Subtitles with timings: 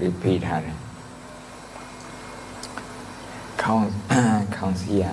[0.00, 0.76] ဘမခေါင်းစီတစ်ခုလေးပေးထားတယ်
[3.62, 3.88] ခေါင်း
[4.56, 5.04] ခေါင်းစီရ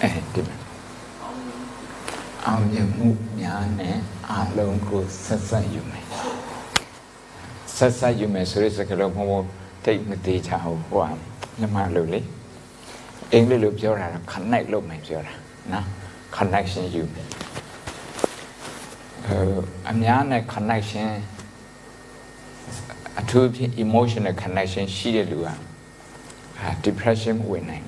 [0.00, 0.56] အဲဒီမှာ
[2.46, 3.08] အောင်မြင်မှု
[3.40, 3.96] များနဲ့
[4.30, 6.04] အလုံးကိုဆက်ဆက်ယူမယ်
[7.76, 9.40] ဆက်ဆက်ယူမယ်ဆိုတဲ့စကားလုံးဘုံဘုံ
[9.84, 11.10] တိတ်မသေးချဘူးဟိုက
[11.58, 12.20] မြန်မာလိုလေ
[13.32, 15.34] အင်္ဂလိပ်လိုပြောတာက connect လုပ်မယ်ပြောတာ
[15.72, 15.86] နော်
[16.36, 17.28] connection ယူမယ်
[19.90, 21.41] အများနဲ့ connection အ
[23.32, 25.48] ထူးဖြင့် emotional connection ရှိတဲ့လူက
[26.84, 27.86] depression ဝင်နိုင်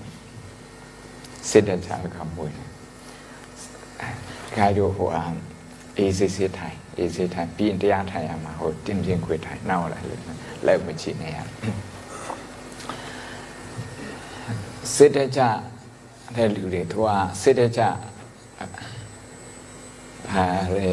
[1.48, 2.72] စိတ်ဓာတ်ကမဝင်နိုင်
[4.54, 5.24] ခိုင်တို့ဟိုအာ
[5.98, 9.98] အေးစစ်စစ်ထိုင်အေးစစ်ထိုင်ပြီးရင်တရားထိုင်ရမှာဟိုတင်းပြင်းခွေထိုင်နောက်လာ
[10.66, 11.38] လက်မချိနေရ
[14.94, 15.58] စိတ်ဓာတ်
[16.36, 17.10] တဲ့လူတွေသူက
[17.42, 17.96] စိတ်ဓာတ်
[20.30, 20.90] ဟာလေ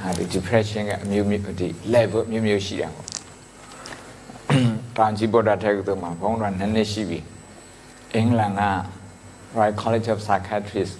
[0.00, 3.05] ဟာဒီ depression ကအမျိုးမျိုးဒီ level မျိုးမျိုးရှိတာပေါ့။
[4.96, 7.18] တာကြီးဗုဒ္ဓထဲကတော့မှာဘုန်းတော်နည်းနည်းရှိပြီ။
[8.14, 8.62] အင်္ဂလန်က
[9.56, 10.96] Royal College of Psychiatrists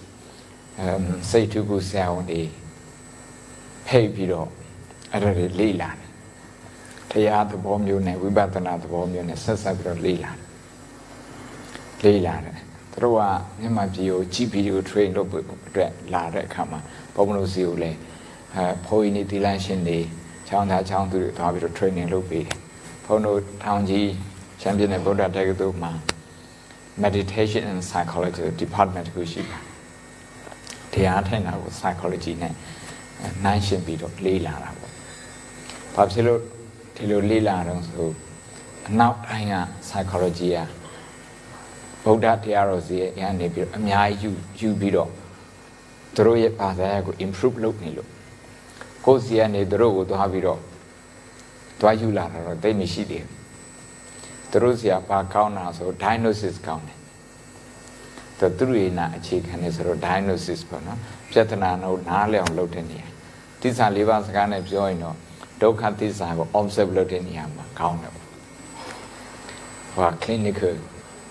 [1.30, 2.42] စိတ်ထုခုဆရာဝန်တွေ
[3.88, 4.48] ဖိတ်ပြီးတော့
[5.12, 6.10] အဲ့ဒါတွေလေ့လာတယ်။
[7.10, 10.44] တရားသဘောမျိုးနဲ့ဝိပဿနာသဘောမျိုးနဲ့ဆက်ဆက်ပြီးတော့လေ့လာတယ်။
[12.04, 12.56] လေ့လာတယ်။
[12.92, 13.22] သူတို့က
[13.60, 16.80] မြန်မာပြည်ကို GP ကို train လုပ်ဖို့အတွက်လာတဲ့အခါမှာ
[17.14, 17.98] ဘုံမလို့စီကိုလည်း
[18.54, 19.98] အဲဘိုးကြီးနေဒီလန်ရှင်တွေ
[20.48, 22.58] ချောင်းသားချောင်းသူတွေသွားပြီးတော့ training လုပ်ပေးတယ်
[23.06, 24.08] ဘုံတို့ထောင်ကြီး
[24.60, 25.92] ချမ်ပီယံနဲ့ဗုဒ္ဓတက္ကသိုလ်မှာ
[27.04, 29.58] meditation and psychology department ကိုရှိပါ
[30.92, 32.54] တရားထိုင်တာကို psychology နဲ့
[33.44, 34.92] နိုင်ရှင်ပြီးတော့လေ့လာတာပေါ့
[35.94, 36.40] ဘာဖြစ်လို့
[36.96, 38.08] ဒီလိုလေ့လာတော့ဆို
[38.88, 39.54] အနောက်တိုင်းက
[39.88, 40.58] psychology က
[42.04, 45.10] ဗုဒ္ဓတရားတော်စီရဲ့အနေပြီးတော့အများကြီးယူယူပြီးတော့
[46.14, 48.08] သူတို့ရဲ့ဘာသာကို improve လုပ်နေလို့
[49.04, 50.60] ကိုယ်စီကနေသူတို့ကိုသွားပြီးတော့
[51.80, 53.36] သွားယူလာတာတော့တိတ်မရှိသေးဘူး
[54.50, 56.98] သူတို့စီကဘာကောင်းတာဆို diagnosis ကောင်းတယ်
[58.38, 60.98] သူသူရိနာအခြေခံနေဆိုတော့ diagnosis ပေါ့နော်
[61.30, 63.08] ပြဿနာတော့နားလည်အောင်လုပ်တဲ့နေရာ
[63.60, 65.16] သစ္စာလေးပါးစကားနဲ့ပြောရင်တော့
[65.62, 68.26] ဒုက္ခသစ္စာကို observe လုပ်တဲ့နေရာမှာကောင်းတယ်ပေါ့
[69.94, 70.74] ဟို clinical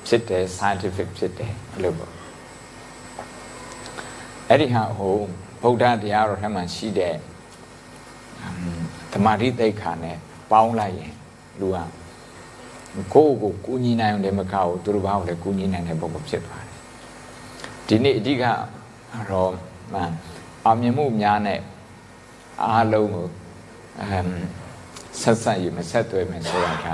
[0.08, 2.12] ဖြစ်တယ် scientific ဖြစ်တယ်အဲ့လိုပေါ့
[4.50, 5.16] အဲ့ဒီဟာဟို
[5.62, 7.16] ဗုဒ္ဓတရားတော်ထဲမှာရှိတဲ့
[9.12, 10.18] သမာဓိတိတ်ခါနဲ့
[10.52, 11.14] ပေါင်းလိုက်ရင်
[11.60, 11.78] လူက
[13.14, 16.78] ကိုယ့်ကိုကူညီနိုင်အောင်လည်းမကောက်ဘူးသူတို့ဘာကိုလည်းကူညီနိုင်တဲ့ပုံစံဖြစ်သွားတယ်
[17.88, 19.52] ဒီနေ့အဓိကတော့
[20.66, 21.60] အောင်မြင်မှုများနဲ့
[22.64, 23.28] အားလုံးကို
[24.02, 24.30] အမ်
[25.22, 26.88] ဆက်ဆက်ရမဆက်သွယ်မယ်ဆိုတာက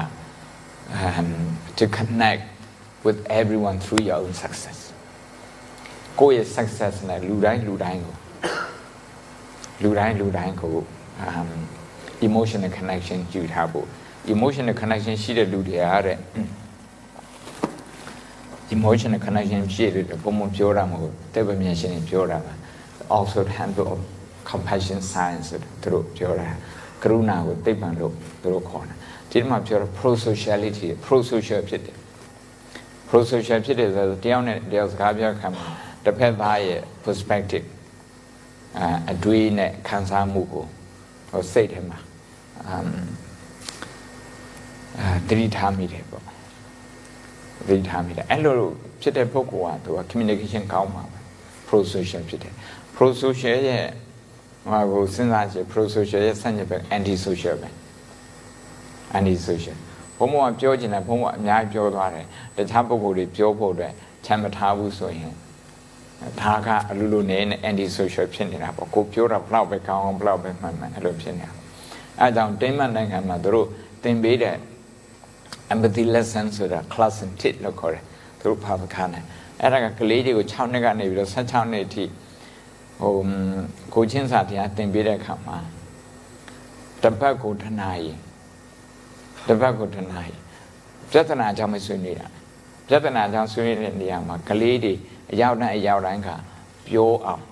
[1.00, 1.30] um
[1.80, 2.44] to connect
[3.06, 4.80] with everyone through your own success
[6.20, 8.16] ကိုယ့်ရဲ့ success နဲ့လူတိုင်းလူတိုင်းကို
[9.84, 10.76] လူတိုင်းလူတိုင်းကို
[11.26, 11.50] um
[12.28, 13.88] emotional connection ယူထားဖို့
[14.34, 16.18] emotional connection ရှိတဲ့လူတွေကတဲ့
[18.76, 22.54] emotional connection ရှိတယ်ပုံမှန်ပြောတာမဟုတ်တဲ့ဗမြင်ရှင်ပြောတာပါ
[23.16, 24.00] also handle of
[24.52, 25.48] compassion science
[25.82, 26.50] သူတို့ပြောတာ
[27.04, 28.96] ကရုဏာကိုသိပ္ပံလို့သူတို့ခေါ်တာ
[29.32, 31.98] ဒီမှာပြောတာ pro sociality pro social ဖြစ်တယ်
[33.08, 35.66] pro social ဖြစ်တယ်ဆိုတော့တယောက်နဲ့တယောက်စကားပြောခံမှာ
[36.06, 37.66] တစ်ဖက်သားရဲ့ perspective
[38.80, 40.66] အအတွေးနဲ့ခံစားမှုကို
[41.32, 41.98] ဟိုစိတ်ထဲမှာ
[42.68, 42.88] အမ်
[45.00, 46.24] အဲတတိထားမိတယ်ပေါ့
[47.68, 48.56] တတိထားမိတယ်အဲ့လို
[49.02, 51.04] ဖြစ်တဲ့ပုဂ္ဂိုလ်ကသူက communication ကောင်းမှာ
[51.68, 52.54] pro social ဖြစ်တယ်
[52.96, 53.86] pro social ရဲ့
[54.70, 57.70] ဟိုကိုစဉ်းစားကြည့် pro social ရဲ့ဆန့်ကျင်ဘက် anti social ပဲ
[59.18, 59.78] anti social
[60.18, 62.26] ဘုံဘုံကပြောချင်တယ်ဘုံဘုံအများကြီးပြောသွားတယ်
[62.58, 63.94] တခြားပုဂ္ဂိုလ်တွေပြောဖို့အတွက်
[64.26, 65.34] ချမ်းမထားဘူးဆိုရင်
[66.42, 71.61] ဒါကအလိုလိုနေနဲ့ anti social ဖြစ်နေတာပေါ့ကိုပြောတာဘလောက်ပဲကောင်းအောင်ဘလောက်ပဲမှန်မှန်အဲ့လိုဖြစ်နေတာ
[72.20, 73.68] အဲအကြောင်းတင်းမတ်နိုင်ငံမှာတို့
[74.04, 74.56] သင်ပေးတဲ့
[75.74, 78.04] empathy lesson ဆိုတာ class 1လို့ခေါ်တယ်
[78.40, 79.24] သူတို့ဖာပခါနဲ့
[79.62, 82.04] အဲ့ဒါကကလေးတွေကို6နှစ်ကနေပြီးတော့16နှစ်အထိ
[83.02, 83.14] ဟို
[83.94, 85.58] ကိုချင်းစာတရားသင်ပေးတဲ့အခါမှာ
[87.04, 88.14] တပတ်ကိုတနာရီ
[89.48, 90.34] တပတ်ကိုတနာရီ
[91.12, 92.28] ပြဿနာကြောင့်မဆွေးနွေးတာ
[92.88, 94.94] ပြဿနာကြောင့်ဆွေးနွေးတဲ့နေရာမှာကလေးတွေ
[95.32, 96.30] အရောက်တိုင်းအရောက်တိုင်းက
[96.88, 97.44] ပြောအောင်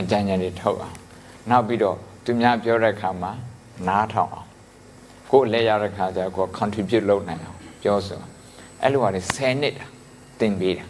[0.00, 0.96] အကြံဉာဏ်တွေထုတ်အောင်
[1.50, 3.32] နောက်ပြီးတော့ သူများပြောတဲ့အခါမှာ
[3.88, 4.48] နားထောင်အောင်
[5.30, 8.20] ကိုယ်လက်ရတဲ့ခါကျကို contribute လုပ်နိုင်အောင်ပြောဆို
[8.82, 9.74] အဲ့လိုဟာလေ10နှစ်
[10.40, 10.84] သင်ပေးတာ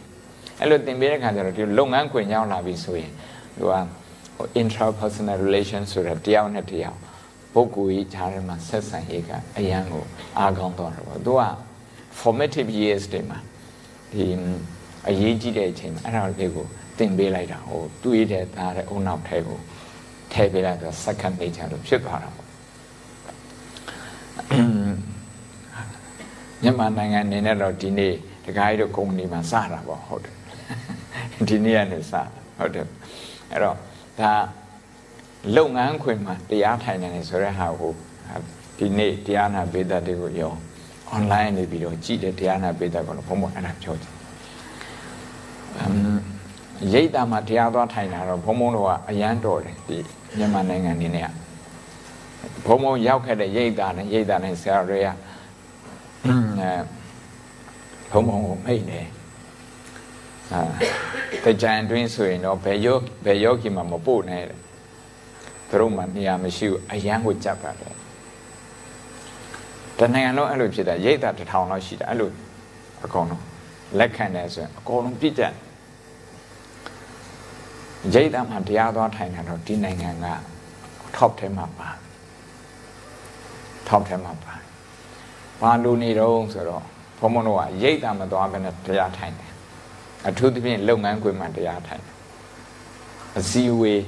[0.61, 3.13] အဲ့လိုသင်ပေးတဲ့ခါကျတော့ဒီလုပ်ငန်းခွင်ရောက်လာပြီဆိုရင်
[3.57, 3.73] သူက
[4.37, 6.99] ဟို intrapersonal relation ဆိုတာတယောက်နဲ့တယောက်
[7.55, 10.05] ပုဂ္ဂိုလ်ကြီးခြားထဲမှာဆက်ဆံရေးကအရန်ကို
[10.39, 11.43] အားကောင်းသွားတယ်ပေါ့သူက
[12.21, 13.39] formative years တွေမှာ
[14.13, 14.25] ဒီ
[15.09, 16.67] အရေးကြီးတဲ့အချိန်မှာအဲ့ဒါလေးကို
[16.99, 19.59] သင်ပေးလိုက်တာဟိုတွေးတဲ့သားတဲ့အုံနောက်ထဲကို
[20.35, 22.49] ထထည့်ပေးလိုက်တော့ second nature လို့ဖြစ်သွားတာပေါ့
[26.63, 28.13] မြန်မာနိုင်ငံအနေနဲ့တော့ဒီနေ့
[28.45, 30.35] တခါကြီးတော့ကုမ္ပဏီမှာစတာပေါ့ဟုတ်တယ်
[31.49, 32.13] ဒီနေ့ကနေစ
[32.59, 32.87] ဟုတ်တယ်
[33.51, 33.77] အဲ့တော့
[34.21, 34.33] ဒါ
[35.57, 37.93] လုပ်ငန်းခွင်မှာတရားထိုင်နေတယ်ဆိုတဲ့ဟာကို
[38.79, 40.53] ဒီနေ့တရားနာပေးတဲ့တွေကိုရော
[41.17, 44.13] online နေပြီးတော့ကြည့်တဲ့တရားနာပေးတဲ့ကတော့ဘုံဘုံအဲ့ဒါပြောတယ်
[45.81, 45.99] အမ်
[46.93, 49.99] ရိတ်တာမှာတရားသွားထိုင်တာတော့ဘုံဘုံတို့ကအရန်တော်တယ်ဒီ
[50.39, 51.29] မြန်မာနိုင်ငံနေနဲ့
[52.67, 55.09] ဘုံဘုံရောက်ခဲ့တဲ့ရိတ်တာနဲ့ရိတ်တာနဲ့ဆရာတွေက
[56.59, 56.71] အဲ
[58.13, 59.07] ဘုံဘုံကိုမိတ်တယ်
[60.53, 60.61] အာ
[61.45, 64.59] တကြံအတွင်းဆိုရင်တော့ဘယ်ယောဘယ်ယောဂီမှမပို့နဲ့တဲ့
[65.69, 67.95] သူတို့မှနေရာမရှိဘူးအရန်ကိုကြပ်ပါတယ်
[69.99, 72.31] တနိုင်ငံလုံးအဲ့လိုဖြစ်တာရိတ်တာတစ်ထောင်လောက်ရှိတာအဲ့လို
[73.05, 73.43] အကုန်လုံး
[73.99, 75.55] လက်ခံတယ်ဆိုရင်အကုန်လုံးပြည့်ကြတယ်
[78.13, 80.27] ရိတ်တာမှတရားသွားထိုင်တာတော့ဒီနိုင်ငံက
[81.17, 81.89] top ထဲမှာပါ
[83.89, 84.55] top ထဲမှာပါ
[85.61, 86.83] ဘာလို့နေတော့ဆိုတော့
[87.19, 89.51] ဘုံဘုံတို့ကရိတ်တာမသွားဘဲနဲ့တရားထိုင်တယ်
[90.29, 92.15] အထူးသဖြင့်လုပ်ငန်းခွင်မှာတရားထိုင်တယ်
[93.39, 94.01] အစည်းအဝေး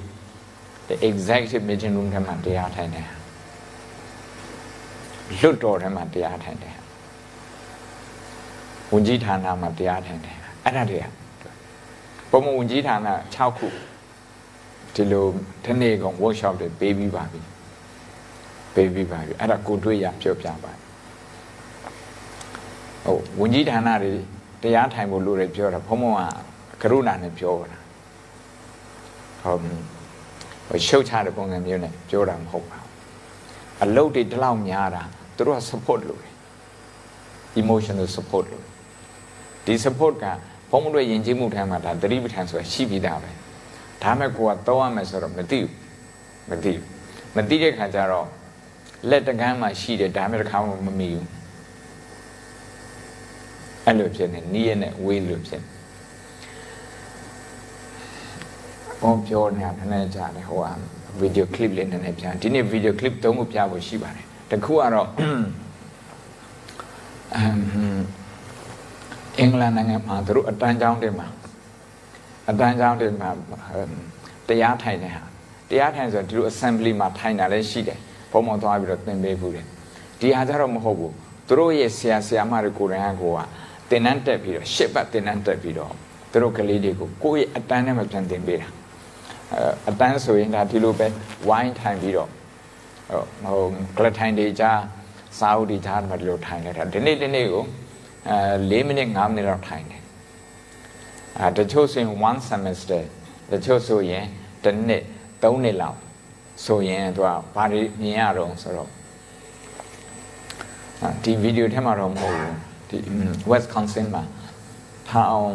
[0.88, 3.08] the executive meeting room ထဲမှာတရားထိုင်တယ်
[5.40, 6.76] လွတ်တော်ထဲမှာတရားထိုင်တယ်
[8.92, 11.06] ဝန်ကြီးဌာနမှာတရားထိုင်တယ်အဲ့ဒါတွေက
[12.30, 12.98] ပုံမှန်ဝန်ကြီးဌာန
[13.34, 13.68] 6ခု
[14.94, 15.26] ဒီလို
[15.64, 17.40] တနေ့ကောင် workshop တွေပေးပြီးပါပြီ
[18.74, 20.72] ပေးပြီးပါပြီအဲ့ဒါကိုတွေ့ရပြောပြပါ
[23.04, 24.12] ဟုတ်ဝန်ကြီးဌာနတွေ
[24.62, 27.78] တရားထိုင်ဖို့လိုတယ်ပြောတာဘုံဘုံကကရုဏာနဲ့ပြောတာ
[29.42, 32.90] ဟုတ်ရှုပ်ချတဲ့ပုံစံမျိုးနဲ့ပြောတာမဟုတ်ပါဘူး
[33.84, 35.02] အလုပ်တွေဒီလောက်များတာ
[35.36, 36.34] သူတို့က support လုပ်တယ်
[37.62, 38.74] emotional support လုပ်တယ်
[39.64, 40.26] ဒီ support က
[40.70, 43.30] ဘုံဘုံတို့ယဉ်ကျေးမှုထမ်းမှာဒါသတိပဋ္ဌာန်ဆိုတာရှိပြီးသားပဲ
[44.02, 45.70] ဒါမဲ့ကိုကတော့ရမယ်ဆိုတော့မသိဘူး
[46.50, 46.84] မသိဘူး
[47.36, 48.26] မသိတဲ့ခါကျတော့
[49.08, 51.26] လက်တကမ်းမှာရှိတယ်ဒါမဲ့တစ်ခါမှမမီဘူး
[53.84, 55.76] အဲ့လိုဖြစ်နေနီးရနဲ့ဝေးလို့ဖြစ်နေ
[59.00, 60.72] ဘောပြောနေတာခဏကြာတယ်ဟိုဟာ
[61.20, 65.08] ဗီဒီယိုကလစ်လေးနည်းနည်းပြန်ဒီနေ့ဗီဒီယိုကလစ်သုံးခုပြဖို့ရှိပါတယ်တခုကတော့
[67.34, 67.60] အမ်
[69.38, 71.26] အင်္ဂလန်နိုင်ငံမှာသူတို့အတန်းကျောင်းတွေမှာ
[72.50, 73.28] အတန်းကျောင်းတွေမှာ
[74.48, 75.22] တရားထိုင်နေဟာ
[75.70, 77.98] တရားထိုင်ဆိုတော့ဒီလို assembly မှာထိုင်တာလည်းရှိတယ်
[78.32, 79.66] ဘုံမောင်သွားပြီးတော့သင်ပေးဘူးတယ်
[80.20, 81.12] ဒီဟာကြတော့မဟုတ်ဘူး
[81.48, 83.38] သူတို့ရဲ့ဆရာဆရာမတွေကိုယ်တိုင်ကကိုက
[83.90, 85.92] သင်တန်းတက်ပြီးတော့ရှစ်ပတ်သင်တန်းတက်ပြီးတော့
[86.30, 88.68] သူတို့ကလေးတွေကိုကိုယ့်ရဲ့အတန်းနဲ့မပြန်သင်ပေးတာ
[89.88, 91.06] အတန်းဆိုရင်ဒါဒီလိုပဲ
[91.48, 92.28] ဝိုင်းထိုင်ပြီးတော့
[93.44, 93.60] ဟို
[93.96, 94.80] ကလထိုင်တွေကြား
[95.38, 97.64] စာအုပ်တွေကြားမှာဒီလိုထိုင်လိုက်တာဒီနေ့ဒီနေ့ကို
[98.30, 98.38] အဲ
[98.70, 100.02] ၄မိနစ်၅မိနစ်လောက်ထိုင်တယ်
[101.38, 103.02] အဲတချို့ဆိုရင်1 semester
[103.52, 104.24] တချို့ဆိုရင်
[104.64, 105.02] တစ်နှစ်
[105.42, 105.98] ၃နှစ်လောက်
[106.64, 108.90] ဆိုရင်သူကဘာတွေမြင်ရတော့ဆိုတော့
[111.22, 112.54] ဒီဗီဒီယိုထဲမှာတော့မဟုတ်ဘူး
[112.88, 112.98] ဒီ
[113.50, 114.22] Wisconsin မှာ
[115.08, 115.52] ထောင်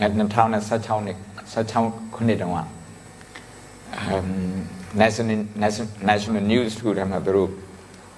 [0.00, 1.16] 2016နှစ်
[1.52, 2.60] 16ခုနှစ်တုန်းက
[5.00, 5.40] national
[6.10, 7.50] national news ထူတယ်မှာသူတို့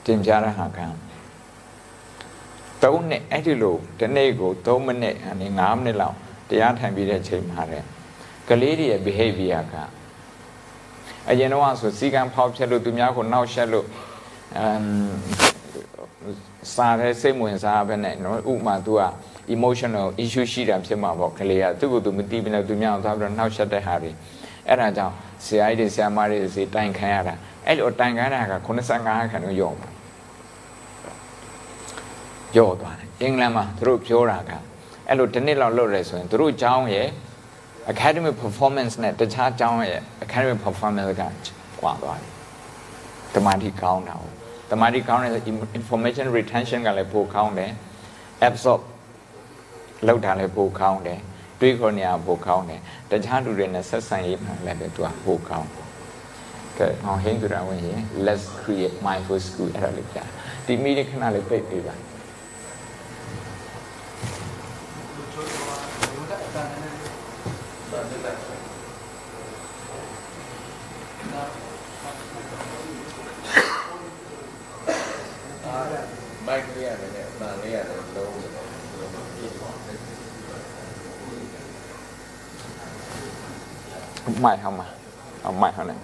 [0.05, 0.79] တင်ပြရဟာက
[2.85, 6.17] 3နှစ်အဲ့ဒီလိုဒီနေ့ကို3မိနစ်အနေ5မိနစ်လောက်
[6.49, 7.85] တရားထိုင်ပြီးတဲ့ချိန်မှာတဲ့
[8.49, 9.75] ကလေးတွေရဲ့ behavior က
[11.31, 13.87] အရင်တော့ဆိုစီကံဖောက်ဖြတ်လို့သူများကိုနှောက်ယှက်လို့
[14.57, 14.85] အမ်
[16.75, 19.03] စားတဲ့စိတ်ဝင်စားပဲနဲ့နော်ဥမာ तू က
[19.55, 24.11] emotional issue ရှိတာဖြစ်မှာပေါ့ကလေးကသူ့ကိုသူမသိဘဲနဲ့သူများသွားပြီးတော့နှောက်ယှက်တဲ့ဟာတွေ
[24.69, 25.15] အဲ့ဒါကြောင့်
[25.45, 27.35] ဆရာကြီးတွေဆရာမတွေစီတိုင်ခံရတာ
[27.67, 29.94] အဲ့လိုတိုင်ခံရတာက85ခန်းတော့ယော့ပါ
[32.57, 34.51] ယော့သွားတယ်အင်္ဂလန်မှာသူတို့ပြောတာက
[35.09, 37.09] အဲ့လိုတစ်နှစ်လောက်လုပ်ရဲဆိုရင်သူတို့ကျောင်းရဲ့
[37.93, 41.23] academic performance နဲ့တခြားကျောင်းရဲ့ academic performance က
[41.81, 42.33] ကွာသွားတယ်
[43.35, 44.35] တမာတိကောင်းတာဟုတ်
[44.71, 45.33] တမာတိကောင်းတဲ့
[45.79, 47.73] information retention ကလည်းပိုကောင်းတယ်
[48.49, 48.81] absorb
[50.07, 51.21] လောက်တာလည်းပိုကောင်းတယ်
[51.61, 52.81] တွေးခေါ်နေရပိုကောင်းတယ်
[53.11, 55.69] တခြားလူတွေနဲ့ဆက်ဆံရေးမှာလည်းသူကပိုကောင်း
[56.79, 60.19] ကဲဟောဟင်းကြရဝင်ရင် let's create mindful school အဲ့ဒါလေးပြ
[60.67, 61.95] ဒီမီဒီခဏလေးပြည့်ပေးပါ
[84.41, 84.87] ใหม่เข้ามา
[85.43, 86.01] เอาใหม่เข้าหนึ่ง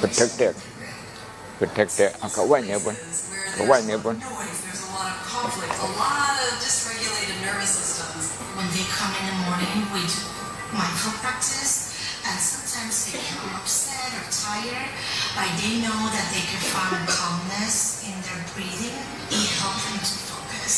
[0.00, 0.54] เป็นเทคเด็ก
[1.56, 2.96] เป็นเทคเด็กเอาเขาไว้เนี่ยบน
[3.52, 4.16] เขาไว้เนี่ยบน
[5.36, 8.24] conflict, a lot of dysregulated nervous systems.
[8.56, 10.02] When they come in the morning, we
[10.76, 11.96] do mindful practice,
[12.28, 14.92] and sometimes they become upset or tired,
[15.32, 18.96] but they know that they can find calmness in their breathing.
[19.32, 20.74] It helps them to focus.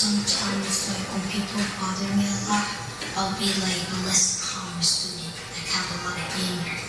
[0.00, 2.68] Sometimes, like when people bother me a lot,
[3.20, 6.80] I'll be like a less calm student, like have a lot of anger.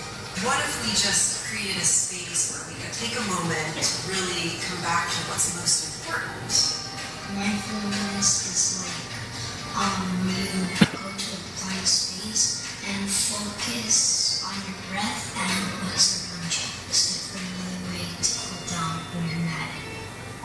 [0.47, 4.59] What if we just created a space where we could take a moment to really
[4.63, 6.51] come back to what's most important?
[7.35, 8.94] Mindfulness is like
[9.75, 15.51] um, you go to a blank space and focus on your breath and
[15.84, 16.67] what's around you.
[16.88, 19.67] It's like another way to cool down when you're mad.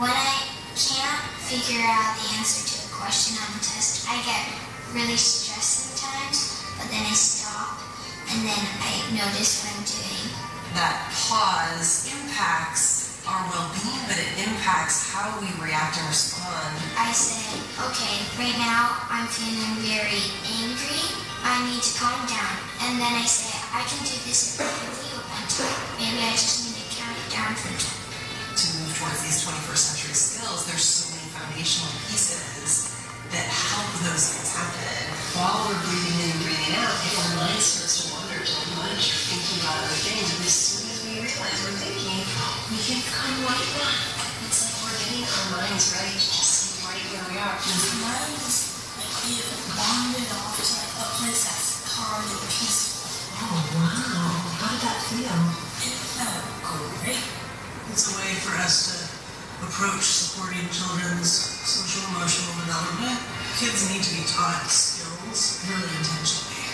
[0.03, 4.51] When I can't figure out the answer to a question on the test, I get
[4.91, 7.79] really stressed sometimes, but then I stop
[8.35, 10.27] and then I notice what I'm doing.
[10.75, 16.73] That pause impacts our well-being, but it impacts how we react and respond.
[16.97, 17.59] I say,
[17.89, 20.21] okay, right now I'm feeling very
[20.61, 21.01] angry.
[21.45, 22.55] I need to calm down.
[22.85, 25.81] And then I say, I can do this effectively with one time.
[25.97, 28.01] Maybe I just need to count it down from 10.
[28.61, 32.93] to move towards these 21st century skills, there's so many foundational pieces
[33.31, 35.01] that help those things happen.
[35.33, 39.01] While we're breathing in and breathing out, if our mind starts to wander too much
[39.01, 41.79] or thinking about other things, and as soon as we realize we're
[42.81, 47.53] It's like we're getting our minds ready to just sit right where we are.
[47.61, 49.37] Sometimes, like we
[49.77, 53.05] wandered off to like a place that's calm and peaceful.
[53.37, 54.33] Oh, wow.
[54.65, 55.29] How did that feel?
[55.29, 56.41] It felt
[57.05, 57.21] great.
[57.93, 58.97] It's a way for us to
[59.61, 63.21] approach supporting children's social emotional development.
[63.61, 66.65] Kids need to be taught skills really intentionally.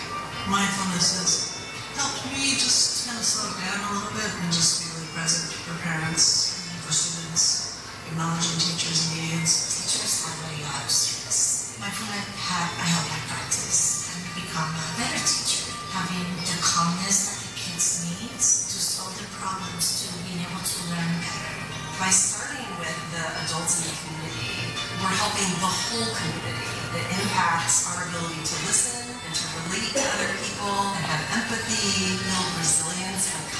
[0.47, 1.59] Mindfulness has
[1.99, 4.86] helped me just kind of slow down a little bit and just
[5.17, 9.49] present for parents, for students, acknowledging teachers' and needs.
[9.49, 11.73] Teachers have a lot of stress.
[11.81, 17.37] Mindfulness have I help my practice and become a better teacher, having the calmness that
[17.41, 21.65] the kids need to solve their problems, to being able to learn better.
[21.97, 24.69] By starting with the adults in the community,
[25.01, 26.61] we're helping the whole community.
[26.93, 32.21] It impacts our ability to listen and to relate to other people and have empathy,
[32.21, 33.16] build resilience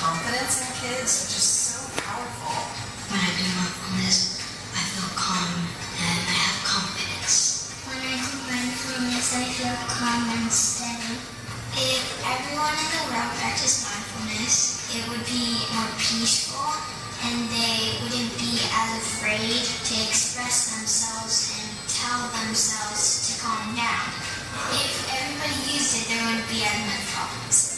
[0.08, 2.56] confidence in kids, which is so powerful.
[3.12, 4.40] When I do mindfulness,
[4.72, 5.52] I feel calm
[6.00, 7.76] and I have confidence.
[7.84, 11.20] When I do mindfulness, I feel calm and steady.
[11.76, 16.72] If everyone in the world practiced mindfulness, it would be more peaceful
[17.28, 24.08] and they wouldn't be as afraid to express themselves and tell themselves to calm down.
[24.72, 27.77] If everybody used it, there wouldn't be as many problems.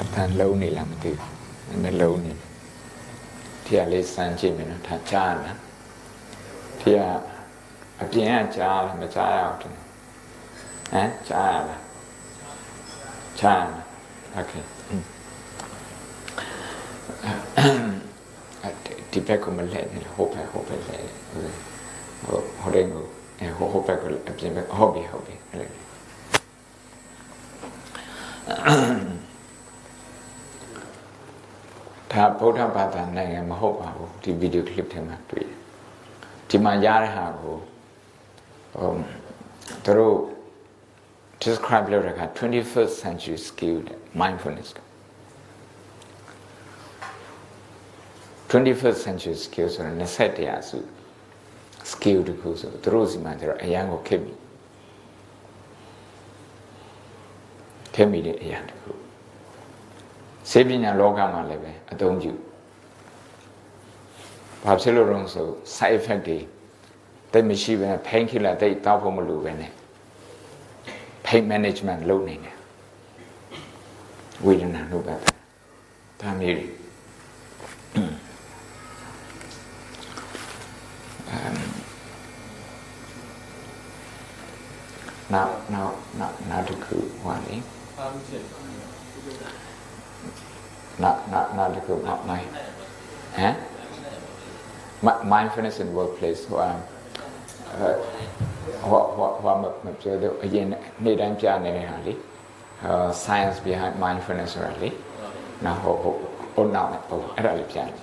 [0.00, 1.34] အတန်လုံးနေလားမသိဘူး
[1.68, 5.58] နည်းနည်းလုံးနေဒီကလေးစမ်းကြည့်မယ်နော်ဒါကြားလား
[6.80, 7.00] ဒီက
[8.00, 11.82] အပြင်ကကြားလားမကြားရအောင်တင်ဟမ်ကြားရလား
[13.40, 13.84] ကြားလား
[14.34, 14.52] โอเค
[18.62, 18.74] အဲ့
[19.12, 20.98] ဒီဘက်ကမလဲနေဟိုဘက်ဟိုဘက်လဲ
[21.30, 23.04] ဟိုဟိုရင်ကို
[23.56, 25.68] ဟိုဟိုဘက်ကအပြင်ဘက်ဟုတ်ပြီဟုတ်ပြီအဲ့လို
[32.13, 35.57] ဒါဗုဒ္ဓဘာသာနိုင်ငံမဟုတ်ပါဘူးဒီဗီဒီယိုကလစ်ထဲမှာတွေ့တယ်
[36.49, 37.55] ဒီမှာရတဲ့ဟာကို
[38.75, 38.91] ဟို
[39.85, 40.17] သူတို့
[41.43, 44.79] describe လုပ်တဲ့အခါ 21st century skill တဲ့ mindfulness က
[48.51, 50.77] 21st century skill ဆိုတော့20ရာစု
[51.91, 54.33] skill တခုဆိုသူတို့စီမှာကျတော့အရန်ကိုခက်ပြီ
[57.95, 58.98] ခက်ပြီတဲ့အရန်တခု
[60.51, 62.33] စေပညာလောကမှာလည်းပဲအသုံးပြု
[64.63, 66.39] ဘာဖြစ်လို့လဲဆို side effect တွေ
[67.31, 69.71] တိတ်မရှိပဲ pain killer တိတ်တောက်ဖို့မလိုပဲနဲ့
[71.25, 72.55] pain management လုပ်နေတယ်
[74.45, 75.15] ဝေဒနာလုပ်ပဲ
[76.21, 76.67] ဒါမျိုးတွေ
[85.33, 87.55] နောက်နောက်နောက်နောက်တစ်ခုဟောလေ
[90.99, 92.41] not not not the group, not my,
[93.35, 93.55] huh?
[95.01, 96.45] My, mindfulness in workplace.
[96.51, 96.81] Um,
[97.79, 97.93] uh,
[98.83, 102.17] what what what I'm observing again, need I'm really
[102.83, 104.93] uh, science behind mindfulness really.
[105.61, 107.93] Now, oh, oh, now, oh, I don't really,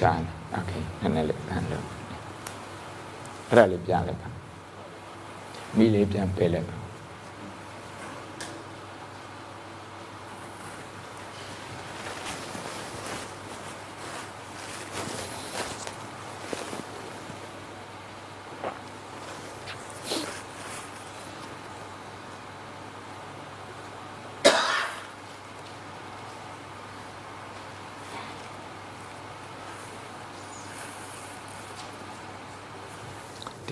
[0.00, 0.20] จาน
[0.52, 1.82] โอเคนั่นแหละนั่นเลย
[3.54, 4.32] เราเลยจานเลยครับ
[5.78, 6.81] มีเลยจานไปเลยครับ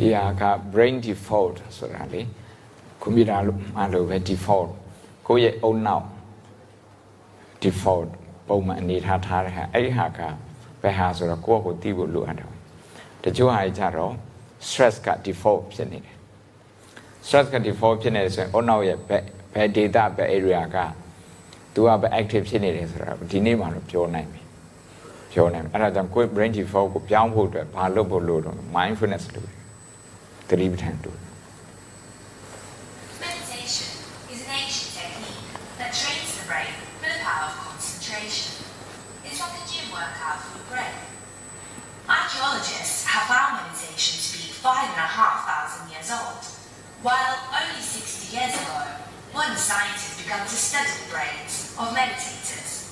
[0.00, 0.42] ဒီဟာက
[0.72, 2.22] brain default ဆိုတာလေ
[3.00, 4.70] ကွန်ပျူတာလို့မှလို့ပဲ default
[5.26, 6.06] ကိုယ့်ရဲ့အုံနောက်
[7.62, 8.08] default
[8.48, 10.20] ပုံမှန်အနေထားထားတဲ့ဟာအဲ့ဒီဟာက
[10.82, 12.50] ဘယ်ဟာဆိုတော့ကိုယ့်ကိုယ်သိဖို့လိုအပ်တယ်
[13.24, 14.12] တချို့ဟာကြတော့
[14.66, 16.16] stress က default ဖြစ်နေတယ်
[17.26, 19.22] stress က default ဖြစ်နေတယ်ဆိုရင်အုံနောက်ရဲ့ဘယ်
[19.54, 20.76] ဘယ် data ဘယ် area က
[21.74, 24.40] သူကဘယ် active ဖြစ်နေတယ်ဆိုတာဒီနေ့မှတော့ပြောနိုင်ပြီ
[25.32, 29.59] ပြောနိုင်ပြီအဲ့ဒါကြောင့်ကိုယ့် brain default ကိုပြောင်းဖို့အတွက်ဘာလုပ်ဖို့လိုတော့ mindfulness လုပ်တယ်
[30.56, 31.14] David Handel.
[33.22, 33.86] Meditation
[34.34, 35.46] is an ancient technique
[35.78, 38.66] that trains the brain for the power of concentration.
[39.22, 41.06] It's like a gym workout for the brain.
[42.10, 46.42] Archaeologists have found meditation to be five and a half thousand years old,
[47.06, 52.90] while only 60 years ago, one scientist began to study the brains of meditators.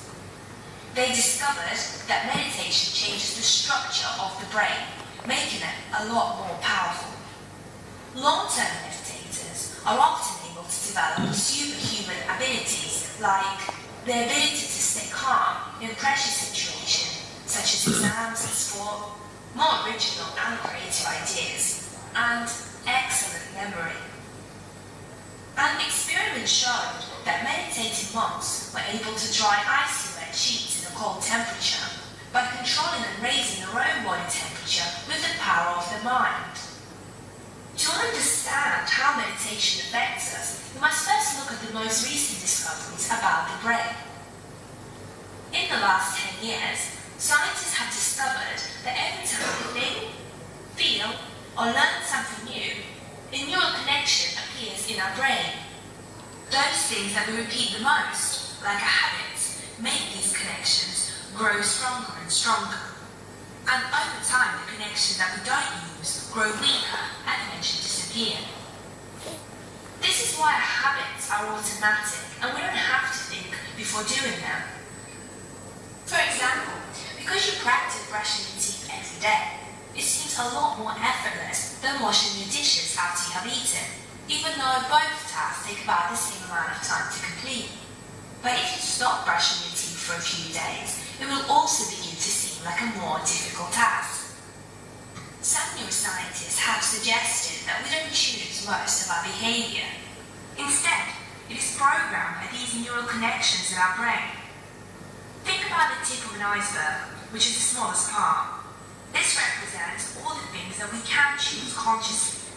[0.95, 1.75] They discovered
[2.07, 4.79] that meditation changes the structure of the brain,
[5.27, 7.08] making it a lot more powerful.
[8.15, 13.69] Long-term meditators are often able to develop superhuman abilities like
[14.05, 19.13] the ability to stay calm in pressure situations such as exams and sport,
[19.55, 22.49] more original and creative ideas, and
[22.87, 23.97] excellent memory.
[25.57, 30.95] An experiment showed that meditating monks were able to dry icy wet sheets in a
[30.95, 31.85] cold temperature
[32.33, 36.58] by controlling and raising their own body temperature with the power of the mind.
[37.79, 43.07] To understand how meditation affects us, we must first look at the most recent discoveries
[43.07, 43.95] about the brain.
[45.55, 50.11] In the last 10 years, scientists have discovered that every time we think,
[50.75, 51.07] feel,
[51.55, 52.83] or learn something new,
[53.31, 55.63] a neural connection appears in our brain.
[56.51, 59.39] Those things that we repeat the most, like a habit,
[59.79, 62.91] make these connections grow stronger and stronger.
[63.71, 68.39] And over time, the connections that we don't use grow weaker and eventually disappear.
[69.99, 74.63] This is why habits are automatic and we don't have to think before doing them.
[76.07, 76.79] For example,
[77.19, 79.59] because you practice brushing your teeth every day,
[79.91, 83.87] it seems a lot more effortless than washing your dishes after you have eaten,
[84.31, 87.75] even though both tasks take about the same amount of time to complete.
[88.39, 92.15] But if you stop brushing your teeth for a few days, it will also begin
[92.15, 94.18] to seem like a more difficult task.
[95.41, 99.87] Some neuroscientists have suggested that we don't choose most of our behavior.
[100.59, 101.15] Instead,
[101.47, 104.35] it is programmed by these neural connections in our brain.
[105.47, 108.67] Think about the tip of an iceberg, which is the smallest part.
[109.15, 112.51] This represents all the things that we can choose consciously,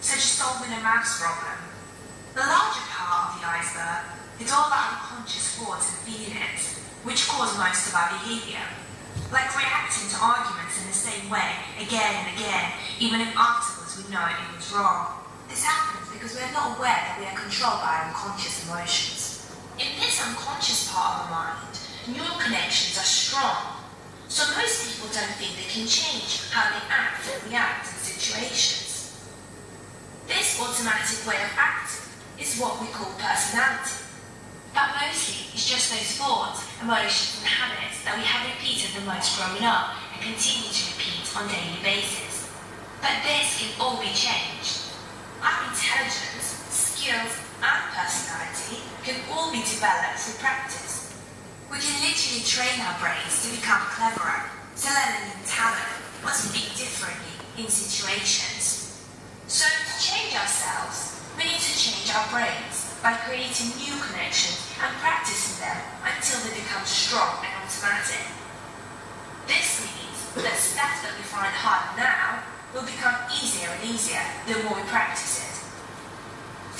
[0.00, 1.60] such as solving a maths problem.
[2.32, 7.52] The larger part of the iceberg is all about unconscious thoughts and feelings, which cause
[7.60, 8.64] most of our behavior.
[9.32, 14.12] Like reacting to arguments in the same way again and again, even if afterwards we
[14.12, 15.24] know it was wrong.
[15.48, 19.50] This happens because we are not aware that we are controlled by unconscious emotions.
[19.78, 21.74] In this unconscious part of the mind,
[22.08, 23.74] neural connections are strong.
[24.28, 29.18] So most people don't think they can change how they act or react in situations.
[30.26, 32.08] This automatic way of acting
[32.38, 34.03] is what we call personality.
[34.74, 39.38] But mostly it's just those thoughts, emotions and habits that we have repeated the most
[39.38, 42.50] growing up and continue to repeat on a daily basis.
[42.98, 44.90] But this can all be changed.
[45.38, 51.14] Our intelligence, skills and personality can all be developed through practice.
[51.70, 55.94] We can literally train our brains to become cleverer, to learn a new talent,
[56.26, 59.06] or to think differently in situations.
[59.46, 64.88] So to change ourselves, we need to change our brains by creating new connections and
[65.04, 65.76] practicing them
[66.08, 68.24] until they become strong and automatic.
[69.44, 72.40] This means that stuff that we find hard now
[72.72, 75.52] will become easier and easier the more we practice it.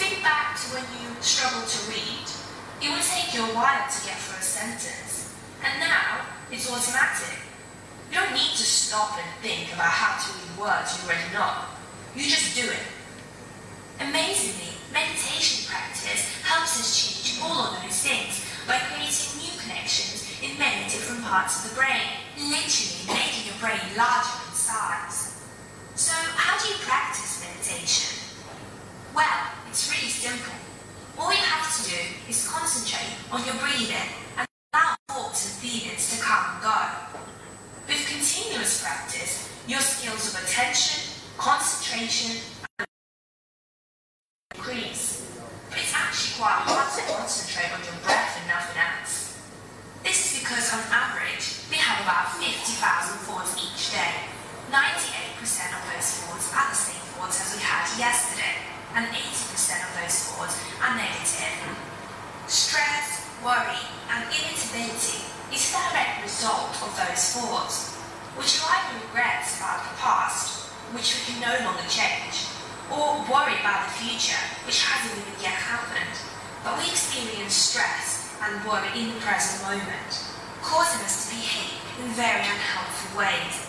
[0.00, 2.24] Think back to when you struggled to read.
[2.80, 5.28] It would take you a while to get through a sentence.
[5.60, 7.36] And now it's automatic.
[8.08, 11.68] You don't need to stop and think about how to read words you already know.
[12.16, 12.86] You just do it.
[14.00, 20.56] Amazingly, meditation practice helps us change all of those things by creating new connections in
[20.56, 25.42] many different parts of the brain, literally making your brain larger in size.
[25.98, 28.22] So, how do you practice meditation?
[29.14, 30.54] Well, it's really simple.
[31.18, 36.16] All you have to do is concentrate on your breathing and allow thoughts and feelings
[36.16, 36.78] to come and go.
[37.86, 41.02] With continuous practice, your skills of attention,
[41.36, 42.38] concentration,
[44.64, 49.36] But it's actually quite hard to concentrate on your breath and nothing else.
[50.00, 52.72] This is because on average, we have about 50,000
[53.28, 54.24] thoughts each day.
[54.72, 58.56] 98% of those thoughts are the same thoughts as we had yesterday,
[58.96, 61.60] and 80% of those thoughts are negative.
[62.48, 63.84] Stress, worry,
[64.16, 68.00] and irritability is a direct result of those thoughts,
[68.40, 72.53] which are either regrets about the past, which we can no longer change,
[72.92, 76.16] or worry about the future, which hasn't even yet happened.
[76.64, 80.12] But we experience stress and worry in the present moment,
[80.60, 83.68] causing us to behave in very unhelpful ways.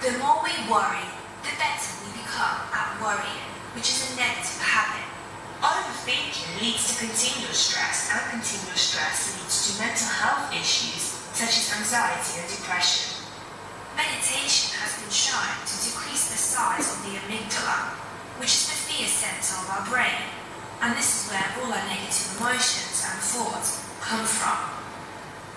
[0.00, 1.04] The more we worry,
[1.44, 5.04] the better we become at worrying, which is a negative habit.
[5.58, 11.74] Overthinking leads to continuous stress, and continuous stress leads to mental health issues such as
[11.74, 13.26] anxiety and depression.
[13.98, 17.98] Meditation has been shown to decrease the size of the amygdala,
[18.38, 20.30] which is the fear center of our brain,
[20.80, 24.78] and this is where all our negative emotions and thoughts come from.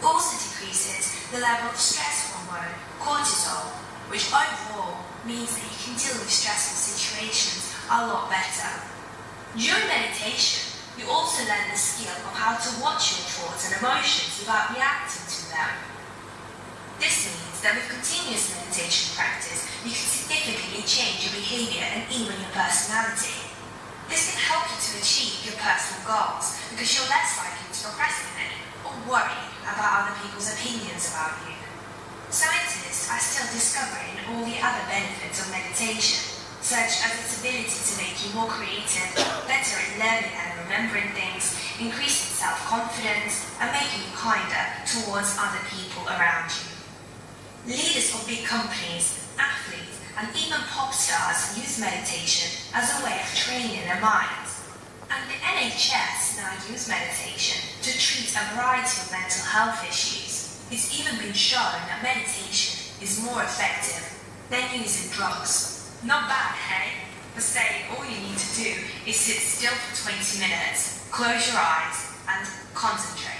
[0.02, 3.70] Also decreases the level of stress hormone, cortisol,
[4.10, 8.82] which overall means that you can deal with stressful situations a lot better.
[9.54, 14.42] During meditation, you also learn the skill of how to watch your thoughts and emotions
[14.42, 15.72] without reacting to them.
[16.98, 22.34] This means that with continuous meditation practice, you can significantly change your behavior and even
[22.34, 23.38] your personality.
[24.10, 28.58] This can help you to achieve your personal goals because you're less likely to procrastinate
[28.82, 31.54] or worry about other people's opinions about you.
[32.34, 36.34] Scientists are still discovering all the other benefits of meditation,
[36.66, 39.06] such as its ability to make you more creative,
[39.46, 46.08] better at learning and remembering things, increasing self-confidence, and making you kinder towards other people
[46.10, 46.71] around you.
[47.68, 53.36] Leaders of big companies, athletes, and even pop stars use meditation as a way of
[53.36, 54.66] training their minds.
[55.12, 60.58] And the NHS now use meditation to treat a variety of mental health issues.
[60.72, 64.10] It's even been shown that meditation is more effective
[64.50, 65.96] than using drugs.
[66.04, 66.98] Not bad, hey?
[67.36, 68.74] But say all you need to do
[69.06, 73.38] is sit still for 20 minutes, close your eyes, and concentrate.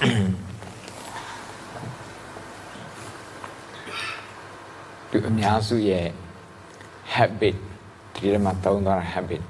[5.16, 6.06] သူအများစုရဲ့
[7.14, 7.56] habit
[8.14, 9.42] ဒီထဲမှာသုံးသွားတာ habit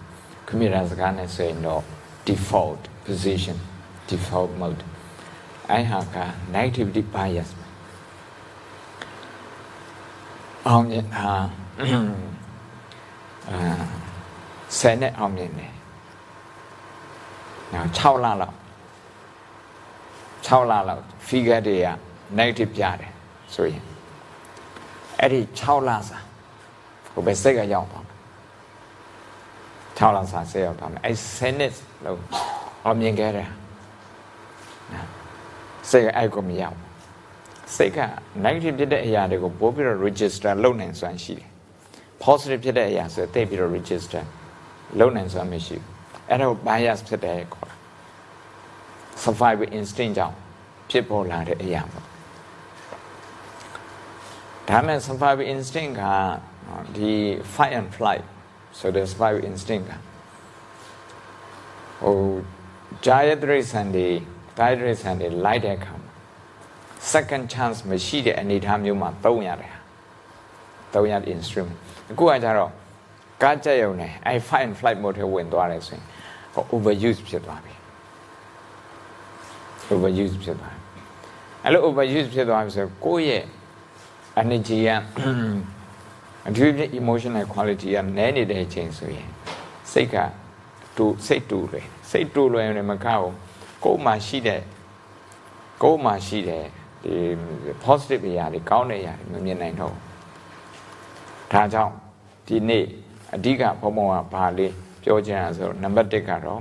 [0.46, 1.82] ကွန်ပျူတာစကားနဲ့ဆိုရင်တော့
[2.26, 3.58] default position
[4.08, 4.82] default mode
[5.70, 6.16] အဲဟာက
[6.54, 7.66] negativity bias ပဲ
[10.68, 11.30] အောင်မြင်တာ
[13.50, 13.82] အာ
[14.78, 15.72] ဆယ်နဲ့အောင်မြင်တယ်
[17.72, 18.56] နောက်6လလောက်
[20.46, 21.88] 6လလောက် figure တွေက
[22.38, 23.12] negative ပြတယ်
[23.56, 23.93] ဆိုရင်
[25.20, 26.18] အဲ့ဒီ6လစာ
[27.12, 28.16] ဟိုပဲစိတ်ကရောက်သွားမယ်
[29.98, 31.72] 6လစာစိတ်ရောက်သွားမယ်အဲ့10နှစ်
[32.04, 32.18] လောက်
[32.84, 33.48] အောင်မြင်ခဲ့တယ်
[34.92, 35.06] နော်
[35.90, 36.90] စိတ်ကအဲ့ကိုမရောက်ဘူး
[37.76, 37.98] စိတ်က
[38.44, 41.48] negative ဖြစ်တဲ့အရာတွေကိုပို့ပြီးတော့ register လုပ်နိုင်စွမ်းရှိတယ်
[42.24, 44.22] positive ဖြစ်တဲ့အရာဆိုရင်သိပြီးတော့ register
[44.98, 45.92] လုပ်နိုင်စွမ်းမရှိဘူး
[46.30, 47.74] အဲ့တော့ bias ဖြစ်တယ်ခေါ်တာ
[49.24, 50.36] survival instinct ကြောင့်
[50.90, 52.13] ဖြစ်ပေါ်လာတဲ့အရာပေါ့
[54.70, 56.04] ဒါမဲ့ survival instinct က
[56.96, 57.12] ဒီ
[57.54, 58.24] fight and flight
[58.78, 59.92] ဆိုတဲ့ survival instinct က
[62.02, 62.16] ဟို
[63.06, 64.08] ဂျာယတရိษံတွေ
[64.58, 66.12] ဂျာယတရိษံတွေလိုက်တဲ့အခါမှာ
[67.12, 69.74] second chance မရှိတဲ့အနေအထားမျိုးမှာသုံးရတယ်
[70.94, 71.78] သုံးရတဲ့ instrument
[72.10, 72.70] အခုကကြတော့
[73.42, 76.04] ကားကြက်ရုံနဲ့အဲ fight and flight mode ထဲဝင်သွားတယ်ဆိုရင်
[76.54, 77.74] ဟို overuse ဖြစ်သွားပြီ
[79.92, 80.80] overuse ဖြစ်သွားတယ်
[81.64, 83.44] အဲ့လို overuse ဖြစ်သွားပြီဆိုကိုယ့်ရဲ့
[84.42, 84.90] energy က
[86.48, 89.28] အထူးဖြင့် emotional quality ကနည်းနေတဲ့အချိန်ဆိုရင်
[89.92, 90.16] စိတ်က
[90.96, 93.28] တူစိတ်တူတယ်စိတ်တူလွယ်နေမကောက်
[93.84, 94.60] ကိုယ်မှာရှိတဲ့
[95.82, 96.64] ကိုယ်မှာရှိတဲ့
[97.04, 97.14] ဒီ
[97.84, 99.94] positive အရာတွေကောင်းတဲ့အရာတွေမမြင်နိုင်တော့
[101.52, 101.92] ဒါကြောင့်
[102.46, 102.84] ဒီနေ့
[103.34, 106.60] အဓိကဘုံဘုံကဘာလေးပြောချင်တာဆိုတော့နံပါတ်1ကတော့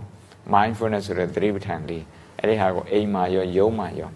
[0.54, 2.04] mindfulness ဆိုတဲ့သတိပဋ္ဌာန်လေး
[2.38, 4.12] အဲ့ဒီဟာကိုအိမ်မှာရောယုံမှာရော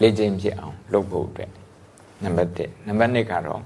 [0.00, 1.50] လေ့ကျင့်ဖြစ်အောင်လုပ်ဖို့အတွက်
[2.24, 3.60] နံပါတ်1နံပါတ်2ကတော့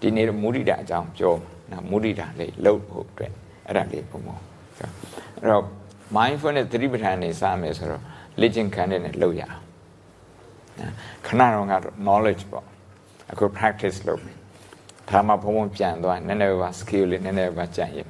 [0.00, 1.34] ဒီနေ့မုဒိတာအကြောင်းပြော
[1.70, 3.32] နော်မုဒိတာလေးလုပ်ဖို့အတွက်
[3.66, 4.36] အဲ့ဒါလေးပုံပုံ
[5.38, 5.64] အဲ့တော့
[6.16, 8.02] mindfulness သတိပဋ္ဌာန်နေစမယ်ဆိုတော့
[8.40, 9.62] လေ့ကျင့်ခန်းတဲ့နဲ့လုပ်ရအောင်
[10.78, 10.92] နော်
[11.26, 12.66] ခဏတော့ကတော့ knowledge ပေါ့
[13.32, 14.36] အခု practice လုပ်မယ်
[15.10, 18.08] ဒါမှဘုံဘုံပြန်သွားနည်းနည်းပါ skill လေးနည်းနည်းပါကြံ့ရင်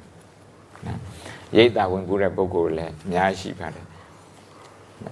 [0.85, 0.99] နော်
[1.55, 3.85] ရိတ်တာဝင်ကူတဲ့ပုံကိုယ်လည်းအများကြီးရှိပါတယ်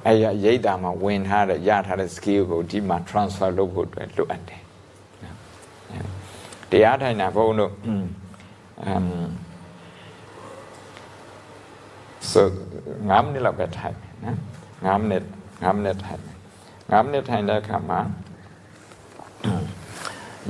[0.05, 4.61] အဲ့ရရိတ်တာမှာဝင်ထားတဲ့ရထားတဲ့ skill ကိုဒီမှာ transfer လုပ်ဖို့အတွက်လိုအပ်တယ်
[5.23, 5.35] နော်
[6.71, 7.71] တရားထိုင်တာဘုံတို့
[8.85, 9.03] အမ်
[12.31, 12.47] ဆို
[12.87, 14.37] 9မိနစ်လောက်ပဲထိုင်မယ်နော်
[14.97, 15.23] 9မိနစ်
[15.63, 16.37] 9မိနစ်ထိုင်မယ်
[16.91, 17.99] 9မိနစ်ထိုင်တဲ့အခါမှာ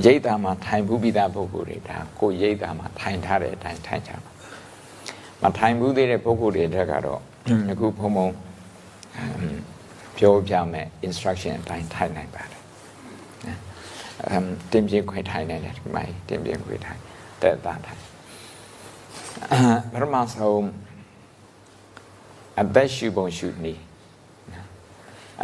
[0.04, 4.30] ရိတ်တာမှာထိုင်ဘူးပြီးသားပုဂ္ဂိုလ်တွေဒါကိုရိတ်တာမှာထိုင်ထားတဲ့အတိုင်းထိုင်ကြပါ
[5.42, 7.20] မထိုင်ဘူးသေးတဲ့ပုဂ္ဂိုလ်တွေတက်ကတော့
[7.70, 8.28] အခုဘုံဘုံ
[10.18, 12.60] ပြောပြမယ် instruction အတိုင်းထိုင်နိုင်ပါတယ်
[14.28, 17.00] အမ်တင်ပြခွေထိုင်နေတယ်ဒီမိုင်းတင်ပြခွေထိုင်
[17.42, 18.00] တဲ့တာထိုင်
[19.92, 20.68] ပရမဆုံး
[22.62, 23.82] အသက်ရှူပုံရှူနည်း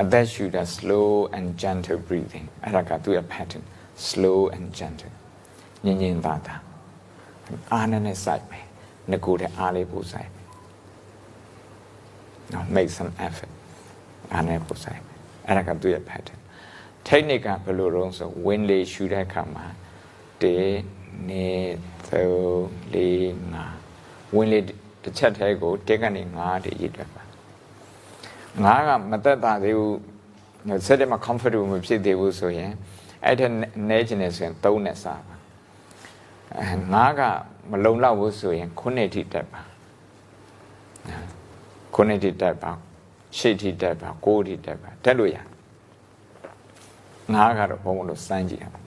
[0.03, 3.65] အသက်ရှူတာ slow and gentle breathing အဲ့ဒါကသူ့ရဲ့ pattern
[4.09, 5.15] slow and gentle
[5.85, 6.55] ညင်ညင်သာသာ
[7.73, 8.67] အားနဲ့နဲ့စိုက်မယ်
[9.11, 10.47] ငကိုတဲ့အားလေးပို့စိုက်မယ်
[12.53, 13.53] နော် make some effort
[14.33, 16.41] အားနဲ့ပို့စိုက်မယ်အဲ့ဒါကသူ့ရဲ့ pattern
[17.09, 19.67] technique ကဘယ်လိုတော့ဆိုဝင်လေရှူတဲ့အခါမှာ
[20.43, 20.57] တေ
[21.29, 21.47] နေ
[22.09, 23.65] သုံးလေးငါ
[24.35, 24.59] ဝင်လေ
[25.03, 27.23] တစ်ချက်တည်းကိုတက်ကနေ9တည်းရည်တွက်ပါ
[28.65, 29.97] 9ကမသက်သာသေးဘူး
[30.87, 32.71] စက်တယ်မှာ comfortable မဖြစ်သေးဘူးဆိုရင်
[33.25, 33.47] အဲ့ဒါ
[33.89, 35.35] နဲချင်နေဆိုရင်3နဲ့စားပါ
[36.59, 37.23] အဲ9က
[37.71, 39.61] မလုံလောက်ဘူးဆိုရင်9ထိတက်ပါ
[41.95, 42.73] 9ထိတက်ပါ
[43.39, 45.39] 8ထိတက်ပါ9ထိတက်ပါတက်လို့ရ
[47.35, 48.85] 9ကတော့ဘုံဘုံလို့စမ်းကြည့်ရအောင်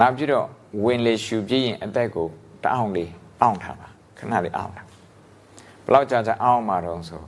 [0.00, 0.46] နောက်ပြီးတော့
[0.84, 2.26] ဝင်လေရှူပြည့်ရင်အသက်ကို
[2.64, 3.10] တအောင်လေး
[3.42, 7.22] အောင့်ထားပါခဏလေးအောင့်ထားဘယ်လောက်ကြာကြာအောင်းမှာတော့ဆို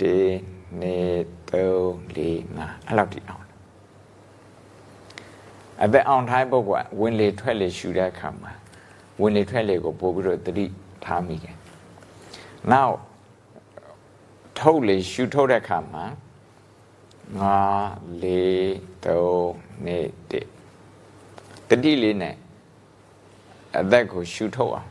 [0.00, 0.04] 1 2
[1.50, 1.54] 3 4
[2.56, 3.44] 5အဲ့လောက်ထိအောင်း
[5.84, 8.52] အသက်အောင်ထိုင်းပုဂ္ဂိုလ်ကဝင်လေထွက်လေရှူတဲ့အခါမှာ
[9.20, 10.66] ဝင်လေထွက်လေကိုပို့ပြီးတော့တတိ
[11.04, 11.56] ထားမိတယ်။
[12.72, 12.90] now
[14.58, 16.04] ထုတ်လေရှူထုတ်တဲ့အခါမှာ
[17.38, 17.58] ငါ
[18.22, 19.98] လေးသုံးနေ
[20.30, 20.46] တစ်
[21.68, 22.36] တတိလေးနဲ့
[23.80, 24.88] အသက်ကိုရှူထုတ်အောင်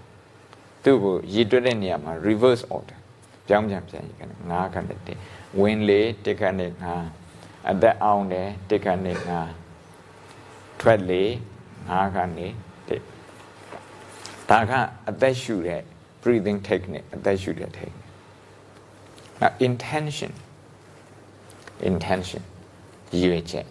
[0.84, 3.00] သူ့ကိုရည်တွက်တဲ့နေရာမှာ reverse order
[3.48, 5.18] ပြောင်းပြန်ပြန်ရกันငါးခနဲ့တစ်
[5.60, 6.94] ဝင်လေတစ်ခနဲ့ငါ
[7.70, 9.40] အသက်အောင်တယ်တစ်ခနဲ့ငါ
[10.80, 11.24] ထွက်လေ
[11.90, 12.48] ငါးကနေ
[12.88, 13.02] တစ်
[14.50, 14.72] ဒါက
[15.10, 15.82] အသက်ရှူတဲ့
[16.22, 18.03] breathing technique အသက်ရှူတဲ့ technique now
[19.68, 20.32] intention
[21.90, 22.44] intention
[23.12, 23.66] ရည်ရွယ်ချက်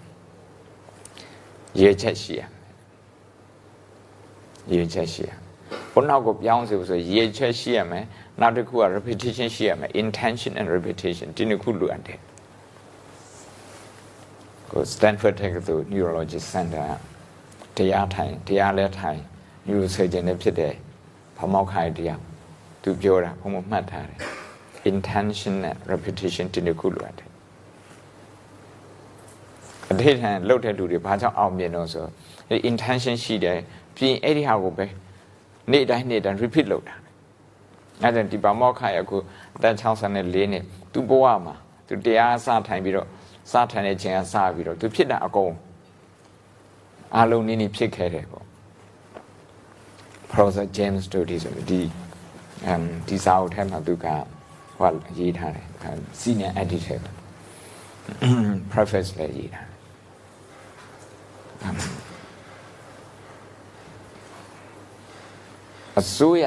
[1.79, 2.43] ရည်ရွယ်ချက်ရှိရ
[4.69, 5.31] ရည်ရွယ်ချက်ရှိရ
[5.93, 8.05] ဘုနောက်ကိုပြောင်းစေဆိုရည်ရွယ်ချက်ရှိရမယ်
[8.41, 12.19] နောက်တစ်ခုက repetition ရှိရမယ် intention and repetition ဒီနှစ်ခုလိုအပ်တယ်
[14.71, 16.87] ကို Stanford တက္ကသိုလ် Neurology Center
[17.77, 19.21] တရားထိုင်တရားလဲထိုင်
[19.67, 20.75] neurosurgeon နဲ့ဖြစ်တဲ့
[21.37, 22.21] ဖမောက်ခိုင်တရား
[22.83, 24.19] သူပြောတာဘုံမမှတ်ထားတယ်
[24.91, 27.29] intention နဲ့ repetition ဒီနှစ်ခုလိုအပ်တယ်
[29.93, 32.07] အထိတ်ထန်လှုပ်တဲ့လူတွေဘာကြောင့်အောင်မြင်တော့ဆို
[32.49, 33.59] အဲ intention ရှိတယ်
[33.97, 34.87] ပြင်အဲ့ဒီဟာကိုပဲ
[35.73, 36.95] နေ့တိုင်းနေ့တိုင်း repeat လုပ်တာ
[38.03, 39.17] အဲ့ဒါဒီပါမောက်ခိုင်အခု
[39.57, 41.55] အသက်64နှစ်သူဘဝမှာ
[41.89, 43.09] သူတရားစထိုင်ပြီးတော့
[43.51, 45.53] စထိုင်တဲ့ချိန်ကစပြီးတော့သူဖြစ်တာအကုန်
[47.17, 48.47] အားလုံးနည်းနည်းဖြစ်ခဲ့တယ်ပေါ့
[50.33, 51.81] Professor James Doty ဆိုဒီ
[52.67, 54.07] အမ်ဒီစာအုပ်ထဲမှာသူက
[54.83, 55.67] ဟောရေးထားတယ်
[56.21, 57.01] senior editor
[58.73, 59.83] preface လည်းရေးထားတယ်
[66.01, 66.47] အစိုးရ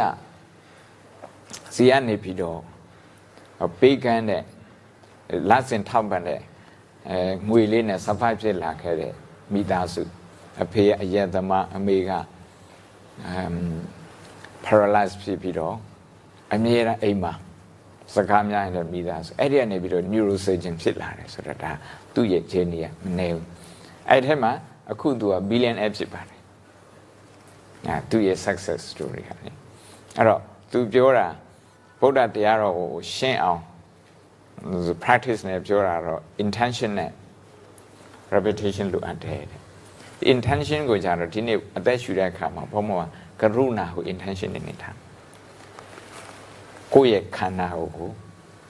[1.76, 2.60] စီကနေပြီးတော့
[3.80, 4.44] ပေးကမ်းတဲ့
[5.50, 6.42] လက်စင်ထောက်ပံ့တဲ့
[7.10, 7.18] အဲ
[7.50, 9.14] ငွေလေးနဲ့ survive ဖြစ်လာခဲ့တဲ့
[9.54, 10.04] မိသားစု
[10.64, 12.12] အဖေအယက်သမားအမေက
[13.28, 13.56] အမ်
[14.66, 15.76] paralyzed ဖြစ်ပြီးတော့
[16.54, 17.34] အမြဲတမ်းအိမ်မှာ
[18.16, 21.72] စကားများရင်မိသားစုအဲ့ဒီကနေပြီးတော့ neurosurgeon ဖြစ်လာတယ်ဆိုတော့ဒါ
[22.14, 23.46] သူ့ရဲ့ journey ကမနေဘူး
[24.10, 24.52] အဲ့ဒီထဲမှာ
[24.92, 26.40] အခုသူက billionaire ဖြစ်ပါတယ်
[27.88, 29.52] အဲသူ့ရဲ့ success story ဟာလေ
[30.18, 31.28] အဲ့တော့သူပြောတာ
[32.00, 33.62] ဗုဒ္ဓတရားတော်ကိုရှင်းအောင်
[35.04, 37.12] practice နဲ့ပြောတာတော့ intention နဲ့
[38.36, 39.62] repetition လိုအပ်တယ်တဲ့
[40.34, 43.04] intention ကိုကြတော့ဒီနေ့အသက်ရှူတဲ့အခါမှာဘုံဘုံက
[43.42, 44.90] ကရုဏာကို intention နဲ့နေတာ
[46.96, 48.10] ကိုယ့်ရဲ့ခန္ဓာကိုယ်ကို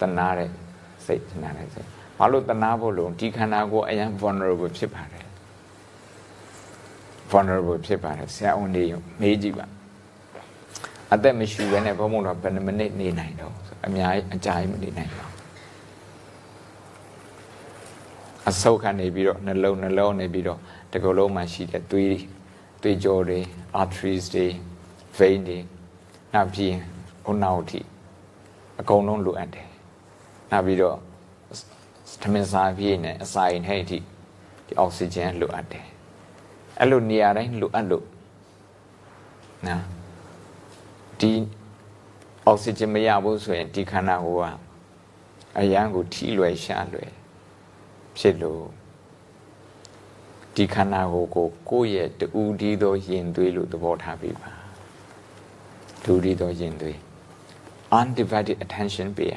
[0.01, 0.49] တနာတဲ့
[1.05, 5.25] စိတ်တနာတဲ့စိတ်ဘာလို့တနာဖို့လို့ဒီခန္ဓာကိုယ်အရင် vulnerable ဖြစ်ပါတယ်
[7.31, 8.83] vulnerable ဖြစ်ပါတယ်ဆရာဝန်တွေ
[9.19, 9.65] မေးကြည့်ပါ
[11.13, 13.53] အသက်မရှူဘဲနဲ့ဘုံဘုံတော့ဘယ်နှမိနစ်နေနိုင်တော့
[13.85, 15.35] အများကြီးအကြာကြီးမနေနိုင်ပါဘူး
[18.49, 20.59] အဆုတ်ကနေပြီးတော့နှလုံးနှလုံးနေပြီးတော့
[20.93, 22.15] တကယ်လုံးမှာရှိတဲ့သွေး
[22.81, 23.39] သွေးကြောတွေ
[23.81, 24.47] arteries တွေ
[25.17, 25.57] vein တွေ
[26.33, 26.81] နောက်ပြီးရင်
[27.29, 27.81] ဥနောက်ထိ
[28.79, 29.67] အကုန်လုံးလိုအပ်တယ်
[30.51, 30.97] နောက်ပြီးတော့
[32.21, 33.97] သမင်စာပြည့်နဲ့အစာရင်ဟဲ့အထိ
[34.65, 35.85] ဒီအောက်ဆီဂျင်လိုအပ်တယ်
[36.79, 38.05] အဲ့လိုနေရာတိုင်းလိုအပ်လို့
[39.67, 39.83] နော်
[41.19, 41.31] ဒီ
[42.45, 44.65] အောက်ဆီဂျင်မရဘူးဆိုရင်ဒီခန္ဓာကိုယ်က
[45.59, 47.11] အရန်ကိုထိလွယ်ရှာလွယ်
[48.17, 48.63] ဖြစ်လို့
[50.55, 54.51] ဒီခန္ဓာကိုယ်ကိုကိုယ့်ရဲ့တူဒီသောရင်သွေးလို့သဘောထားပြီးပါ
[56.03, 57.04] တူဒီသောရင်သွေး
[57.99, 59.35] undivided attention ပေးရ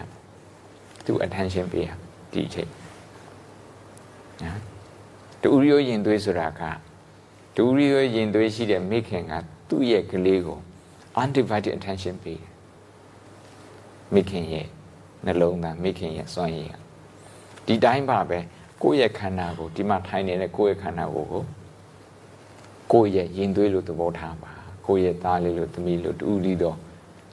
[1.04, 1.88] သူ attention ပေးရ
[2.32, 2.70] ဒီအချိန်
[4.42, 4.61] နော်
[5.42, 6.62] တူရိုးရင်သွေးဆိုတာက
[7.56, 9.32] တူရိုးရင်သွေးရှိတဲ့မိခင်က
[9.68, 10.58] သူ့ရဲ့ကလေးကို
[11.22, 12.52] undivided attention ပေးတယ်
[14.14, 14.66] မိခင်ရဲ့
[15.24, 16.70] နှလုံးသားမိခင်ရဲ့စွမ်းရည်
[17.66, 18.38] ဒီတိုင်းပါပဲ
[18.82, 21.44] ကိုယ့်ရဲ့ခန္ဓာကိုဒီမှာထိုင်နေတဲ့ကိုယ့်ရဲ့ခန္ဓာကိုကို
[22.92, 24.52] ကိုယ့်ရဲ့ရင်သွေးလို့သဘောထားပါ
[24.87, 26.76] ကိုယ့်ရဲ့သားလေးလို့သမီးလို့တူဒီတော့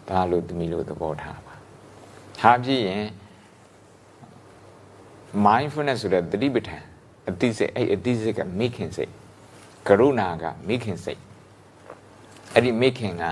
[0.10, 1.54] သားလို့သမီးလို့သဘောထားပါ
[2.39, 3.06] ထားပြည့်ရင်
[5.46, 6.84] mindfulness ဆိုတဲ့သတိပဋ္ဌာန်
[7.30, 9.12] အသိစိတ်အဲ့အသိစိတ်ကမိခင်စိတ်
[9.88, 11.22] ကရုဏာကမိခင်စိတ်
[12.54, 13.24] အဲ့ဒီမိခင်က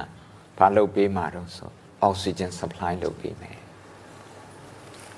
[0.58, 1.70] ဘာလုပ်ပေးမှာတော့ဆို
[2.08, 3.58] oxygen supply လုပ်ပေးမယ်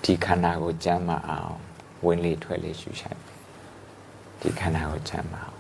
[0.04, 1.58] ဒီခန္ဓာကိုကျန်းမာအောင်
[2.06, 3.22] ဝင်လေထွက်လေရှူရှိုက်
[4.42, 5.60] ဒီခန္ဓာကိုကျန်းမာအောင်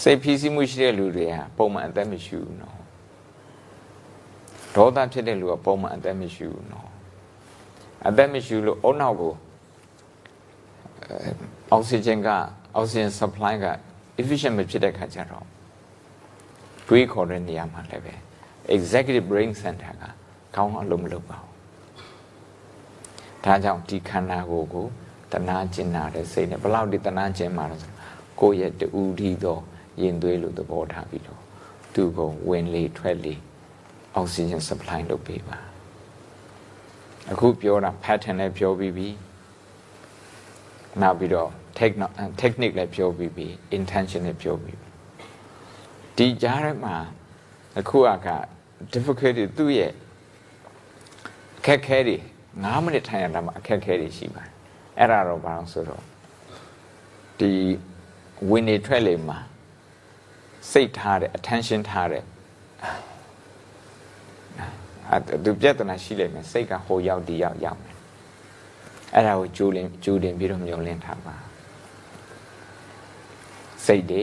[0.00, 2.81] စိတ်ဖိစီးမှုရှိတဲ့လူတွေကပုံမှန်အသက်မရှိဘူးနော်
[4.76, 6.88] ဒေါသဖြစ်တဲ့လူကပုံမှန်အသက်မရှိဘူးနော်
[8.08, 9.34] အသက်မရှိလို့အုံနောက်ကို
[11.70, 12.28] အောက်ဆီဂျင်က
[12.74, 13.66] အောက်ဆီဂျင် supply က
[14.20, 15.46] efficient မဖြစ်တဲ့ခါကျတော့
[16.88, 18.14] တွေးခေါ်တဲ့နေရာမှာလည်းပဲ
[18.76, 20.04] executive brain center က
[20.56, 21.52] ကောင်းအောင်လုပ်မလုပ်ပါဘူး
[23.44, 24.86] ဒါကြောင့်ဒီခန္ဓာကိုယ်ကို
[25.32, 27.92] တနာကျင်နာတဲ့စိတ်နဲ့ဘလောက်ဒီတနာကျင်မှာလဲဆို
[28.40, 29.58] ကိုယ့်ရဲ့တူထီသော
[30.00, 31.40] ရင်သွေးလိုသဘောထားပြီးတော့
[31.94, 33.34] သူ့ကိုဝင်လေထွက်လေ
[34.14, 35.58] အောက်ဆီဂျင် supply လုပ်ပေးပါ
[37.32, 39.08] အခုပြောတာ pattern နဲ့ပြောပြီးပြီ
[41.02, 41.50] နောက်ပြီးတော့
[42.40, 43.46] technique လည်းပြောပြီးပြီ
[43.78, 44.88] intention လည်းပြောပြီးပြီ
[46.16, 46.96] ဒီကြားထဲမှာ
[47.78, 48.28] အခုက
[48.92, 49.92] difficulty သူ့ရဲ့
[51.58, 52.16] အခက်ခဲတွေ
[52.50, 54.52] 9မိနစ်ထိုင်ရတာမှာအခက်ခဲတွေရှိပါတယ်
[54.98, 56.02] အဲ့ဒါတော့ဘာလို့ဆိုတော့
[57.38, 57.52] ဒီ
[58.50, 59.38] ဝင်နေထွက်လေမှာ
[60.70, 63.11] စိတ်ထားတဲ့ attention ထားတဲ့အဲ
[65.44, 67.96] သူပြဿနာရှိလိမ့်မယ်စိတ်ကဟိုရောက်ဒီရောက်ရောက်မယ်
[69.14, 71.34] အဲ့ဒါကိုကြိုးလင်ကြိုးတင်ပြီးတော့မျောလင့်ထားပါ
[73.86, 74.22] စိတ်တွေ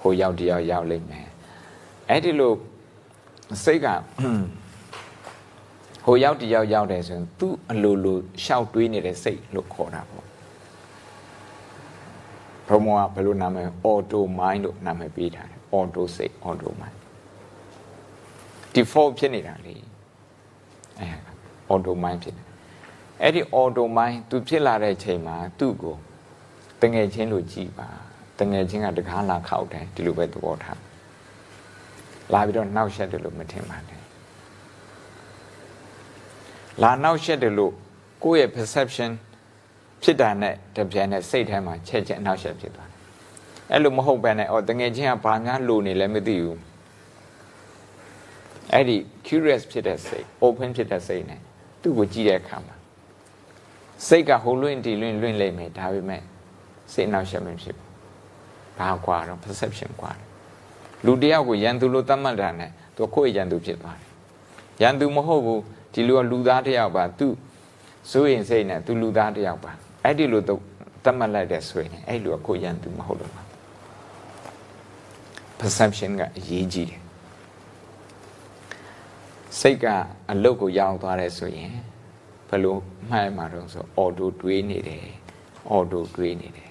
[0.00, 1.26] ဟိုရောက်ဒီရောက်ရောက်လိမ့်မယ်
[2.08, 2.52] အဲ့ဒီလို
[3.64, 3.86] စိတ်က
[6.06, 10.26] ဟိုရောက်တယောက်ရောက်တယ်ဆိုရင်သူ့အလိုလိုရှောက်တွေးနေတဲ့စိတ်လို့ခေါ်တာပေါ့
[12.68, 16.95] ဘုံမောကဘယ်လိုနာမည် auto mind လို့နာမည်ပေးထားတယ် auto စိတ် auto mind
[18.76, 19.74] default ဖြစ်နေတာလေ
[21.00, 21.08] အဲ
[21.72, 22.46] auto mind ဖြစ်တယ်
[23.22, 25.96] အဲ့ဒီ auto mind သူဖြစ်လာတဲ့ချိန်မှာသူ့ကို
[26.82, 27.88] တငယ်ချင်းလို့ကြည်ပါ
[28.40, 30.80] တငယ်ချင်းကတကားလာခောက်တယ်ဒီလိုပဲသဘောထား
[32.32, 34.00] လာပြီးတော့နှောက်ရက်တယ်လို့မထင်ပါနဲ့
[36.82, 37.72] လာနှောက်ရက်တယ်လို့
[38.24, 39.10] ကိုယ့်ရဲ့ perception
[40.02, 42.98] ဖြစ်တာနဲ့တပြန်နဲ့စိတ်ထဲမှာချက်ချက်နှောက်ရက်ဖြစ်သွားတယ်
[43.72, 46.58] အဲ့လိုမဟုတ်ဘဲနဲ့အော်တငယ်ချင်းကဘာများလိုနေလဲမသိဘူး
[48.74, 51.40] အဲ့ဒီ curious ဖြစ်တဲ့စိတ် open ဖြစ်တဲ့စိတ်နဲ့
[51.82, 52.74] သူ့ကိုကြည့်တဲ့အခါမှာ
[54.06, 56.22] စိတ်ကဟိုလွင့်တီလွင့်လွင့်လိမ့်မယ်ဒါပေမဲ့
[56.92, 57.88] စိတ်နှောက်ရက်မဖြစ်ဘူး
[58.78, 60.22] ဘာကွာတော့ perception ကွာတယ်
[61.06, 64.10] လူတယောက်ကိုရန်သူလို့သတ်မှတ်တာနဲ့သူကိုယ့်ရဲ့ရန်သူဖြစ်သွားတယ်
[64.82, 67.26] ရန်သူမဟုတ်ဘူးဒီလူကလူသားတယောက်ပါသူ
[68.10, 69.72] စိုးရင်စိတ်နဲ့သူလူသားတယောက်ပါ
[70.04, 73.42] အဲ့ဒီလိုသတ်မှတ်လိုက်တဲ့ဆိုရင်အဲ့လူကကိုယ့်ရန်သူမဟုတ်လို့ပါ
[75.60, 77.00] perception ကအရေးကြီးတယ်
[79.60, 79.86] စိတ်က
[80.30, 81.72] အလုတ်ကိုရောင်းသွားတယ်ဆိုရင်
[82.48, 82.76] ဘယ်လို
[83.10, 85.06] မှတ်မှာတော့ဆို auto တွေးနေတယ်
[85.74, 86.70] auto တွေးနေတယ်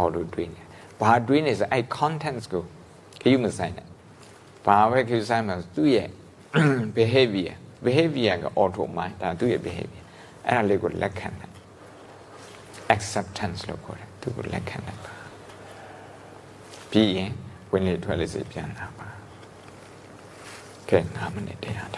[0.00, 0.62] auto တွေးနေ
[1.00, 2.64] ဘာတွေးနေဆိုအဲ့ contents ကို
[3.20, 3.86] ခယူမဆိုင်နဲ့
[4.66, 6.08] ဘာပဲခယူဆိုင်မှာသူ့ရဲ့
[6.96, 10.04] behavior behavior က auto mind ဒါသူ့ရဲ့ behavior
[10.46, 11.50] အဲ့ဒါလေးကိုလက်ခံတယ်
[12.94, 14.98] acceptance လို့ခေါ်တယ်သူကိုလက်ခံတယ်
[16.90, 17.30] ပြီးရင်
[17.70, 19.08] ဝင်လေထွက်လေစိတ်ပြန်လာပါ
[20.90, 21.88] ကဲ9မိနစ်တရား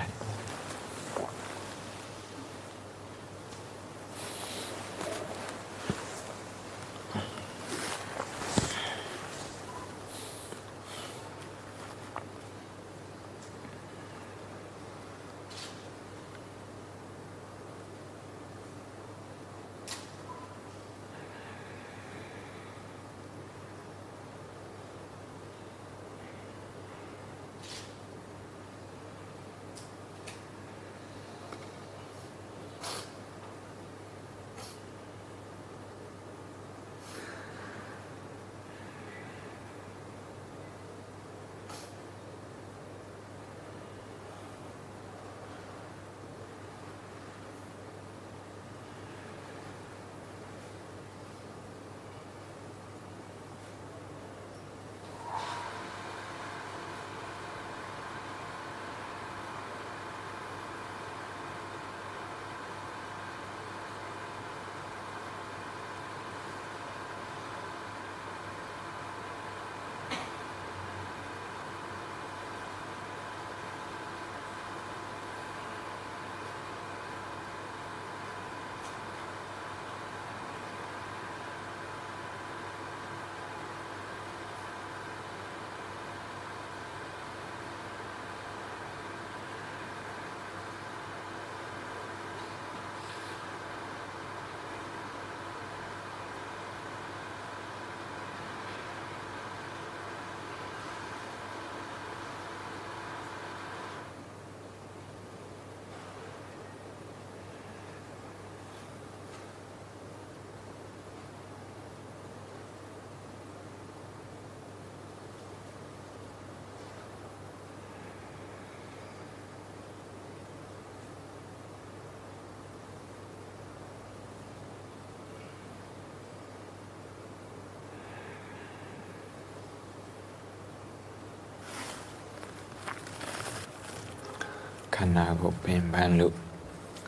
[135.03, 136.36] န္ဓာကိုပင်ပန်းလို့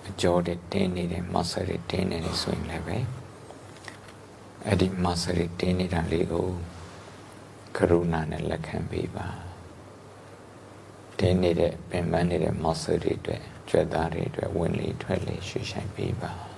[0.09, 2.97] အကျော်တွေတင်းနေတဲ့ muscle တွေတင်းနေတယ်ဆိုရင်လည်းပဲ
[4.67, 6.47] အဲ့ဒီ muscle တွေတင်းနေတာလေးကို
[7.77, 9.27] ကရုဏာနဲ့လက်ခံပေးပါ
[11.19, 16.52] တင်းနေတဲ့ပင်ပန်းနေတဲ့ muscle တွေအတွက်ကြွက်သားတွေအတွက်ဝင်လေထွက်လေရွှေ့ဆိုင်ပေးပါ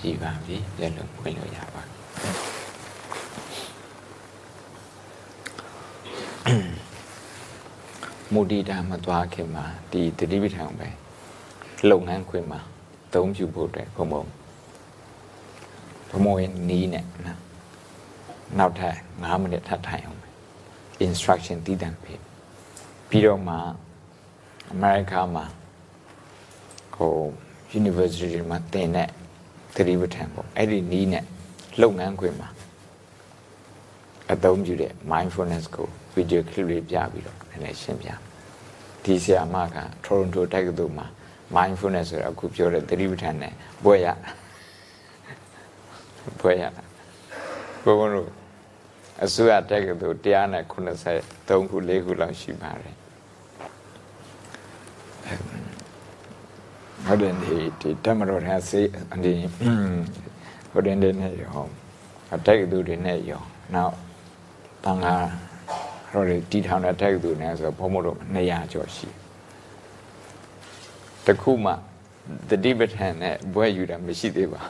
[0.00, 1.82] ပြပါပြီလက်လုံးဖွင့်လို့ရပါ
[8.32, 10.88] မူဒီတာမသွားခင်မှာဒီတတိပဋ္ဌာန်ပဲ
[11.90, 12.60] လုပ်ငန်းခွင်မှာ
[13.14, 14.24] သုံးပြုဖို့အတွက်ဘုံဘုံ
[16.10, 17.38] ဘုံဘုံရဲ့နီးနဲ့နော်
[18.58, 20.20] နောက်ထပ်9မိနစ်ထပ်ထိုင်အောင်
[21.06, 22.20] instruction တည်တံပေး
[23.08, 23.56] ပြီးတော့မှ
[24.72, 25.44] အမေရိကမှာ
[26.96, 27.14] ဟို
[27.78, 29.19] university မှာသင်တဲ့သ
[29.88, 31.24] တိပဋ္ဌာန်ပေါ့အဲ့ဒီနီးနဲ့
[31.82, 32.48] လုပ်ငန်းခွင်မှာ
[34.32, 38.08] အသုံးပြုတဲ့ mindfulness ကို video clip လေးပြပြီးတော့နည်းနည်းရှင်းပြ
[39.04, 39.66] ဒီဆရာမက
[40.04, 41.06] Toronto တက္ကသိုလ်မှာ
[41.56, 43.52] mindfulness ဆိုတာအခုပြောတဲ့သတိပဋ္ဌာန်နဲ့
[43.84, 44.06] ဘွဲ့ရ
[46.40, 46.62] ဘွဲ့ရ
[47.84, 48.28] ဘုံဘုံတို့
[49.24, 52.94] အစိုးရတက္ကသိုလ်193ခု4ခုလောက်ရှိပါတယ်
[57.06, 58.80] ဟုတ်တယ်ဒီ ဒီတမတော်ထားစေ
[59.24, 59.32] ဒီ
[60.70, 61.60] ဟိုတယ်တဲ့နဲ့ရော
[62.34, 63.42] အတက်ကသူတွေနဲ့ရော
[63.74, 63.94] နောက်
[64.84, 65.16] တန်ခါ
[66.12, 69.08] ရောတွေတီထောင်တဲ့တက်ကသူနဲ့ဆိုဘုံမတို့200ကျော်ရှိ
[71.26, 71.72] တခုမှ
[72.48, 74.62] တတိပဋ္ဌာန်နဲ့ဘွဲယူတာမရှိသေးပါ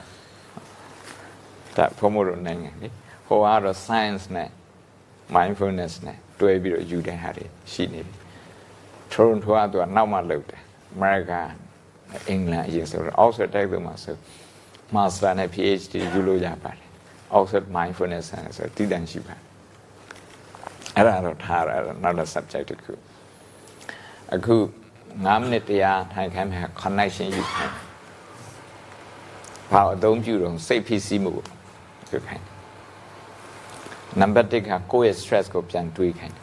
[1.76, 2.88] ဒါဘုံမတို့နိုင်ငံလေ
[3.26, 4.50] ဟိုကတော့ science နဲ့
[5.36, 8.16] mindfulness နဲ့တွဲပြီးတော့ယူတဲ့ဟာတွေရှိနေပြီ
[9.12, 10.62] Toronto ကသူကနောက်မှလုပ်တယ်
[10.96, 11.40] America
[12.28, 14.16] အင်္ဂလန်အရင်ဆိုတော့ Oxford တိုက်သူမှာဆို
[14.96, 16.88] Master နဲ့ PhD ယူလို့ရပါတယ်
[17.36, 19.42] Oxford Mindfulness Center ဆိုတည်တံ့ရှိပါတယ်
[20.96, 22.92] အဲ့ဒါတော့ထားရတော့နောက်တဲ့ subject တစ်ခု
[24.34, 24.56] အခု
[25.00, 27.76] 9မိနစ်တရားထိုင်ခိုင်းမှာ connection ယူခိုင်း
[29.72, 31.32] ဘာအသုံးပြုတော့စိတ်ဖြစ်စီမှု
[32.12, 32.44] ယူခိုင်း
[34.20, 36.36] နံပါတ်1ကကိုယ့်ရဲ့ stress ကိုပြန်တွေးခိုင်း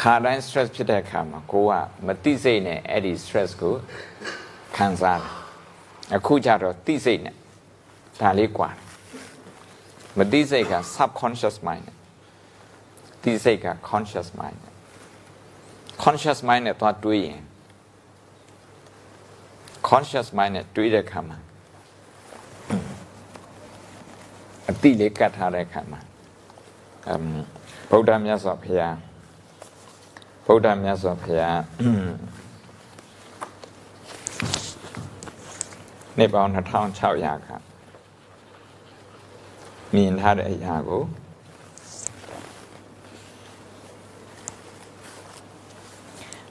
[0.00, 1.72] ခါတိုင်း stress ဖြစ်တဲ့အခါမှာကိုက
[2.06, 3.74] မတိစိတ်နဲ့အဲ့ဒီ stress ကို
[4.76, 5.32] ခံစားတယ်
[6.16, 7.36] အခုကြတော့သိစိတ်နဲ့
[8.20, 8.80] ဒါလေးกว่าတယ်
[10.18, 11.96] မသိစိတ်က subconscious mind နဲ့
[13.22, 14.74] သိစိတ်က conscious mind နဲ့
[16.02, 17.42] conscious mind နဲ့သွားတွေးရင်
[19.88, 21.38] conscious mind နဲ့တွေးတဲ့ခါမှာ
[24.70, 26.00] အတိလေးကတ်ထားတဲ့ခါမှာ
[27.08, 27.24] အမ်
[27.90, 28.96] ဗုဒ္ဓမြတ်စွာဘုရား
[30.45, 31.61] ဗုဒ္ဓမြတ်စွာဘုရား
[36.17, 37.57] နေပေါင်း2600ခါ
[39.93, 41.03] မြင်ထားတဲ့အရာကို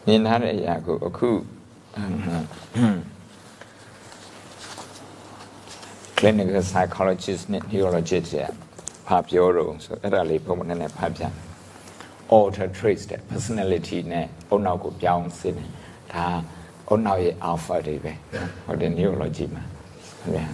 [0.06, 1.30] မြင်ထားတဲ့အရာကိုအခု
[6.18, 8.50] clinical psychologist နဲ့ neurologist ရဲ့
[9.06, 11.32] ဖာပြောတော့ဆိုအဲ့ဒါလေးပုံမှန်နဲ့ဖတ်ပြန်
[12.37, 15.69] alter traits တဲ့ personality နဲ့အုံနောက်ကိုပြောင်းစင်းတယ်
[16.13, 16.25] ဒါ
[16.89, 18.13] အုံနောက်ရဲ့ alpha တွေပဲ
[18.65, 19.63] ဟိုတဲ့ neurology မှာ
[20.21, 20.47] ဟုတ်ဗျာ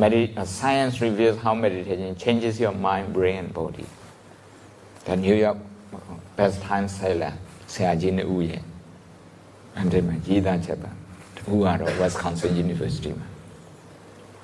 [0.00, 3.86] Medi uh, science reveals how meditation changes your mind, brain, and body.
[5.04, 5.58] The New York
[6.36, 7.32] best time seller
[7.72, 8.62] ဆရာကြီးနှစ်ဦးရဲ့
[9.76, 10.90] အန်ဒီမှာရေးသားချက်ပါ
[11.36, 13.28] တူကတော့ Wisconsin University မှာ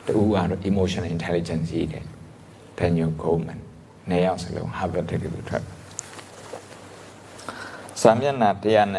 [0.07, 2.05] တူကတော့ emotional intelligence ရေးတယ်
[2.79, 3.61] Daniel Goleman
[4.09, 5.65] နှစ်ယောက်စလုံး Harvard တက္ကသိုလ်ထွက်
[8.03, 8.51] စာမျက်နှာ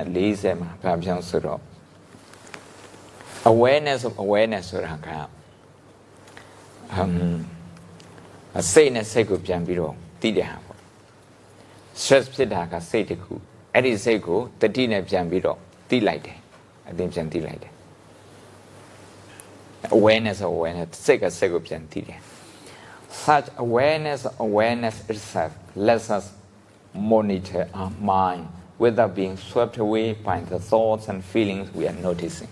[0.05, 1.61] 140မှာဗာပြောင်းဆိုတော့
[3.51, 5.07] awareness of awareness ဆိုတာက
[6.93, 10.79] အမ်စိတ်နဲ့စိတ်ကိုပြန်ပြီးတော့သိတဲ့ဟာပေါ့
[12.01, 13.33] stress ဖြစ်တာကစိတ်တစ်ခု
[13.73, 15.57] အဲ့ဒီစိတ်ကိုတတိနဲ့ပြန်ပြီးတော့
[15.89, 16.37] သိလိုက်တယ်
[16.89, 17.73] အတင်းပြန်သိလိုက်တယ်
[19.97, 22.19] awareness of awareness စိတ်ကစိတ်ကိုပြန်သိတယ်
[23.25, 25.51] such awareness awareness itself
[25.87, 26.25] lets us
[27.11, 28.45] monitor our mind
[28.83, 32.51] without being swept away by the thoughts and feelings we are noticing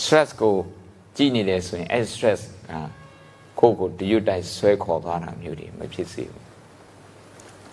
[0.00, 0.54] stress ကို
[1.16, 2.74] ကြည့်နေတယ်ဆိုရင်အဲ stress က
[3.60, 6.42] ကိုယ့်ကိုတရွတ်တိုက်ဆွဲခေါ်သွားတာမျိုးတွေမဖြစ်စေဘူး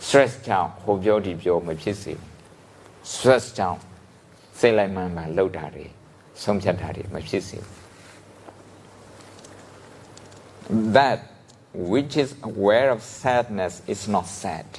[0.06, 2.28] stress ကြောင့်ဟိုပြောဒီပြောမဖြစ်စေဘူး
[3.14, 3.80] stress ကြောင့်
[4.60, 5.86] စိတ်လိုက်မှန်းမှလှုပ်တာတွေ
[6.44, 7.76] ဆုံးဖြတ်တာတွေမဖြစ်စေဘူး
[10.96, 11.20] that
[11.92, 14.70] which is aware of sadness is not sad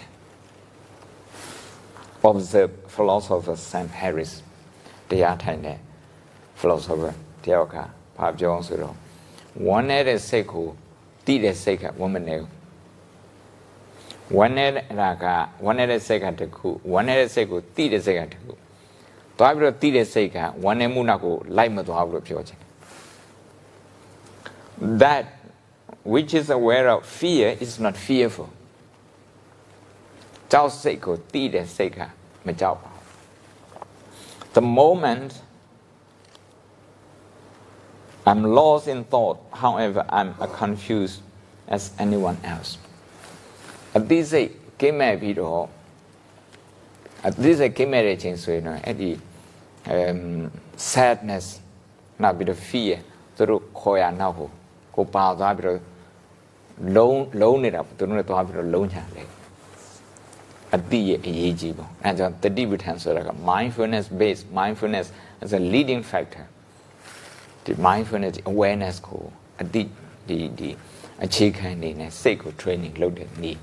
[2.32, 4.34] Observe philosopher Sam Harris
[5.09, 5.78] တရားထိုင်တဲ့
[6.59, 7.13] philosopher
[7.43, 7.75] တယောက်က
[8.17, 8.95] ဘာပြောအောင်ဆိုတော့
[9.67, 10.67] ဝမ်းနေတဲ့စိတ်ကို
[11.25, 12.51] တိတဲ့စိတ်ကဝမ်းမနေဘူး
[14.38, 14.65] ဝမ်းနေ
[14.99, 15.25] တာက
[15.65, 18.51] ဝမ်းနေတဲ့စိတ်ကတခုဝမ်းနေတဲ့စိတ်ကိုတိတဲ့စိတ်ကတခု
[19.38, 22.69] သွားပြီးတော့တိတဲ့စိတ်ကဝမ်းနေမှုနောက်ကိုလိုက်မသွားဘူးလို့ပြောချင်တယ်
[25.01, 25.25] that
[26.13, 28.49] which is aware of fear is not fearful
[30.51, 31.99] ကြောက်စိတ်ကိုတိတဲ့စိတ်က
[32.47, 33.03] မကြောက်ပါဘူး
[34.59, 35.33] the moment
[38.24, 41.22] I'm lost in thought, however, I'm as confused
[41.68, 42.70] as anyone else.
[43.99, 44.49] အသိစိတ်
[44.80, 45.64] ကိမဲ့ပြီးတော့
[47.28, 49.11] အသိစိတ်ကိမဲ့တဲ့ချိန်ဆိုရင်တော့အဲ့ဒီ
[49.93, 50.20] um
[50.93, 51.47] sadness
[52.22, 52.95] နောက်ပြီးတော့ fear
[53.37, 54.49] သူတို့ခေါ်ရနောက်ကို
[54.97, 55.80] ကိုပါသွားပြီးတော့
[56.97, 59.26] လုံးလုံးနေတာသူတို့လည်းသွားပြီးတော့လုံးချတယ်
[60.76, 65.07] အတိရဲ့အရေးကြီးပေါ့အဲကြောင့်တတိပဋ္ဌာန်ဆိုတာက mindfulness based mindfulness
[65.43, 66.45] is a leading factor
[67.63, 69.24] ဒီ mindfulness ဒီ awareness ကို
[69.61, 69.84] အတိ
[70.28, 70.70] ဒီဒီ
[71.24, 73.59] အခြေခံနေနဲ့စိတ်ကို training လုပ်တဲ့နည်း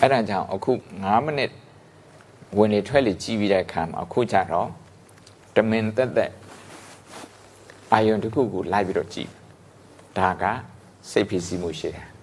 [0.00, 0.72] အဲ့ဒါကြောင့်အခု
[1.02, 1.50] 9မိနစ်
[2.58, 4.68] ဝင်လေထွက်လေကြည့်ပြီးတဲ့အခါမှာအခုကြတော့
[5.56, 6.32] တမင်သက်သက်
[7.92, 9.30] အာယုံတစ်ခုကိုလိုက်ပြီးတော့ကြည့်
[10.18, 10.44] ဒါက
[11.10, 12.13] စိတ်ဖြစ်စီမှုရှိတယ်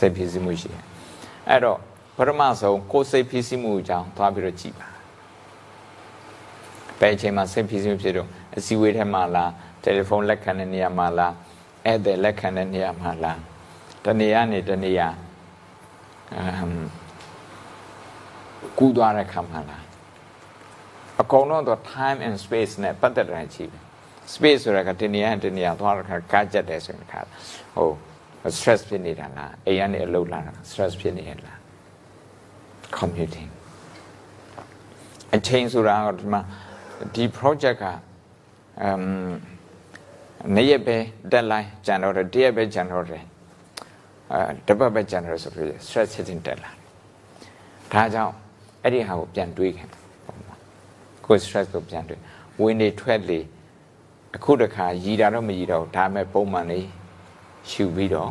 [0.00, 0.82] စိတ်ဖြစ်စီမှုရှိတယ်
[1.48, 1.78] အဲ့တော့
[2.16, 4.88] ပထမဆုံးကိုယ်စိတ်ဖြစ်စီမှုအကြောင်းသွားပြီးတော့ကြည့်ပါ
[7.00, 9.50] ဘယ်အချိန်မှာစိတ်ဖြစ်စီမှုဖြစ်တော့အစည်းအဝေးထဲမှာလား
[9.82, 11.32] တယ်လီဖုန်းလက်ခံတဲ့နေရာမှာလား
[11.86, 13.38] ဧည့်သည်လက်ခံတဲ့နေရာမှာလား
[14.04, 15.08] တနေရာနေတနေရာ
[16.36, 16.74] အမ်
[18.78, 19.82] ကူးသွားတဲ့ခါမှာလား
[21.20, 23.82] အကုန်လုံးတော့ time and space နဲ့ပတ်သက်တာရှိတယ်
[24.34, 27.20] space ဆိုတာကတနေရာတနေရာသွားတဲ့ခါကားကြက်တယ်ဆိုရင်ခါ
[27.76, 27.90] ဟို
[28.56, 31.58] stress ဖြစ်နေတာလားအိမ်ကနေအလုပ်လာတာ stress ဖြစ်နေရလား
[32.98, 33.50] commuting
[35.34, 36.40] အချိန်ဆိုတာကဒီမှာ
[37.14, 37.84] ဒီ project က
[38.82, 39.02] အမ်
[40.56, 40.96] နေ့ရက်ပဲ
[41.32, 43.22] deadline ကျန်တော့တယ်တရက်ပဲကျန်တော့တယ်
[44.32, 46.70] အဲတပတ်ပဲကျန်တော့ဆိုပြီး stress ဖြစ်တင်တက်လာ
[47.92, 48.34] ဒါကြောင့်
[48.82, 49.88] အဲ့ဒီဟာကိုပြန်တွေးခင်
[51.26, 52.20] ကို stress ကိုပြန်တွေး
[52.60, 53.40] ဝင်နေထွက်လေ
[54.36, 56.86] အခုတခါရည်တာတော့မရည်တော့ဒါမဲ့ပုံမှန်လေး
[57.70, 58.30] ရှူပြီးတော့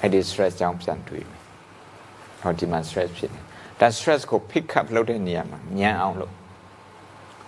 [0.00, 1.42] အဲ့ဒီ stress ကြောင့်ပြန်တွေးမယ်
[2.40, 3.42] ဟောဒီမှာ stress ဖြစ်တယ်
[3.80, 6.32] ဒါ stress ကို pick up လုပ်တဲ့နေရာမှာညံအောင်လို့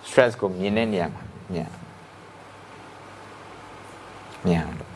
[0.07, 1.23] stress ကိုမြင်တဲ့နေရာမှာ
[1.53, 1.69] မြင်
[4.47, 4.91] မြင်လို့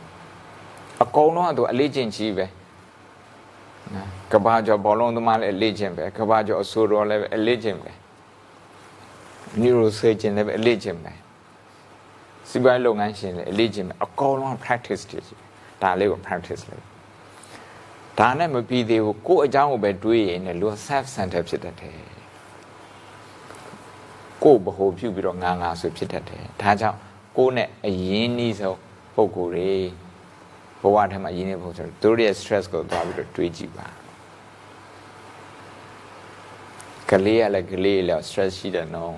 [1.04, 2.46] အကုန်လုံးကသူအလေးကျင့်ကြီးပဲ
[3.94, 7.92] နော်ကဘာကျော်ဘောလုံးသမားလည်းအလေးကျင့်ပဲကဘာကျော်အဆိုတော်လည်းပဲအလေးကျင့်ပဲ
[9.62, 11.12] neurosurgeon လည်းပဲအလေးကျင့်ပဲ
[12.50, 15.40] စီးပွားရေးလုပ်ငန်းရှင်လည်းအလေးကျင့်ပဲအကုန်လုံး practice တွေကြီး
[15.82, 16.84] ဒါလေးကို practice လုပ်
[18.20, 21.96] ဒါနဲ့မပြီးသေးဘူးကိုယ့်အကြောင်းကိုပဲတွေးရင်လည်းလူ self center ဖြစ်တတ်တယ်
[24.44, 26.98] ကိုယ်ဘ ਹੁ ပြုပြီးတော့ငါငါဆိုဖြစ်တတ်တယ်ဒါကြောင့်
[27.38, 28.80] ကိုယ်နဲ့အရင်နှီးဆုံး
[29.16, 29.72] ပုံကိုယ်တွေ
[30.82, 33.88] ဘဝထဲမှာအရင်နှီးပုံဆိုသူတို့ရဲ့ stress ကိုသွားပြီးတော့တွေးကြည့်ပါ
[37.10, 39.16] ကလေးရလည်းကလေးလည်း stress ရှိတယ်နော်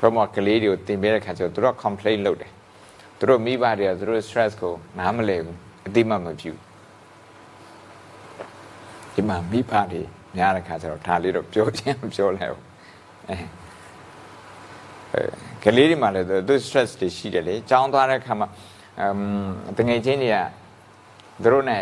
[0.00, 2.53] ဘမကလေးတွေကိုတင်ပေးတဲ့ခါကျတော့သူတို့ complain လုပ်တယ်
[3.24, 5.56] သူတို့မိဘတွေကသူတို့ stress ကိုနားမလည်ဘူး
[5.86, 6.52] အတိမတ်မပြု
[9.14, 10.02] ဒီမှာမိဘတွေ
[10.36, 12.64] များတဲ့ခါကျတော့ဒါလေးတော့ပြောချင်းပြောလိုက်ဘူး
[13.28, 13.36] အဲ
[15.64, 18.48] ကလေးတွေမှာလည်းသူ stress တွေရှိတယ်လေကြောင်းသွားတဲ့ခါမှာ
[19.00, 20.38] အမ်တငယ်ချင်းတွေက
[21.42, 21.76] သူတို့ ਨੇ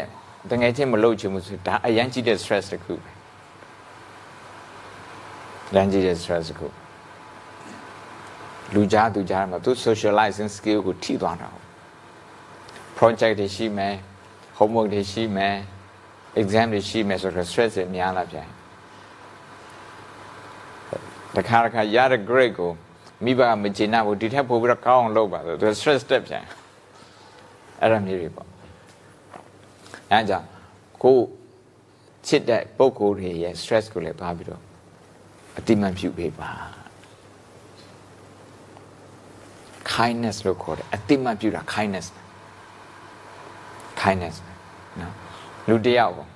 [0.50, 3.10] တငယ်ချင်းမလုပ်ချင်ဘူးဆိုဒါအရန်ကြီးတဲ့ stress တစ်ခုပဲ
[5.74, 6.81] ရန်ကြီးတဲ့ stress တစ်ခု
[8.74, 11.48] လူကြားသူကြားမှာသူ socializing skill ကိုထိသွားတာ
[12.98, 13.94] project တွေရှိမယ်
[14.58, 15.56] homework တွေရှိမယ်
[16.40, 18.48] exam တွေရှိမယ်ဆိုတော့ stress တွေများလာပြန်
[21.36, 22.70] တခါတခါရတဲ့ grade ကို
[23.24, 26.44] မိဘကမကျေနပ်ဘူးဒီထက်ပိုပြီးတော့ကောင်းအောင်လုပ်ပါဆိုသူ stress တက်ပြန်
[27.80, 28.48] အဲ့ဒါမျိုးတွေပေါ့
[30.10, 30.46] အဲကြောင့်
[31.02, 31.18] ကို
[32.26, 34.62] ချစ်တဲ့ပုံကိုယ်တွေရဲ့ stress ကိုလည်းပါပြီးတော့
[35.58, 36.81] အတိမတ်ပြုပေးပါ
[39.94, 42.06] kindness လို့ခေါ်တယ်အတိမတ်ပြုတာ kindness
[44.00, 44.36] kindness
[45.00, 45.14] နော်
[45.68, 46.26] လူတယောက်ကို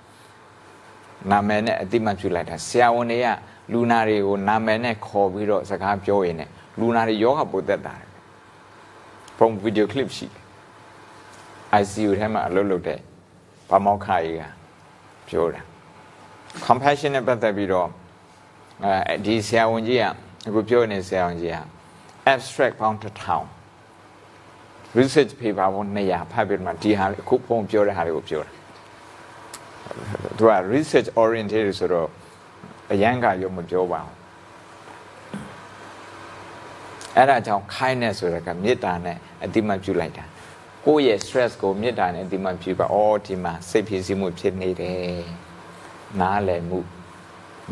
[1.31, 3.27] နာမည်နဲ့အတိမတ်ပြုလိုက်တာဆရာဝန်တွေက
[3.73, 6.43] လူနာတွေကိုနာမည်နဲ့ခေါ်ပြီးတော့စကားပြောရင်ね
[6.81, 8.11] လူနာတွေယောဂပိုသက်တာတယ်
[9.37, 10.43] from video clip ရှိတယ်
[11.81, 12.99] ICU ထဲမှာအလုပ်လုပ်တဲ့
[13.71, 14.43] ဗမောက်ခါကြီးက
[15.29, 15.63] ပြောတာ
[16.67, 17.89] compassion နဲ့ပတ်သက်ပြီးတော့
[18.85, 20.05] အဲဒီဆရာဝန်ကြီးက
[20.49, 21.59] အခုပြောနေဆရာဝန်ကြီးက
[22.33, 23.47] abstract ပေါင်းတစ်ထောင်
[24.99, 28.53] research paper ပေါင်း200ဖတ်ပြီးတော့မှဒီဟာအခုပုံပြောတဲ့ဟာတွေကိုပြောတာ
[30.37, 32.09] သူက research oriented ဆိုတော့
[32.93, 34.15] အရန်ကရုံမပြောပါဘူး
[37.17, 40.25] အဲ့ဒါကြောင့် kindness ဆိုတာကမေတ္တာနဲ့အတိမတ်ပြုလိုက်တာ
[40.87, 45.21] ကိုယ့်ရဲ့ stress ကိုမေတ္တာနဲ့အတိမတ်ပြုပါအော်ဒီမှာစိတ်ဖြစ်စီမှုဖြစ်နေတယ်
[46.21, 46.79] နားလည်မှု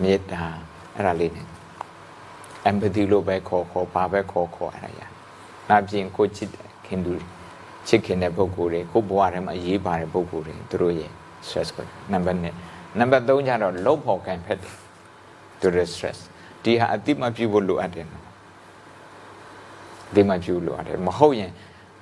[0.02, 0.44] မေတ္တာ
[0.94, 1.53] အဲ့ဒါလေးနဲ့
[2.70, 5.14] empathy လို့ပဲခေါ်ခေါ်ဘာပဲခေါ်ခေါ်အဲ့ဒါရ
[5.68, 6.50] နောက်ပြင်ကိုချစ်
[6.86, 7.14] ခင်သူ
[7.88, 11.10] ချစ်ခင်တဲ့ပုဂ္ဂိုလ်တွေကိုဘဝထဲမှာအရေးပါတဲ့ပုဂ္ဂိုလ်တွေသူတို့ရဲ့
[11.46, 12.38] stress ကိုနံပါတ်
[12.68, 14.74] 1နံပါတ်3ကျတော့လှုပ်ဖို့ကံဖက်တယ်
[15.60, 16.18] သူတို့ stress
[16.64, 18.24] ဒီဟာအတိမပြုဖို့လိုအပ်တယ်နော်
[20.14, 21.50] ဒီမပြုလို့ရတယ်မဟုတ်ရင်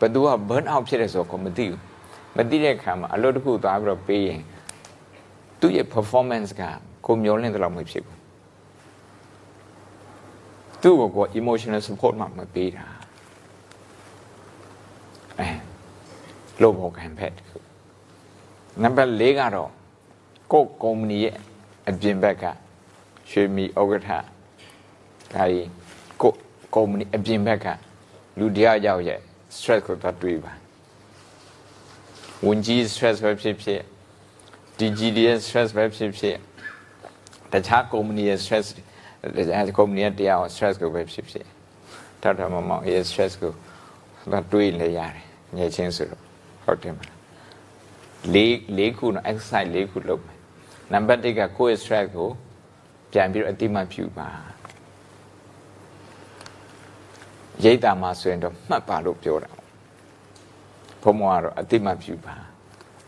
[0.00, 1.80] ဘသူက burn out ဖြစ်တယ်ဆိုတော့မသိဘူး
[2.36, 4.40] မသိတဲ့အခါမှာအလုပ်တစ်ခုသွားပြီးတော့ပေးရင်
[5.60, 6.62] သူ့ရဲ့ performance က
[7.06, 8.21] ကိုမျောလင့်တဲ့လောက်မဖြစ်ဘူး
[10.82, 12.86] သူ့ကိုကို emotional support မှမပေးတာ
[15.38, 15.48] အဲ
[16.60, 17.34] လို့ဘောခံဖက်
[18.82, 19.70] နံပါတ်၄ကတော့
[20.52, 21.36] ကိုကုမ္ပဏီရဲ့
[21.88, 22.44] အပြင်ဘက်က
[23.30, 24.18] ရွှေမီဥက္ကဋ္ဌဒါ
[25.34, 25.68] ကြီး
[26.22, 26.32] ကို
[26.74, 27.66] ကုမ္ပဏီအပြင်ဘက်က
[28.38, 29.20] လူတရားရောက်ရဲ့
[29.56, 30.52] stress ကိုတော့တွေးပါ
[32.46, 33.80] ဝန်ကြီး stress ပဲဖြစ်ဖြစ်
[34.78, 36.36] DGD ရဲ့ stress ပဲဖြစ်ဖြစ်
[37.52, 38.66] တခြားကုမ္ပဏီရဲ့ stress
[39.24, 41.46] အဲကုမ္ပဏီရဲ့တရား stress ကိုပဲဖြစ်ဖြစ်
[42.22, 43.52] တတ်တော်မမောင်ရဲ့ stress ကို
[44.32, 45.22] တော့တွေးလေရတယ်
[45.56, 46.20] ငယ်ချင်းဆိုတော့
[46.64, 47.18] ဟုတ်တယ်မလား
[48.34, 50.38] လေးလေးခုနော် exercise လေးခုလုပ်မယ်
[50.92, 52.28] နံပါတ်1ကကိုယ့်ရဲ့ stress ကို
[53.12, 54.28] ပြန်ပြီးတော့အတိမတ်ပြုပါ
[57.64, 59.50] ရိတ်တာမှာဆိုရင်တော့မှတ်ပါလို့ပြောတာ
[61.02, 62.34] ဘုံမောကတော့အတိမတ်ပြုပါ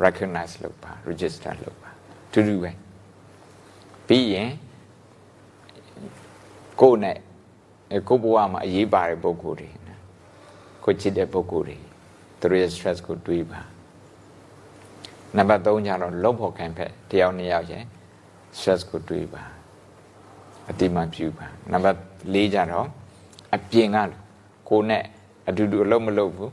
[0.05, 1.91] recognize လုပ်ပါ register လုပ်ပါ
[2.33, 2.71] တူတူပဲ
[4.09, 4.51] ပြီးရင်
[6.81, 7.19] ကိုယ်နဲ့
[8.09, 9.71] ကိုယ်ဘဝမှာအရေးပါတဲ့ပုံကိုယ်တွေ
[10.85, 11.77] ကိုချစ်တဲ့ပုံကိုယ်တွေ
[12.41, 13.61] သူတို့ရဲ့ stress ကိုတွေးပါ
[15.37, 17.85] နံပါတ်3ကျတော့လုံဖို့ခံဖက်တယောက်နှစ်ယောက်ရဲ့
[18.57, 19.43] stress ကိုတွေးပါ
[20.71, 21.99] အတိမပြုပါနံပါတ်
[22.35, 22.87] 4ကျတော့
[23.55, 23.99] အပြင်က
[24.69, 25.05] ကိုယ်နဲ့
[25.49, 26.53] အတူတူအလုပ်မလုပ်ဘူး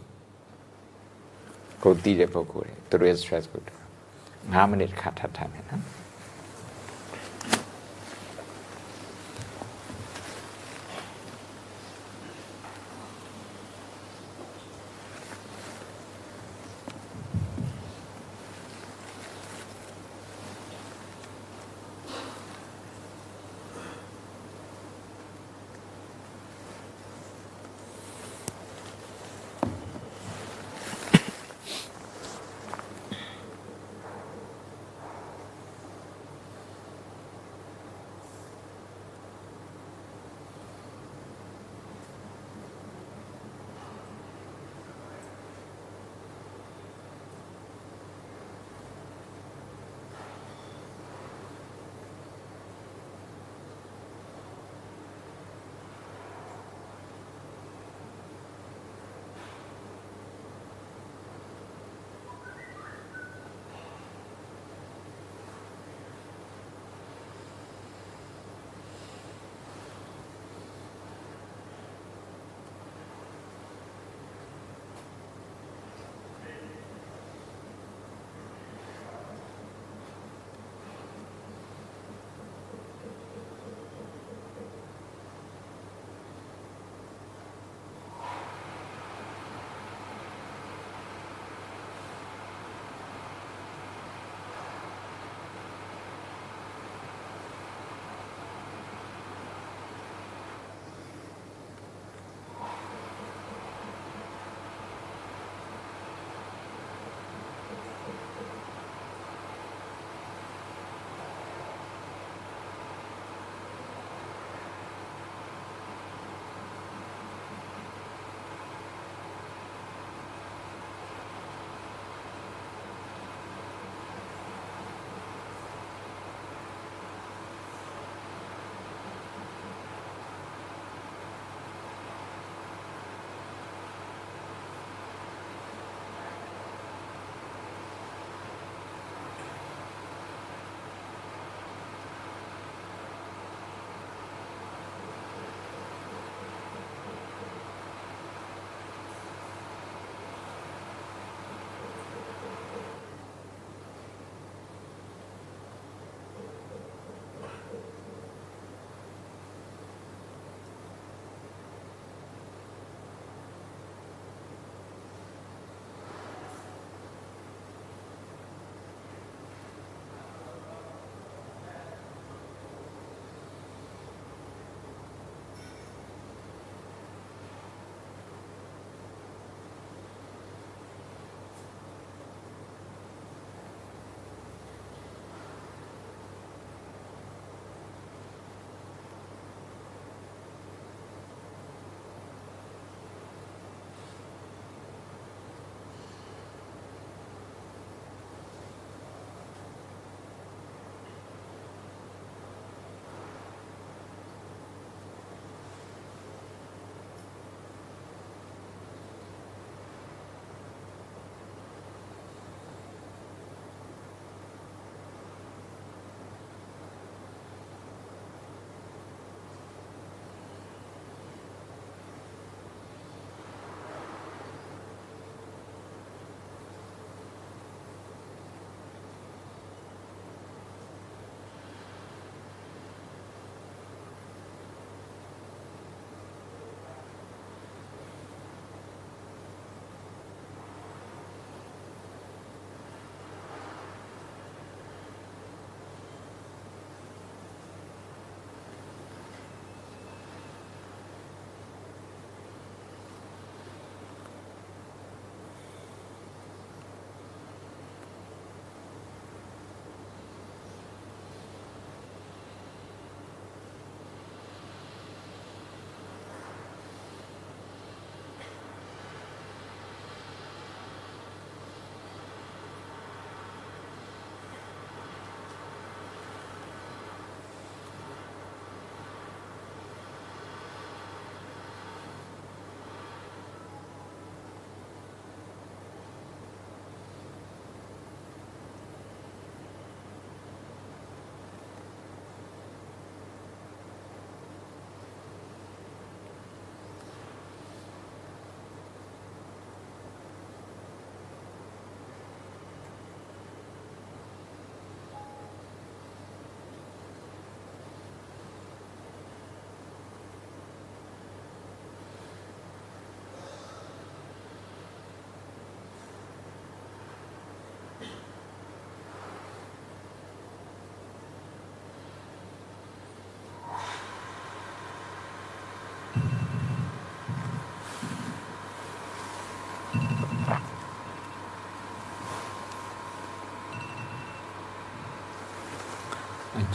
[1.83, 3.61] ကိုတည်တဲ့ပုံကိုယ်တွေသူတို့ရဲ့ stress ကို
[4.55, 6.00] 9မိနစ်ခါထပ်ထပ်မယ်နော်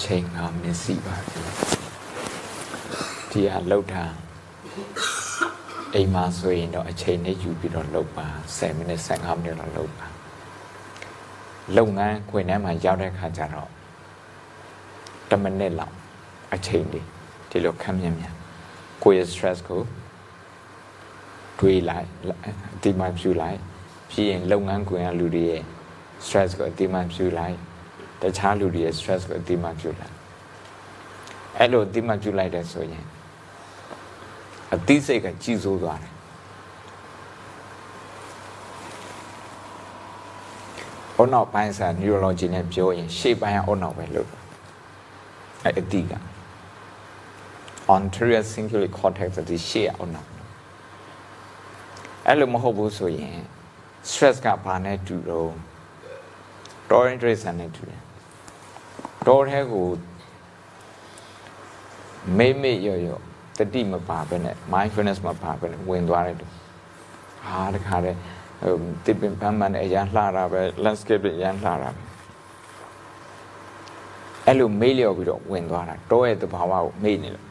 [0.04, 1.40] ချိန်ကမင်းစီပါပြီ
[3.30, 4.04] ဒီဟာလောက်တာ
[5.94, 8.26] အိမ်မှာဆိုရင်တော့အချိန်နဲ့ယူပြီးတော့လောက်ပါ
[8.56, 10.06] 10မိနစ်15မိနစ်လောက်လောက်ပါ
[11.76, 13.70] လုပ်ငန်းခွင်ထဲမှာရောက်တဲ့ခါကျတော့
[15.30, 15.94] 10မိနစ်လောက်
[16.54, 17.06] အချိန်လေး
[17.50, 18.34] ဒီလိုခမ်းမြင်မြန်
[19.02, 19.82] ကိုယ့်ရဲ့ stress ကို
[21.58, 22.08] တွေးလိုက်
[22.74, 23.58] အတိမပြုလိုက်
[24.10, 25.62] ပြီးရင်လုပ်ငန်းခွင်ကလူတွေရဲ့
[26.24, 27.56] stress ကိုအတိမပြုလိုက်
[28.22, 30.14] တခြားလူတွေရဲ့ stress ကိုအတိမပြုလိုက်
[31.58, 33.04] အဲ့လိုအတိမပြုလိုက်တဲ့ဆိုရင်
[34.74, 36.12] အသိစိတ်ကကြီးစိုးသွားတယ်
[41.16, 44.30] အုံနောက်ပိုင်းစာ neurology နဲ့ပြောရင်ရှေ့ပိုင်းကအုံနောက်ပဲလို့
[45.64, 46.12] အဲ့အတိက
[47.96, 50.30] anterior cingulate cortex ဒီရှေ့အုံနောက်
[52.26, 53.36] အဲ့လိုမဟုတ်ဘူးဆိုရင်
[54.08, 55.52] stress ကဘာနဲ့တူတော့
[56.90, 58.00] torrent trace နဲ့တူတယ်
[59.26, 59.86] တော်ထဲကို
[62.38, 63.22] မိမိ့ရော့ရော့
[63.58, 66.46] တတိမပါဘဲနဲ့ mindfulness မပါဘဲနဲ့ဝင်သွားတယ်တူ
[67.46, 68.18] ဟာတခါတည်း
[68.62, 68.74] ဟို
[69.04, 72.02] တိပင်ပန်းပန်းနဲ့အရန်လှတာပဲ landscape အရန်လှတာပဲ
[74.46, 77.46] အဲ့လိုမေ့လျော့ပြီးတော့ဝင်သွားတာတောရဲ့သဘာဝကိုမေ့နေလို့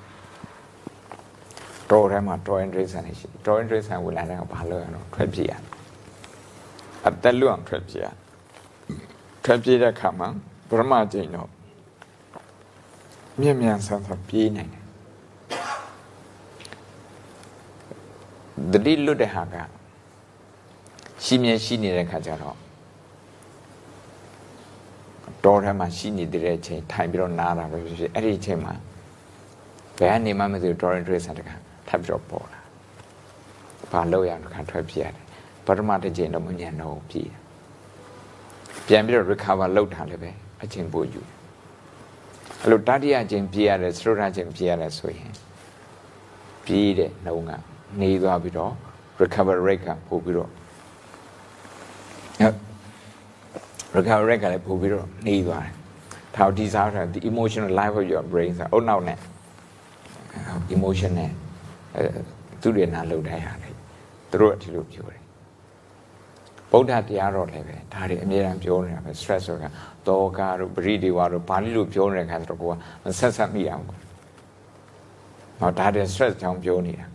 [1.91, 5.53] တော်ထဲမှာ torrent trace နဲ့ရှိ torrent trace ဝင်လာတဲ့ကဘာလို့ရအောင်ထွက်ပြေးရ
[7.07, 8.05] အသက်လွတ်အောင်ထွက်ပြေးရ
[9.45, 10.29] ထွက်ပြေးတဲ့ခါမှာ
[10.69, 11.49] ပရမကျိန်တော့
[13.39, 14.83] မြင်မြန်ဆန်းဆန်းပြေးနိုင်တယ်
[18.71, 19.55] တတိလွတ်တဲ့ဟာက
[21.23, 22.57] ရှိမြဲရှိနေတဲ့ခါကျတော့
[25.45, 28.73] တော်ထဲမှာရှိနေတဲ့အချိန်ထိုင်ပြီးတော့နားတာပဲဖြစ်ဖြစ်အဲ့ဒီအချိန်မှာ
[29.97, 31.49] ဘယ်ကနေမှမသိဘူး torrent trace တက
[31.87, 32.61] ထပ်ပြီးတော့ပေါ်လာ
[33.91, 35.25] ဘာလို့ရအောင်ခါထွက်ပြရတယ်
[35.65, 37.29] ပထမတစ်ချိန်တော့မညံတော့ပြေး
[38.87, 40.31] ပြန်ပြီးတော့ recover လုပ်တာလည်းပဲ
[40.63, 41.21] အချိန်ပိုယူ
[42.61, 45.31] အဲ့လိုတတိယအချိန်ပြေးရတယ်သရုတ်အချိန်ပြေးရတယ်ဆိုရင်
[46.65, 47.51] ပြေးတဲ့နှုံးက
[48.01, 48.73] နေသွားပြီးတော့
[49.21, 50.49] recover rate ကပို့ပြီးတော့
[53.95, 55.73] recover rate ကလည်းပို့ပြီးတော့နေသွားတယ်။
[56.35, 59.19] ဒါဒီစားတာဒီ emotional life of your brain ဆိုအုတ်နောက်နဲ့
[60.75, 61.31] emotion နဲ့
[61.95, 62.03] အဲ
[62.61, 63.71] သူတွေနာလောက်တဲ့ဟာတွေ
[64.29, 65.21] သူတို့အဒီလိုပြောတယ်။
[66.75, 69.67] ဗုဒ္ဓတရားတော်လည်းပဲဒါတွေအမြဲတမ်းပြောနေတာပဲ stress ဆိုတာ
[70.07, 72.73] တောကတို့ပရိဒီဝါတို့ဘာလို့လို့ပြောနေတဲ့ခါဆိုတော့ကိုက
[73.03, 73.85] မဆက်ဆက်မိအောင်။
[75.59, 77.05] ဟောဒါတွေ stress ကြောင့်ပြောနေတာ။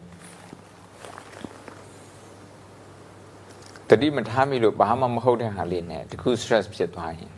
[3.89, 7.33] တတိမထားမိလို့ဘာမှမဟုတ်တဲ့ဟာလေးနဲ့တခု stress ဖြစ်သွားရင်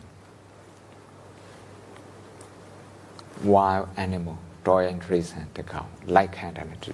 [3.53, 6.93] wild animal toy and trace တကောင် like ခံတယ်တူ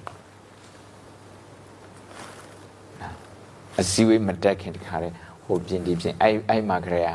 [3.82, 5.09] အစည်းအဝေးမတက်ခင်တခါလေ
[5.45, 7.07] ဟိုပြင်ဒီပြင်အဲ့အဲ့မှာကြရ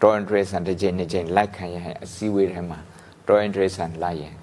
[0.00, 2.78] toy and trace တစ်ချိန်တစ်ချိန် like ခံရရင်အစည်းအဝေးထဲမှာ
[3.26, 4.34] toy and trace လိုက်ရင်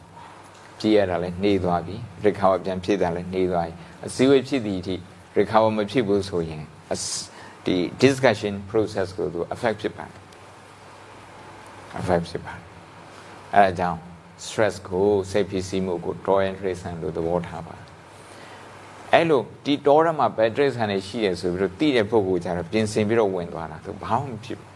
[0.82, 1.96] ကြည့်ရတာလဲနှေးသွားပြီ
[2.26, 3.74] recover ပြန်ဖြစ်တာလဲနှေးသွားပြီ
[4.06, 4.96] အစည်းအဝေးဖြစ်သည်အထိ
[5.40, 6.64] recover မဖြစ်ဘူးဆိုရင်
[7.66, 10.22] ဒီ discussion process ကိုသူ affect ဖြစ်ပါတယ်
[12.00, 12.64] affect ဖြစ်ပါတယ်
[13.56, 14.00] အဲအကြောင်း
[14.46, 17.76] stress ကိုစိတ်ဖြစ်စီမှုကို tolerance လို့သဘောထားပါ
[19.16, 24.72] အဲ့လိုဒီတောရမှာ battery ဆန်နေရှိရဆိုပြီးတော့တိတဲ့ပုဂ္ဂိုလ်ကြတော့ပြင်ဆင်ပြီးတော့ဝင်သွားတာသူဘာမှမဖြစ်ဘူး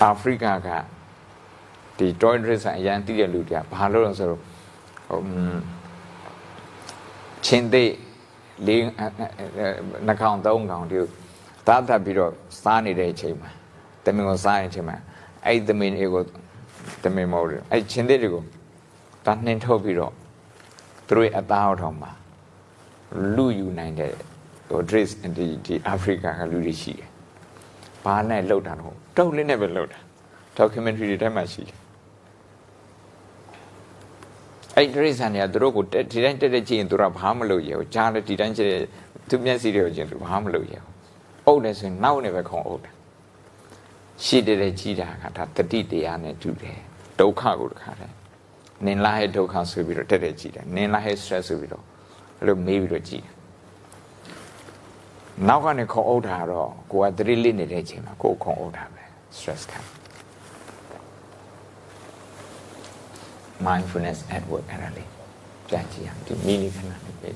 [0.00, 0.68] အာဖရိကက
[1.98, 5.20] ဒီ tolerance ဆန်အရန်တိတဲ့လူတွေကဘာလို့လဲဆိုတော့ဟို
[7.44, 7.92] ချင်းသေး
[8.66, 8.80] လေး
[10.06, 10.98] နှကောင်သုံးကောင်ဒီ
[11.66, 13.50] သားတက်ပြီးတော့စားနေတဲ့အချိန်မှာ
[14.04, 14.96] တမင်ကိုစားနေတဲ့အချိန်မှာ
[15.46, 16.22] အဲ့တမင်တွေကို
[17.04, 18.42] တမင်မဟုတ်ဘူးအဲ့ချင်းသေးတွေကို
[19.26, 20.12] တာနှင်းထုတ်ပြီးတော့
[21.06, 22.12] သူတို့အသားအောက်ထောင်မှာ
[23.36, 24.12] လူယူနိုင်တဲ့
[24.68, 27.08] ဟို dress ဒီဒီအာဖရိကကလူတွေရှိတယ်။
[28.04, 29.98] ဘာနဲ့လှုပ်တာတော့တုတ်လေးနဲ့ပဲလှုပ်တာ
[30.58, 31.76] documentary တွေထဲမှာရှိတယ်
[34.76, 38.70] အဲ့ဒီရိစ္ဆာန်တွေကသူတို့ကိုဒီတိုင်းတက်တက်ကြည့်ရင်သူတို့ကဘာမှမလုပ်ရဘူးကြားလည်းဒီတိုင်းကြည့်
[39.28, 40.90] သူမျက်စိတွေကိုကြည့်သူဘာမှမလုပ်ရဘူး
[41.46, 42.94] အုပ်တယ်ဆိုရင်နောက်နေပဲခုံအုပ်တယ်
[44.24, 46.78] ရှိတဲ့တဲ့ကြည့်တာကဒါတတိတရားနဲ့တူတယ်
[47.20, 48.14] ဒုက္ခကိုတခါတည်း
[48.86, 51.84] နင်လာရဲ့ဒုက္ခဆိုပြီးတော့တက်တက်ကြည့်တယ်နင်လာရဲ့ stress ဆိုပြီးတော့
[52.38, 53.34] အဲ့လိုမေးပြီးတော့ကြည့်တယ်
[55.48, 59.02] နောက်ကနေခုံအုပ်တာတော့ကိုကတတိလစ်နေတဲ့အချိန်မှာကိုခုံအုပ်တာပဲ
[59.36, 59.80] stress ခံ
[63.66, 65.08] mindfulness at work အဲ့ဒါလေး
[65.68, 67.30] ပြန်ကြည့်အောင်ဒီမိနစ်ခဏလေးပဲ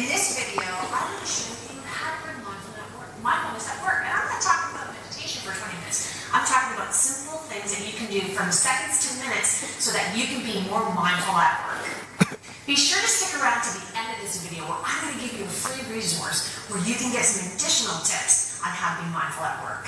[0.00, 3.12] In this video, I'm going to show you how to bring mindfulness at work.
[3.20, 4.00] Mindfulness at work.
[4.00, 6.24] And I'm not talking about meditation for 20 minutes.
[6.32, 10.16] I'm talking about simple things that you can do from seconds to minutes so that
[10.16, 11.84] you can be more mindful at work.
[12.64, 15.20] Be sure to stick around to the end of this video where I'm going to
[15.20, 19.04] give you a free resource where you can get some additional tips on how to
[19.04, 19.84] be mindful at work.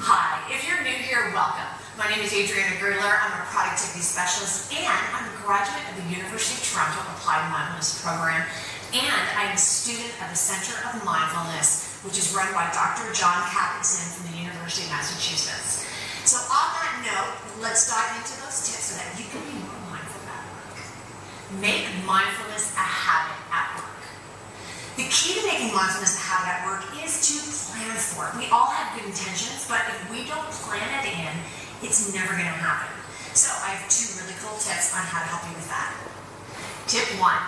[0.00, 1.68] Hi, if you're new here, welcome.
[2.00, 3.04] My name is Adriana Gertler.
[3.04, 8.00] I'm a productivity specialist and I'm a graduate of the University of Toronto Applied Mindfulness
[8.00, 8.48] Program
[8.92, 13.08] and I'm a student of the Center of Mindfulness, which is run by Dr.
[13.16, 15.88] John Kabat-Zinn from the University of Massachusetts.
[16.28, 19.96] So on that note, let's dive into those tips so that you can be more
[19.96, 20.76] mindful at work.
[21.56, 24.04] Make mindfulness a habit at work.
[25.00, 27.40] The key to making mindfulness a habit at work is to
[27.72, 28.44] plan for it.
[28.44, 31.32] We all have good intentions, but if we don't plan it in,
[31.80, 32.92] it's never going to happen.
[33.32, 35.96] So I have two really cool tips on how to help you with that.
[36.92, 37.40] Tip one,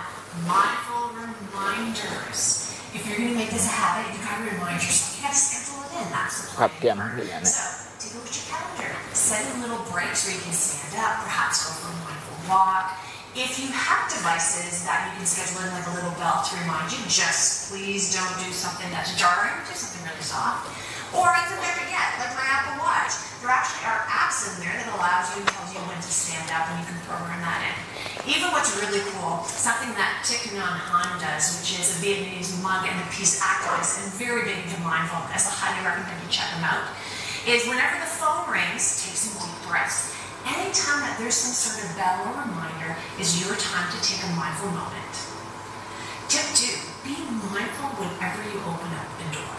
[0.43, 2.75] mindful reminders.
[2.91, 5.19] If you're going to make this a habit, you've got to remind yourself.
[5.19, 6.07] You got to schedule it in.
[6.11, 6.99] That's the plan.
[6.99, 7.47] Right?
[7.47, 7.63] So
[7.99, 8.91] take a look at your calendar.
[9.15, 12.99] Set in little breaks where you can stand up, perhaps go for a mindful walk.
[13.35, 16.87] If you have devices that you can schedule in like a little bell to remind
[16.87, 19.59] you, just please don't do something that's jarring.
[19.67, 20.71] Do something really soft.
[21.11, 23.11] Or I could never get, like my Apple Watch.
[23.43, 26.47] There actually are apps in there that allows you and tells you when to stand
[26.55, 27.75] up, and you can program that in.
[28.23, 32.87] Even what's really cool, something that Thich Nhat Hanh does, which is a Vietnamese monk
[32.87, 36.63] and a peace activist and very big into mindfulness, I highly recommend you check him
[36.63, 36.87] out,
[37.43, 40.15] is whenever the phone rings, take some deep breaths.
[40.47, 44.31] Anytime that there's some sort of bell or reminder is your time to take a
[44.39, 45.13] mindful moment.
[46.31, 47.19] Tip two, be
[47.51, 49.57] mindful whenever you open up a door.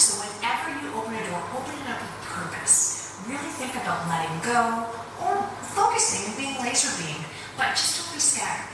[0.00, 3.14] So whenever you open a door, open it up with purpose.
[3.28, 4.88] Really think about letting go
[5.22, 5.42] or
[5.74, 7.26] focusing and being laser beamed,
[7.58, 8.70] but just don't be scattered.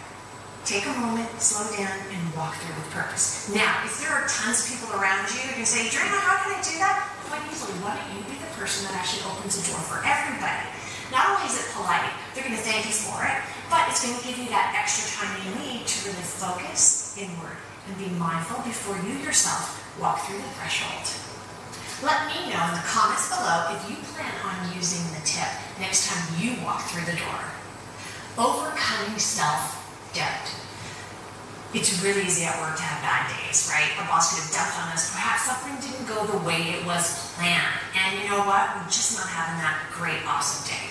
[0.69, 3.49] Take a moment, slow down, and walk through with purpose.
[3.53, 6.53] Now, if there are tons of people around you, you can say, Adriana, how can
[6.53, 7.09] I do that?
[7.29, 10.69] Quite easily, why don't you be the person that actually opens the door for everybody?
[11.13, 14.17] Not only is it polite, they're going to thank you for it, but it's going
[14.17, 18.61] to give you that extra time you need to really focus inward and be mindful
[18.65, 21.05] before you yourself walk through the threshold.
[22.01, 26.09] Let me know in the comments below if you plan on using the tip next
[26.09, 27.64] time you walk through the door.
[28.37, 30.51] Overcoming self-doubt.
[31.71, 33.87] It's really easy at work to have bad days, right?
[33.99, 35.15] Our boss could have dumped on us.
[35.15, 37.79] Perhaps something didn't go the way it was planned.
[37.95, 38.75] And you know what?
[38.75, 40.83] We're just not having that great, awesome day.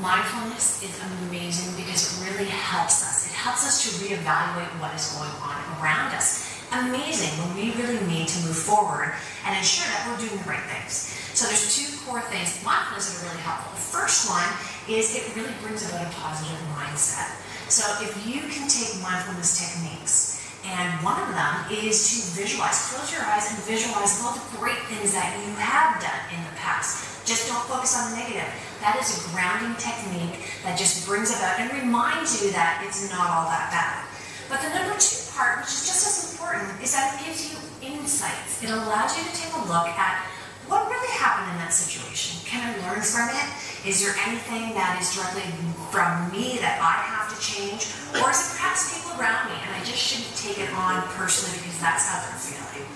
[0.00, 0.92] Mindfulness is
[1.24, 3.28] amazing because it really helps us.
[3.28, 6.52] It helps us to reevaluate what is going on around us.
[6.72, 9.12] Amazing when we really need to move forward
[9.44, 11.16] and ensure that we're doing the right things.
[11.32, 13.72] So there's two core things mindfulness that are really helpful.
[13.72, 14.48] The first one
[14.88, 17.40] is it really brings about a positive mindset.
[17.72, 23.12] So if you can take mindfulness techniques, and one of them is to visualize, close
[23.12, 27.24] your eyes and visualize all the great things that you have done in the past.
[27.28, 28.48] Just don't focus on the negative.
[28.80, 33.28] That is a grounding technique that just brings about and reminds you that it's not
[33.28, 34.04] all that bad.
[34.48, 37.56] But the number two part, which is just as important, is that it gives you
[37.84, 38.62] insights.
[38.64, 40.24] It allows you to take a look at
[40.68, 42.40] what really happened in that situation.
[42.48, 43.46] Can I learn from it?
[43.84, 45.44] Is there anything that is directly
[45.92, 47.92] from me that I have to change?
[48.16, 51.60] Or is it perhaps people around me and I just shouldn't take it on personally
[51.60, 52.88] because that's how they're feeling?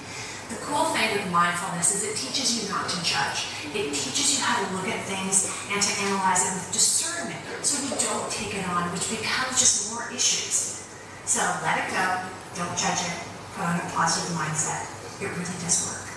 [0.48, 3.52] The cool thing with mindfulness is it teaches you not to judge.
[3.76, 7.84] It teaches you how to look at things and to analyze them with discernment so
[7.84, 10.88] you don't take it on, which becomes just more issues.
[11.28, 12.24] So let it go,
[12.56, 13.16] don't judge it,
[13.52, 14.88] put on a positive mindset.
[15.20, 16.08] It really does work.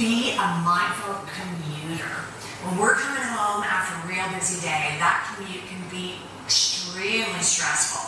[0.00, 2.24] Be a mindful commuter.
[2.60, 8.04] When we're coming home after a real busy day, that commute can be extremely stressful.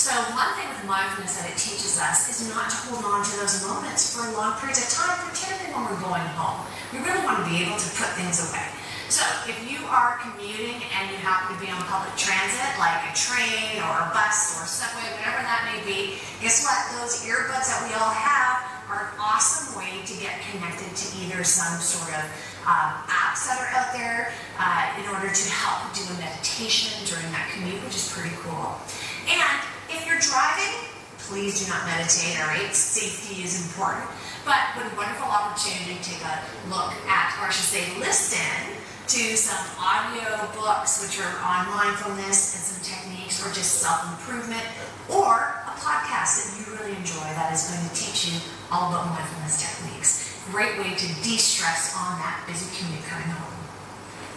[0.00, 3.32] So one thing with mindfulness that it teaches us is not to hold on to
[3.36, 6.64] those moments for long periods of time, particularly when we're going home.
[6.88, 8.64] We really want to be able to put things away.
[9.12, 13.12] So if you are commuting and you happen to be on public transit, like a
[13.12, 16.80] train or a bus or a subway, whatever that may be, guess what?
[16.96, 21.44] Those earbuds that we all have are an awesome way to get connected to either
[21.44, 22.24] some sort of
[22.66, 27.26] um, apps that are out there uh, in order to help do a meditation during
[27.34, 28.78] that commute, which is pretty cool.
[29.26, 29.58] And
[29.90, 30.86] if you're driving,
[31.26, 32.70] please do not meditate, all right?
[32.74, 34.06] Safety is important.
[34.44, 38.78] But what a wonderful opportunity to take a look at, or I should say, listen
[39.06, 44.62] to some audio books which are on mindfulness and some techniques or just self-improvement,
[45.10, 48.38] or a podcast that you really enjoy that is going to teach you
[48.70, 50.21] all about mindfulness techniques.
[50.50, 53.62] Great way to de-stress on that busy commute coming home.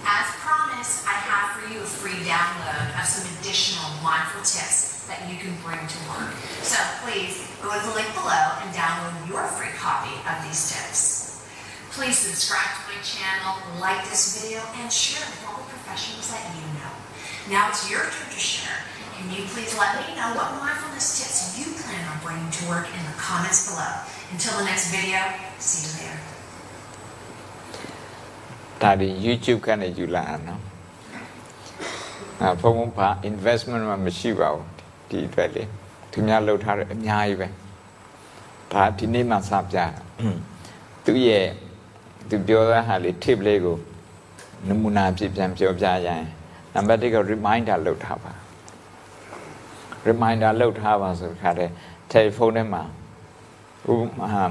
[0.05, 5.25] As promised, I have for you a free download of some additional mindful tips that
[5.25, 6.29] you can bring to work.
[6.61, 11.41] So please go to the link below and download your free copy of these tips.
[11.89, 16.45] Please subscribe to my channel, like this video, and share with all the professionals that
[16.53, 16.93] you know.
[17.49, 18.77] Now it's your turn to share.
[19.24, 22.86] Can you please let me know what mindfulness tips you plan on bringing to work
[22.96, 23.92] in the comments below.
[24.32, 25.20] Until the next video,
[25.68, 26.18] see you later.
[28.82, 30.60] ဒါဒီ YouTube ကနေယူလာတာနော်
[32.40, 34.66] အာဖုန်းဘာ investment မှမရှိပါဘူး
[35.08, 35.62] ဒီအတွက်လေ
[36.12, 37.48] သူများလှုပ်ထားတယ်အများကြီးပဲ
[38.72, 39.86] ဒါဒီနေ့မှစပြတာ
[41.04, 41.46] သူရဲ့
[42.28, 43.76] သူပြောတဲ့ဟာလေး tip လေးကို
[44.68, 46.24] နမူနာဖြစ်ပြန်ပြောပြရရင်
[46.74, 48.32] နံပါတ်1က reminder လုပ်ထားပါ
[50.09, 51.69] reminder လုပ်ထားပါဆိုခါတဲ့
[52.13, 52.83] telephone ထဲမှာ
[53.91, 54.43] ဥပမာ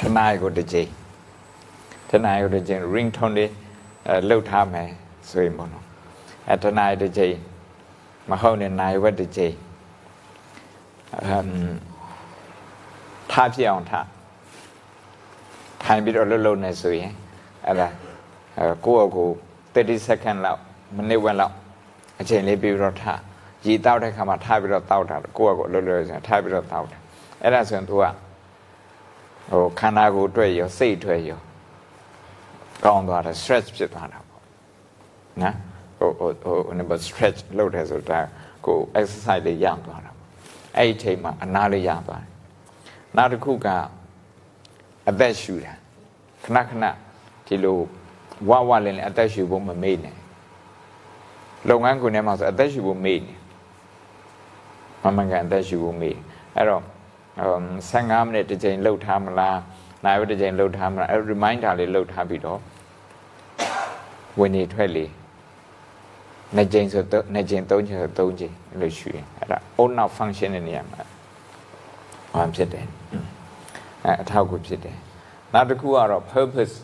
[0.00, 0.88] တနားကိုတစ်ချိန်
[2.10, 3.50] တနားကိုတစ်ချိန် ringtone လေး
[4.06, 4.88] အဲလှုပ်ထားမယ်
[5.30, 5.84] ဆိုရင်ပေါ့နော်
[6.48, 7.34] အဲတနားတစ်ချိန်
[8.30, 9.54] မဟုတ်နဲ့နိုင်ဝက်တစ်ချိန်
[11.24, 11.48] အမ်
[13.32, 14.06] ထားပြအောင်ထား
[15.82, 17.12] ထိုင်ပြီးတော့လှုပ်လှုပ်နေဆိုရင်
[17.66, 17.88] အဲ့ဒါ
[18.58, 19.28] အဲကိုယ့်အကို
[19.74, 20.60] 30 second လောက်
[20.96, 21.54] မိနစ်ဝက်လောက်
[22.20, 23.20] အချိန်လေးပြီးတော့ထား
[23.66, 26.98] ရေတောက်တဲ့ခါမှာထားပြီးတော့တောက်တာကိုယ့်အကိုလှုပ်လှုပ်ဆိုရင်ထားပြီးတော့တောက်တာ
[27.42, 28.04] အဲ့ဒါဆိုရင် तू က
[29.50, 31.40] ဟိုခန္ဓာကိုယ်အတွက်ရောစိတ်အတွက်ရော
[32.84, 34.42] ကောင်းသွားတယ် stress ဖြစ်သွားတာပေါ့
[35.42, 35.54] နော်
[35.98, 38.20] ဟိုဟိုဟိုဟို number stretch လုပ်တယ်ဆိုတာ
[38.66, 40.28] ကို exercise လေးရသွားတာပေါ့
[40.78, 42.30] အဲ့ဒီအချိန်မှာအနာလေးရသွားတယ်
[43.16, 43.68] နောက်တစ်ခုက
[45.08, 45.74] အသက်ရှူတာ
[46.44, 46.84] ခဏခဏ
[47.46, 47.78] ဒီလို
[48.48, 50.16] ဝဝလင်းလင်းအသက်ရှူဖို့မမေ့နဲ့
[51.68, 53.34] လုပ်ငန်းခွင်ထဲမှာဆိုအသက်ရှူဖို့မေ့နေ
[55.06, 56.16] မမှန်ကန်အသက်ရှူဖို့မေ့
[56.56, 56.82] အဲ့တော့
[57.90, 59.58] 15မိနစ်တစ်ချိန်လှုပ်ထားမလား
[60.04, 62.60] နိုင်ဝက်တစ်ချိန်လှုပ်ထားမလားအဲ့ reminder လေးလှုပ်ထားပြီးတော့
[64.38, 65.04] ဝင်နေထွက်လေ
[66.56, 71.02] နှစ်ချိန်ဆိုတော့နှစ်ချိန်သုံးချိန်ဆိုသုံးချိန်အဲ့လိုရှူရင်အဲ့ဒါ on off function နဲ့နေရာမှာ
[72.32, 72.86] ဘာဖြစ်တယ်
[74.04, 74.96] အဲအထောက်အကူဖြစ်တယ်
[75.52, 76.74] နောက်တစ်ခုကတော့ purpose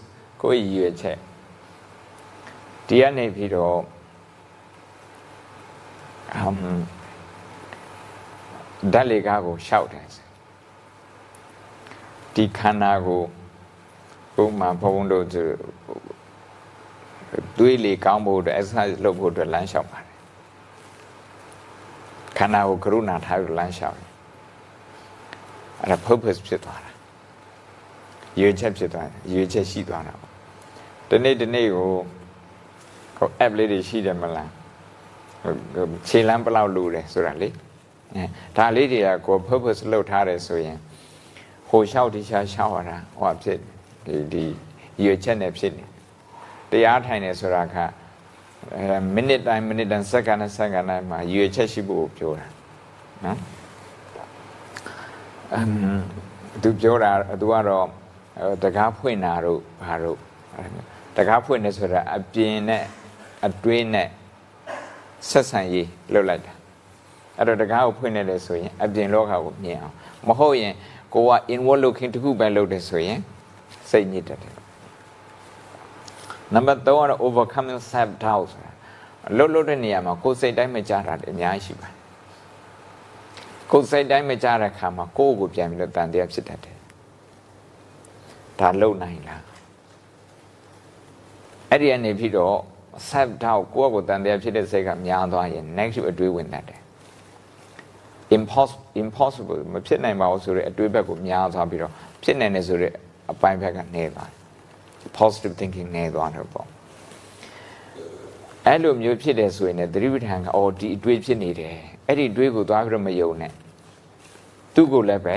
[0.42, 1.18] ကိုယ့်ရည်ရွယ်ချက်
[2.86, 3.78] ဒီကနေပြီးတော့
[6.36, 6.56] အမ်
[8.90, 10.06] ဓာတ်လေကားကိုရှောက်တယ်
[12.34, 13.22] ဒီခန္ဓာကို
[14.42, 15.46] ဥမာဘုံတို့ဆို
[17.58, 20.16] တွေးလေကောင်းဖို့အတွက် exercise လုပ်ဖို့အတွက်လမ်းလျှောက်ပါတယ်
[22.38, 24.10] ခန္ဓာကိုကရုဏာထားပြီးလမ်းလျှောက်တယ်
[25.80, 26.90] အဲ့ဒါ purpose ဖြစ်သွားတာ
[28.40, 30.32] ရွေချက်ဖြစ်သွားတယ်ရွေချက်ရှိသွားတာပေါ့
[31.08, 31.88] ဒီနေ့ဒီနေ့ကို
[33.16, 34.50] ဟို app လေးတွေရှိတယ်မလား
[36.08, 37.48] ခြေလမ်းဘယ်လောက်လိုတယ်ဆိုတာလေ
[38.16, 38.24] အဲ
[38.56, 40.78] ဒါလေးတွေကကို purpose လုပ်ထားတယ်ဆိုရင်
[41.68, 43.58] ဟိုလျှောက်ဒီရှားလျှောက်ရတာဟိုဖြစ်
[44.06, 44.44] ဒီဒီ
[45.04, 45.84] ရွေချက်နဲ့ဖြစ်နေ
[46.70, 47.76] တရားထိုင်နေဆိုတာက
[48.76, 52.46] အဲမိနစ်တိုင်းမိနစ်တိုင်းစက္ကန့်နဲ့စက္ကန့်တိုင်းမှာရွေချက်ရှိဖို့ပြောတာ
[53.24, 53.38] နော်
[55.54, 55.68] အမ်
[56.62, 57.86] သူပြောတာသူကတော့
[58.62, 60.18] တကားဖွင့်တာတို့ဘာတို့
[61.16, 62.84] တကားဖွင့်နေဆိုတာအပြင်နဲ့
[63.46, 64.08] အတွင်းနဲ့
[65.28, 66.52] ဆက်ဆံရေးလုပ်လိုက်တာ
[67.38, 69.94] အဲ့တော့တကားကိုဖွင့်နေတယ်ဆိုရင်အပြင်လောကကိုမြင်အောင်
[70.28, 70.74] မဟုတ်ရင်
[71.14, 73.18] ကိုက inward looking တခုပဲလုပ်တယ်ဆိုရင်
[73.90, 74.54] စိတ်ညစ်တတ်တယ်
[76.54, 78.72] နံပါတ်3ကတော့ overcoming self doubt ဆိုတာ
[79.36, 81.96] လှုပ်လှုပ်တဲ့နေရာမှာကိုယ်စိတ်တိုင်းမကြတာအများကြီးရှိပါတယ်
[83.70, 86.76] ကိုယ်စိတ်တိုင်းမကြတဲ့ခါမှာကိုယ့်ကိုပြန်ပြီးတော့တန်တရားဖြစ်တတ်တယ်
[88.58, 89.42] ဒါလုံနိုင်လား
[91.70, 92.56] အဲ့ဒီအနေဖြစ်တော့
[93.10, 96.81] self doubt ကိုယ့်ကိုယ်တန်တရားဖြစ်တဲ့စိတ်ကများသွားရင် negative အတွေးဝင်တတ်တယ်
[98.36, 101.92] impossible impossible မဖြစ်နိုင်ပါဘူးဆိုတဲ့အတွေးဘက်ကိုများသွားပြီးတော့
[102.22, 102.92] ဖြစ်နိုင်တယ်ဆိုတဲ့
[103.32, 104.28] အပိုင်းဘက်ကနေသွား
[105.18, 106.66] positive thinking နေသွားတယ်ပေါ့
[108.66, 111.74] အဲ့လိုမျိုးဖြစ်တယ်ဆိုရင်လည်းသတိပဋ္ဌာန်ကအော်ဒီအတွေးဖြစ်နေတယ်
[112.06, 113.52] အဲ့ဒီအတွေးကိုသွားပြီးတော့မယုံနဲ့
[114.74, 115.36] သူ့ကိုလည်းပဲ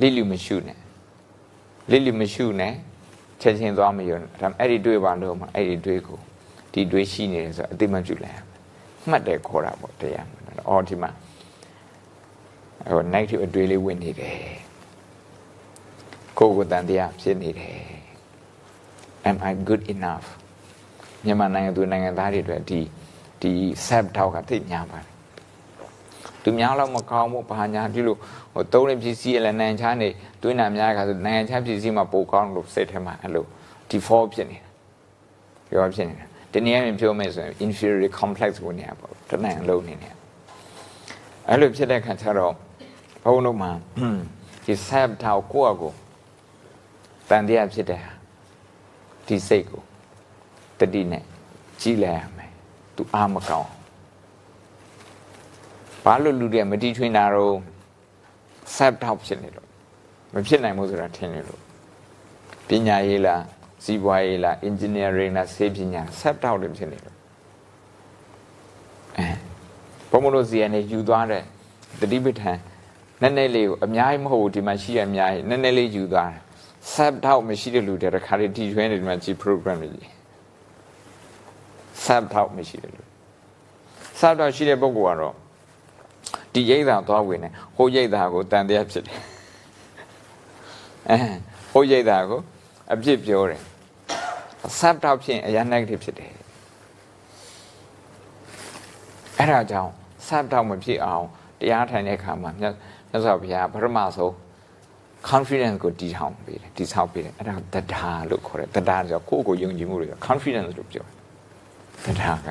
[0.00, 0.78] လိလိမရှုနဲ့
[1.90, 2.72] လိလိမရှုနဲ့
[3.40, 6.18] ချက်ချင်းသွားမယုံနဲ့ဒါအဲ့ဒီတွေးပါလို့မှအဲ့ဒီတွေးကို
[6.72, 8.46] ဒီတွေးရှိနေတယ်ဆိုအတိမပြုလိုက်ရမယ်
[9.10, 11.10] မှတ်တယ်ခေါ်တာပေါ့တရားမှာအော်ဒီမှာ
[12.90, 14.38] ဟို negative အတွေးလေးဝင်နေတယ်
[16.38, 17.76] ကိုယ်ကိုယ်တန်တရားဖြစ်နေတယ်
[19.28, 20.26] am i good enough
[21.24, 22.80] မြန်မာနိုင်ငံသူနိုင်ငံသားတွေအတွက်ဒီ
[23.40, 23.52] ဒီ
[23.86, 25.12] self doubt ကသိညာပါတယ်
[26.42, 28.16] သူများတော့မကောင်းဘူးဘာညာဒီလို
[28.52, 30.08] ဟိုသုံးတဲ့ပစ္စည်းလည်းနိုင်ငံခြားနေ
[30.42, 33.46] တွင်းနာများကဆိုနိုင်ငံခြားပစ္စည်းမှာပိုကောင်းလို့စိတ်ထဲမှာအဲ့လို
[33.90, 34.68] default ဖြစ်နေတာ
[35.68, 40.10] ပြောဖြစ်နေတာဒီနေရာမှာပြောမယ်ဆိုရင် inferiority complex ကိုနေရပေါ့တနင်္ဂနွေလုံးနေနေ
[41.48, 42.52] အဲ့လိုဖြစ်တဲ့ခါကျတော့
[43.24, 43.70] ဘုန်းတို့မှာ
[44.64, 45.92] ဒီ self doubt ကိုယ့်အကို
[47.28, 48.12] တန်တရားဖြစ်တဲ့ဟာ
[49.26, 49.82] ဒီစိတ်ကို
[50.78, 51.24] တတိနဲ့
[51.80, 52.50] ကြီးလိုက်ရမယ်
[52.96, 53.70] သူအားမကောင်း
[56.04, 57.54] ဘာလို့လူတွေကမတီးထွင်တာတော့
[58.76, 59.68] self doubt ဖြစ်နေလို့
[60.34, 61.60] မဖြစ်နိုင်ဘူးဆိုတာထင်နေလို့
[62.68, 63.42] ပညာရေးလား
[63.84, 67.16] စီးပွားရေးလား engineering လားဆေးပညာ self doubt တွေဖြစ်နေလို့
[69.18, 69.26] အဲ
[70.10, 71.42] ဘုံမလို့စီရနေယူသွားတဲ့
[72.00, 72.58] တတိပဋ္ဌာန်
[73.22, 76.40] နည်းနည်းလေးကိုအများကြီးမဟုတ်ဘူးဒီမှာရှိရအများကြီးနည်းနည်းလေးယူသွားတယ်
[76.94, 80.08] self doubt မရှိတဲ့လူတွေတခါတည်းတီထွင်နေဒီမှာကြည့် program တွေကြီး
[82.04, 83.02] self doubt မရှိတဲ့လူ
[84.20, 85.34] self doubt ရှိတဲ့ပုဂ္ဂိုလ်ကတော့
[86.52, 89.18] ဒီရိတ်တာသွားဝင်တယ်ဟိုရိတ်တာကိုတန်တရားဖြစ်တယ်
[91.10, 91.18] အဲ
[91.72, 92.40] ဟိုရိတ်တာကို
[92.92, 93.60] အပြစ်ပြောတယ်
[94.80, 96.32] self doubt ဖြစ်ရင်အရင် negative ဖြစ်တယ်
[99.38, 99.90] အဲ့ဒါကြောင့်
[100.28, 101.26] self doubt မဖြစ်အောင်
[101.60, 102.74] တရားထိုင်တဲ့အခါမှာမြတ်
[103.12, 104.32] မြတ်စွာဘုရားပထမဆုံး
[105.30, 111.06] confidence ကိုတည်ထောင်ပေးတယ်တည်ဆောက်ပေးတယ်အဲ့ဒါတဒါလို့ခေါ်တယ်တဒါဆိုကိုယ့်ကိုယုံကြည်မှုတွေ confidence လို့ပြော
[112.04, 112.48] တယ်တဒါက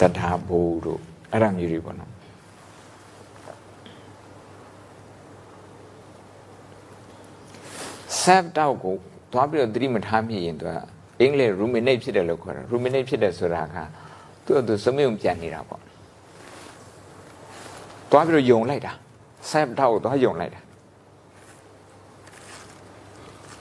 [0.00, 1.00] တဒါဘူတို့
[1.32, 2.10] အဲ့ဒါမျိုးတွေပေါ့နော်
[8.22, 8.94] self doubt ကို
[9.32, 10.72] သွားပြီးတော့သတိမထားမိရင်သူက
[11.20, 13.76] အင်္ဂလိပ် ruminate ဖြစ်တယ်လို့ခေါ်တယ် ruminate ဖြစ်တယ်ဆိုတာက
[14.44, 15.80] သူ့အတူစမယုံပြန်နေတာပေါ့
[18.10, 18.92] သွားပြီးတော့ယုံလိုက်တာ
[19.50, 20.60] self doubt ကိုသွားယုံလိုက်တာ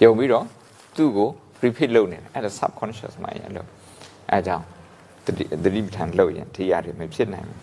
[0.03, 0.45] ယုံပြီးတော့
[0.95, 1.30] သူ့ကို
[1.64, 3.68] repeat လုပ်နေတယ်အဲ့ဒါ subconscious mind ရဲ့လို့
[4.32, 4.65] အဲကြောင့်
[5.26, 7.61] သတိသတိပဋ္ဌာန်လုပ်ရင်ဒီရတယ်မဖြစ်နိုင်ဘူး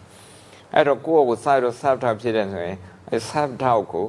[0.74, 2.77] အဲ့တော့ကိုယ့်ကိုစာရတော့ self doubt ဖြစ်တယ်ဆိုရင်
[3.11, 4.06] အဲ self doubt ကို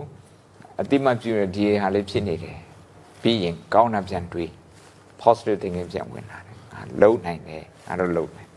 [0.82, 2.58] အတိမပြုရဒီဟာလေးဖြစ်နေတယ်
[3.22, 4.50] ပြီးရင်ကောင်းတာပြန်တွေး
[5.22, 8.50] positive thinking ပြန်ဝင်လာတယ်ငါလုံးနိုင်တယ်ငါတော့လုံးနိုင်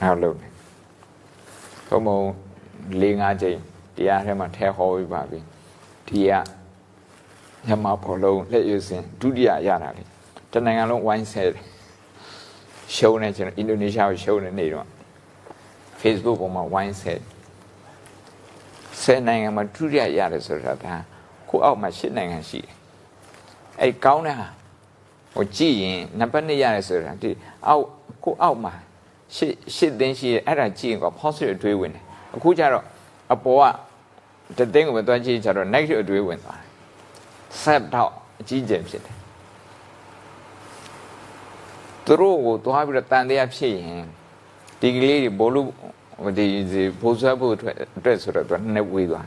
[0.00, 0.47] ငါလုံးနိုင်
[1.88, 2.20] ဘုံဘုံ
[3.00, 3.58] ၄၅ချိန်
[3.96, 5.38] တရားထဲမှာထဲဟောပြီးပါပြီ
[6.08, 6.32] ဒီက
[7.66, 10.02] ညမဖော်လုံးလက်ရွစင်ဒုတိယရတာလေ
[10.52, 11.64] တနိုင်ငံလုံးဝိုင်းဆဲတယ်
[12.94, 14.86] ရှုံးနေကျွန်တော်အင်ဒိုနီးရှားကိုရှုံးနေနေတော့
[16.00, 17.14] Facebook ပေါ်မှာဝိုင်းဆဲ
[19.02, 20.94] ဆယ်နိုင်ငံမှာဒုတိယရတယ်ဆိုတာဒါ
[21.48, 22.74] ကိုအောက်မှာ၈နိုင်ငံရှိတယ်
[23.80, 24.48] အဲ့ကောင်းတဲ့ဟာ
[25.34, 27.30] ဟိုကြည့်ရင်နံပါတ်2ရတယ်ဆိုတာဒီ
[27.66, 27.84] အောက်
[28.24, 28.74] ကိုအောက်မှာ
[29.34, 32.02] ရှစ်ရှစ်သိန်းရှိတယ်အဲ့ဒါကြည့်ရင်က positive အတွေးဝင်တယ်
[32.34, 32.84] အခုကျတော့
[33.32, 33.72] အပေါ်
[34.58, 36.68] ကတသိန်းကိုပဲတွန်းကြည့်ကြတော့ negative အတွေးဝင်သွားတယ်
[37.62, 39.16] set တော့အကြီးကျယ်ဖြစ်တယ်
[42.04, 44.04] သူတို့ကိုသွားပြီးတော့တန်တရားဖြစ်ရင်
[44.80, 45.68] ဒီကလေးတွေဘောလို့
[46.38, 49.26] ဒီဒီပိုးဆွဲဖို့အတွက်အတွက်ဆိုတော့သူကနှစ်ဝေးသွား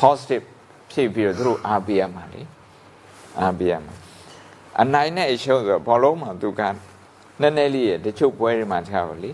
[0.00, 0.44] positive
[0.90, 2.42] ဖြစ်ပြီးတော့သူတို့အားပေးရမှာလေ
[3.40, 3.94] အားပေးရမှာ
[4.80, 6.62] အနိုင်နဲ့အရှုံးဆိုတော့ဘောလုံးမှာသူက
[7.40, 9.30] နည်းနည်းလေးရတချို့ပွဲတွေမှာထားပါလေ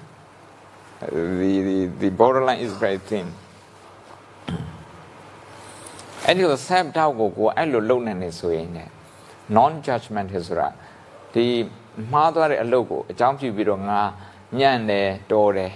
[1.45, 3.27] the the the borderline is very thin
[6.27, 8.85] အဲ့ဒီလို self doubt ကိုကိုအဲ့လိုလုံနေနေဆိုရင်ね
[9.57, 10.69] non judgment ဆိုတာ
[11.35, 11.47] ဒီ
[12.13, 14.01] မှားသွားတဲ့အလုပ်ကိုအကြောင်းပြုပြီးတော့ငါ
[14.59, 15.73] ညံ့တယ်တော်တယ်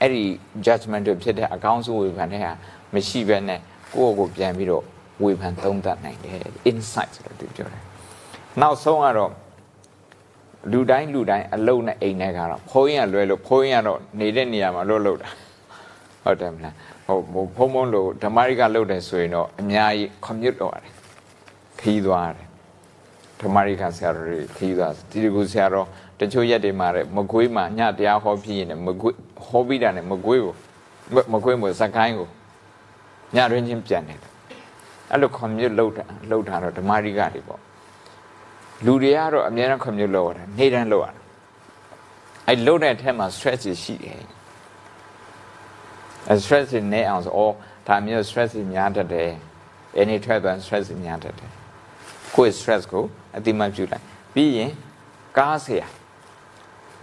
[0.00, 0.24] အဲ့ဒီ
[0.66, 2.52] judgment တွေဖြစ်တဲ့အကောင်းဆုံးဝေဖန်တဲ့ဟာ
[2.94, 3.60] မရှိဘဲနဲ့
[3.94, 4.84] ကိုယ့်ကိုပြန်ပြီးတော့
[5.22, 6.38] ဝေဖန်သုံးသပ်နိုင်တယ်
[6.70, 7.82] insight ဆိုတော့သူပြောတယ်
[8.60, 9.32] နောက်ဆုံးကတော့
[10.72, 15.28] လူတိုင်းလူတိုင်းအလုံးနဲ့အိမ်နဲ့ကတော့ဖုံးရလွယ်လို့ဖုံးရတော့နေတဲ့နေရာမှာလွတ်လို့တာ
[16.22, 16.74] ဟုတ်တယ်မလား
[17.06, 20.92] ဟိုဖုံးဖုံးလို့ဓမ္မရိကလုတ်တယ်ဆိုရင်တော့အများကြီး commute တော့ရတယ်
[21.80, 22.46] ခီးသွားရတယ်
[23.40, 25.86] ဓမ္မရိကဆရာတော်တွေခီးသွားဒီကူဆရာတော်
[26.20, 29.16] တချို့ရက်တွေမှာတဲ့မကွေးမှာညတရားဟောပြီးရင်မကွေး
[29.46, 30.54] ဟောပြီးတာနဲ့မကွေးကို
[31.32, 32.28] မကွေးမို့စကိုင်းကို
[33.34, 34.18] ညရင်းချင်းပြန်တယ်
[35.10, 37.60] အဲ့လို commute လုတ်တာလုတ်တာတော့ဓမ္မရိကတွေပေါ့
[38.86, 41.22] လူတွေကတော့အများအားခွင့်ပြုလို့ရတယ်နေတိုင်းလို့ရတယ်
[42.48, 44.20] အဲ့လို့တဲ့အထက်မှာ stress တွေရှိတယ်
[46.28, 47.54] အဲ့ stress တွေနေအောင်ဆိုအော်
[47.88, 49.30] ဒါမျိုး stress တွေများတတ်တယ်
[50.02, 51.50] any type of stress တွေများတတ်တယ်
[52.34, 53.04] ကိုယ့် stress ကို
[53.36, 54.72] အတိမပြုလိုက်ပြီးရင်
[55.38, 55.86] ကားဆရာ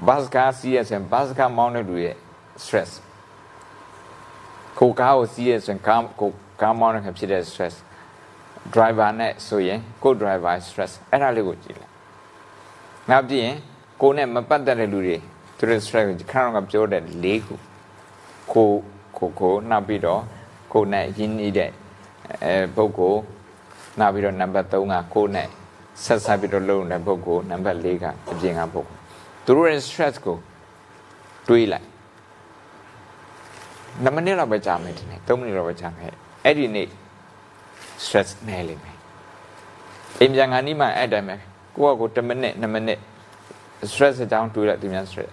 [0.08, 2.16] ဘတ်ကားစီးရဆိုရင်ဘတ်ကားမောင်းတဲ့လူရဲ့
[2.64, 2.92] stress
[4.80, 6.30] ကိုကားကိုစီးရဆိုရင်ကားကို
[6.62, 7.95] ကားမောင်းတဲ့ခါဖြစ်တဲ့ stress က
[8.74, 11.94] driver နဲ့ဆိုရင်ကို driver stress အဲ့ဒါလေးကိုကြည့်လိုက်
[13.10, 13.56] နောက်ပြီးရင်
[14.02, 15.18] ကိုနဲ့မပတ်သက်တဲ့လူတွေ
[15.58, 17.56] သူတို့ stress ကိုခဏတော့ပြောတဲ့၄ခု
[18.54, 18.70] ကို
[19.18, 20.22] ကိုကိုနောက်ပြီးတော့
[20.74, 21.72] ကိုနဲ့ရင်းနှီးတဲ့
[22.44, 23.22] အဲပုဂ္ဂိုလ်
[24.00, 25.48] နောက်ပြီးတော့နံပါတ်3ကကိုနဲ့
[26.04, 29.00] ဆက်ဆက်ပြီးတော့လုံးတဲ့ပုဂ္ဂိုလ်နံပါတ်4ကအပြင်ကပုဂ္ဂိုလ်
[29.46, 30.38] သူတို့ရဲ့ stress ကို
[31.48, 31.86] တွေးလိုက်
[34.04, 36.12] နမနေ့တော့ပဲကြာမယ်ဒီနေ့3မိနစ်တော့ပဲကြာမယ်
[36.46, 36.88] အဲ့ဒီနေ့
[38.04, 38.98] stress နေလိမ့်မယ်
[40.20, 41.36] အိမ်ပြန်ကနီးမှအဲ့တိုင်းပဲ
[41.76, 43.00] ကိုယ့်အကို1မိနစ်2မိနစ်
[43.92, 45.32] stress အကြောင်းတွေးလိုက်ဒီများ stress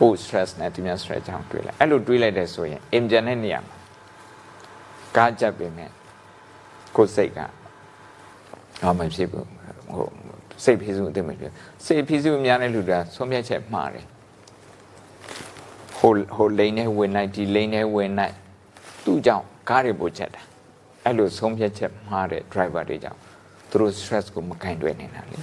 [0.00, 3.76] ကိုယ် stress နဲ့သူများ stress ကြောင့်တွေးလိုက်အဲ့လိုတွေးလိုက်တဲ့ဆိုရင်အင်ဂျင်တဲ့နေရာမှာ
[5.16, 5.90] ကားကြပ်ပေမဲ့
[6.96, 7.38] ကိုယ်စိတ်က
[8.82, 9.46] ဘာမှဖြစ်ဘူး
[9.94, 10.08] ဟို
[10.64, 11.52] စိတ်ဖိစုအသိမဖြစ်
[11.84, 14.06] စိတ်ဖိစုများတဲ့လူတွေကဆုံးဖြတ်ချက်မှားတယ်
[15.98, 18.34] ဟိုဟိုလိန်နဲ့ဝင်လိုက်ဒီလိန်နဲ့ဝင်လိုက်
[19.04, 20.42] သူ့ကြောင့်ကားတွေပိုချက်တာ
[21.04, 23.20] အဲ့လိုဆုံးဖြတ်ချက်မှားတဲ့ driver တွေကြောင့်
[23.70, 25.38] သူတို့ stress ကိုမကင်တွယ်နေတာလေ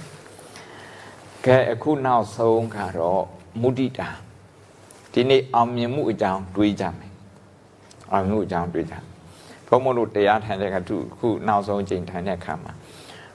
[1.44, 3.22] ကဲအခုနောက်ဆုံးကတော့
[3.60, 4.08] မုဒိတာ
[5.12, 7.12] ဒီနေ့အောင်မြင်မှုအကြောင်းတွေးကြမယ်
[8.12, 8.94] အောင်မြင်မှုအကြောင်းတွေးကြ
[9.68, 12.72] ဘုံမလို့တရားထိုင်တဲ့ကသူခုနောက်ဆုံးချိန်ထိုင်တဲ့အခါမှာ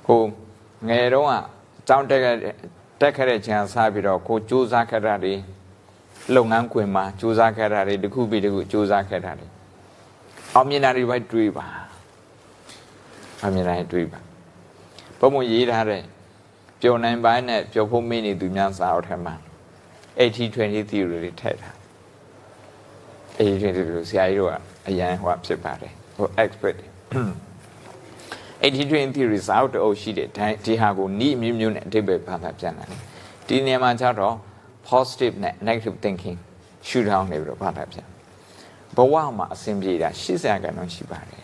[0.05, 0.21] ဟို
[0.87, 1.31] ငယ်တော့က
[1.87, 2.35] ကြောင်းတက်ခဲ့
[3.01, 5.33] တက်ခဲ့တဲ့ခြံစားပြီးတော့ကိုစူးစမ်းခဲ့တာတွေ
[6.35, 9.47] လုပ်ငန်းခွင်မှာစူးစမ်းခဲ့တာတွေတစ်ခုပြီးတစ်ခုစူးစမ်းခဲ့တာတွေ
[10.55, 11.65] အောင်မြင်တာတွေပဲတွေးပါ
[13.43, 14.19] အောင်မြင်တာတွေတွေးပါ
[15.19, 16.01] ဘုံမရေးထားတဲ့
[16.81, 19.35] ပျော်နိုင်ပိုင်းနဲ့ပျော်ဖို့မေ့နေသူများစာအုပ်ထဲမှာ
[20.19, 21.75] 80-20 theory တွေထည့်ထား
[23.37, 24.55] 80-20 theory ဆရာကြီးတို့က
[24.87, 26.77] အရန်ဟိုဖြစ်ပါတယ်ဟို expert
[28.63, 30.29] 80-20 theory စာအုပ်တအုပ်ရှိတယ်
[30.65, 32.97] ဒီဟာကိုနီးမျိုးမျိုးနဲ့အဓိပ္ပာယ်ဘာသာပြန်တာလေ
[33.47, 34.35] ဒီနေရာမှာကျတော့
[34.89, 36.37] positive နဲ့ negative thinking
[36.87, 38.07] ရှုထောင်းနေပြီးတော့ဘာသာပြန်
[38.95, 41.42] ဘဝမှာအစဉ်ပြေတာ80ခန်းတော့ရှိပါတယ်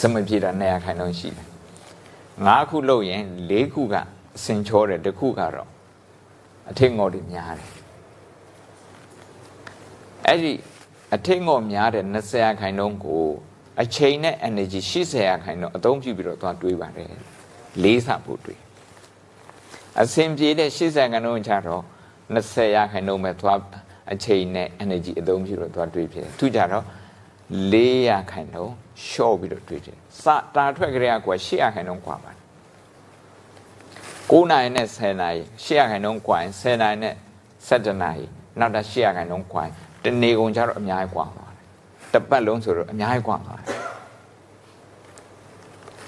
[0.00, 1.46] စမပြေတာ100ခန်းတော့ရှိတယ်
[2.46, 3.94] ၅ခုလုပ်ရင်၄ခုက
[4.36, 5.68] အစင်ချောတယ်တစ်ခုကတော့
[6.70, 7.70] အထင်ငေါ်တွေများတယ်
[10.26, 10.52] အဲ့ဒီ
[11.14, 13.24] အထင်ငေါ်များတဲ့20ရာခိုင်နှုန်းကို
[13.82, 17.10] အချိန်နဲ့ energy 80ရာခိုင်နှုန်းအသုံးပြုပြီးတော့သွားတွေးပါတယ်
[17.82, 18.60] လေးစားဖို့တွေး
[20.00, 21.82] အစင်ပြေတဲ့80ရာခိုင်နှုန်းချတော့
[22.34, 23.58] 20ရာခိုင်နှုန်းပဲသွား
[24.12, 26.84] အချိန်နဲ့ energy အသုံးပြုတော့သွားတွေးဖြစ်တယ်သူကြတော့
[27.72, 27.74] ၄
[28.08, 28.74] ရာခိုင်နှုန်း
[29.06, 32.40] ရှော့ပြီးတော့တွေးတယ်စတာထွက်ကြရကွာ၈ရာခိုင်နှုန်းကွာပါတယ်
[34.30, 37.14] 9နိုင်နဲ့10နိုင်8ရာခိုင်နှုန်းကွာရင်10နိုင်နဲ့
[37.68, 38.22] 17နိုင်
[38.60, 39.72] နောက်တာ8ရာခိုင်နှုန်းကွာရင်
[40.04, 41.62] တနေကုန်ကြတော့အများကြီးကွာပါတယ်
[42.12, 43.66] တပတ်လုံးဆိုတော့အများကြီးကွာပါတယ်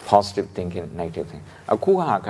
[0.09, 2.29] positive thinking negative thinking အခုဟာက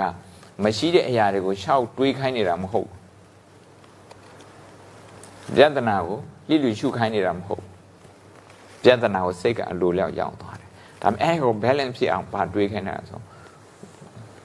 [0.64, 6.18] မရှိတဲ့အရာတွေကိုရှောက်တွေးခိုင်းနေတာမဟုတ်ဘူးယန္တနာကို
[6.48, 7.75] လိလူရှုခိုင်းနေတာမဟုတ်ဘူး
[8.86, 10.68] ပြဿနာကိုစိတ်ကအလိုလျောက်ရောက်သွားတယ်
[11.02, 13.20] ဒါပေမဲ့အဲကို balance ဖြစ်အောင်ပါတွေးခိုင်းတာဆို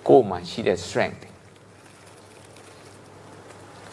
[0.08, 1.24] ကိုယ်မှာရှိတဲ့ strength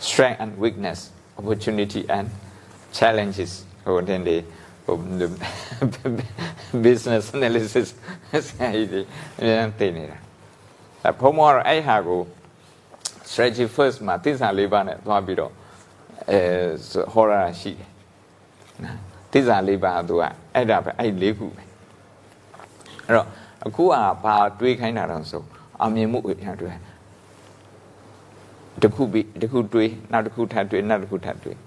[0.09, 1.01] strength and weakness
[1.39, 2.27] opportunity and
[2.99, 3.53] challenges
[3.87, 4.37] ဟိုတဲ့လေ
[4.85, 4.97] ဟို
[6.87, 7.89] business analysis
[8.49, 9.01] ဆိုင်ဒီ
[9.41, 10.19] အရင်တင်နေတာ
[11.11, 12.21] အဖုံးမောတော့အဲ့ဟာကို
[13.31, 15.53] strategy first မှာသစ္စာလေးပါးနဲ့သွားပြီးတော့
[16.31, 16.41] အဲ
[17.13, 17.89] ဟောရတာရှိတယ်
[18.85, 20.23] နော် သစ္စာလေးပါးသူက
[20.55, 21.63] အဲ့ဒါပဲအဲ့လေးခုပဲ
[23.07, 23.27] အဲ့တော့
[23.67, 23.95] အခုက
[24.25, 25.43] ဘာတွေးခိုင်းတာတော့ဆို
[25.83, 26.71] အမြင်မှုအရာတွေ
[28.83, 31.59] တခုပြီးတခုတွေးနောက်တခုထပ်တွေးနောက်တခုထပ်တွေး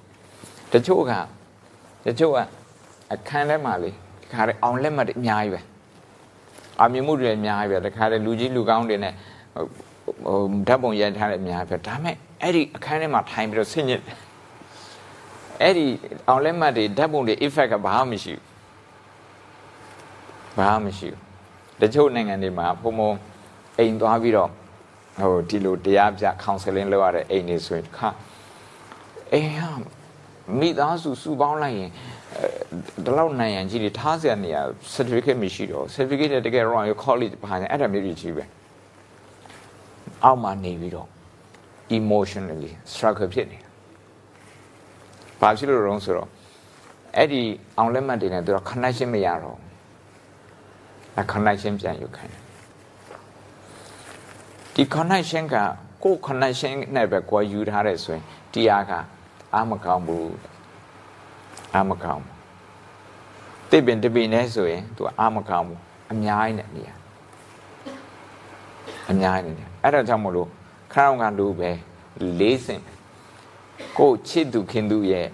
[0.74, 1.12] တချို့က
[2.06, 2.38] တချို့က
[3.14, 5.62] အခန်းထဲမှာလေဒီခါရဲအောင်လက်မှတ်တွေအများကြီးပဲ
[6.82, 9.14] အမြင်မှုတွေအများကြီးပဲတခါတည်းလူကြီးလူကောင်းတွေနဲ့
[10.26, 14.02] ဟိုဓာတ်ပုံရိုက်ထားတဲ့အများပဲဒါမဲ့အဲ့ဒီအခန်းထဲမှာထိုင်ပြီးတော့ဆင်ញစ်
[15.62, 15.88] အဲ့ဒီ
[16.28, 18.44] အောင်လက်မှတ်တွေဓာတ်ပုံတွေ effect ကဘာမှမရှိဘူး
[20.58, 21.20] ဘာမှမရှိဘူး
[21.82, 23.12] တချို့နိုင်ငံတွေမှာဘုံဘုံ
[23.78, 24.50] အိမ်သွားပြီးတော့
[25.20, 28.10] ဟိုဒီလိုတရားပြ counseling လုပ်ရတဲ့အိမ်တွေဆိုရင်ခါ
[29.34, 29.72] အိမ်ဟာ
[30.60, 31.90] မိသားစုစုပေါင်းလိုက်ရင်
[33.06, 34.62] ဒီလောက်နိုင်ရန်ကြီးတွေထားစရာနေရာ
[34.94, 38.44] certificate မရှိတော့ certificate တကယ် Royal College ဘာလဲအဲ့ဒါမျိုးကြီးပဲ
[40.24, 41.08] အောက်မှာနေပြီးတော့
[42.00, 43.61] emotionally struggle ဖြစ်နေတာ
[45.42, 46.30] ဘာဖြစ်လို့လဲဆိုတော့
[47.18, 47.42] အဲ့ဒီ
[47.78, 49.58] အောင်လက်မှတ်တွေနဲ့သူက connection မရတော့
[51.20, 52.42] အ connection ပြန်ယူခိုင်းတယ်
[54.74, 55.56] ဒီ connection က
[56.04, 58.24] ကိုယ် connection နဲ့ပဲကိုယ်ယူထားတယ်ဆိုရင်
[58.54, 58.92] တရားက
[59.54, 60.36] အာမကောင်းဘူး
[61.74, 62.36] အာမကောင်းဘူး
[63.70, 65.80] တိပင်တပင်နဲ့ဆိုရင်သူအာမကောင်းဘူး
[66.12, 66.90] အများကြီးနဲ့နေရ
[69.10, 70.48] အများကြီးနဲ့အဲ့ဒါကြောင့်မလို့
[70.94, 71.72] ခရောင်းကလူပဲ
[72.40, 72.82] လေးစင်
[73.98, 75.28] ကိုချစ်သူခင်သူရဲ့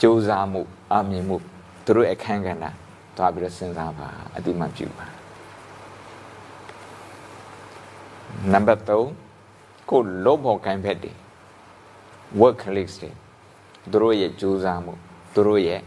[0.00, 0.62] စူးစမ်းမှု
[0.92, 1.36] အမြင်မှု
[1.84, 2.64] သူတို့အခန်းကဏ္ဍ
[3.16, 5.06] သွားပြီးတော့စဉ်းစားပါအတိမပြုပါ
[8.52, 11.16] နံပါတ်3ကိုလုံးဖို့ကိုင်းဖက်တယ်
[12.40, 13.10] work colleagues တွေ
[13.90, 14.92] သူတို့ရဲ့ကြိုးစားမှု
[15.34, 15.80] သူတို့ရဲ့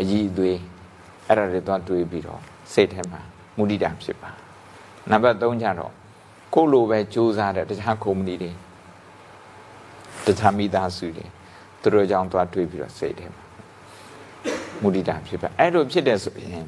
[0.00, 0.58] အည်အသွေး
[1.28, 2.40] အဲ့ဒါတွေသွားတွေးပြီးတော့
[2.72, 3.20] စိတ်ထဲမှာ
[3.56, 4.30] မူတည်တာဖြစ်ပါ
[5.10, 5.92] နံပါတ်3ကျတော့
[6.54, 8.50] ကိုလိုပဲကြိုးစားတဲ့တခြားကုမ္ပဏီတွေ
[10.26, 11.26] တခြားမိသားစုတွေ
[11.82, 13.42] သူတို့ကြောင့်သွားတွေးပြီးတော့စိတ်ထဲမှာ
[14.82, 16.66] မူတည်တာဖြစ်ပါအဲ့လိုဖြစ်တဲ့ဆိုရင်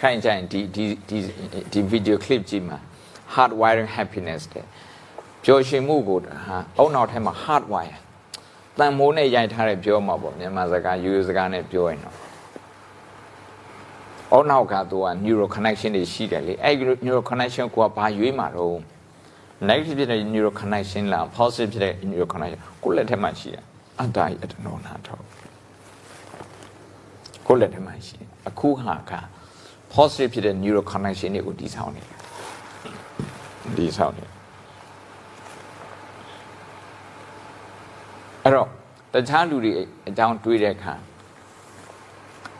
[0.00, 1.18] ခိုင်းကြရင်ဒီဒီဒီ
[1.72, 2.78] ဒီဗီဒီယိုကလစ်ကြည့်မှာ
[3.34, 4.66] hard wiring happiness တဲ့
[5.44, 7.98] ပျော်ရွှင်မှုကိုဟာအုံနောက်ထဲမှာ hard wire
[8.78, 12.16] တန်မိုးနဲ့ရိုက်ထားတဲ့ပြောမှာပေါ့မြန်မာစကားရိုးရိုးစကားနဲ့ပြောရင်တော့
[14.32, 18.78] အုံနောက်ကသူက neural connection တွေရှိတယ်လေအဲ့ဒီ neural connection ကိုကဘာရွေးမှာတော့
[19.68, 23.62] negative ဖြစ်တဲ့ neural connection လား positive ဖြစ်တဲ့ neural connection ကိုလက်ထက်မှာရှိတာ
[24.00, 25.22] အတ္တဤအတ္တနောနာတော့
[27.46, 29.12] ကိုလက်ထက်မှာရှိတယ်အခုဟာက
[29.94, 32.16] positive ဖြစ်တဲ့ neural connection တွေကိုတည်ဆောက်နေတာ
[33.76, 34.24] တည်ဆောက်နေ
[38.42, 38.68] အဲ့တော့
[39.14, 39.72] တခြားလူတွေ
[40.08, 40.94] အကြောင်းတွေးတဲ့အခါ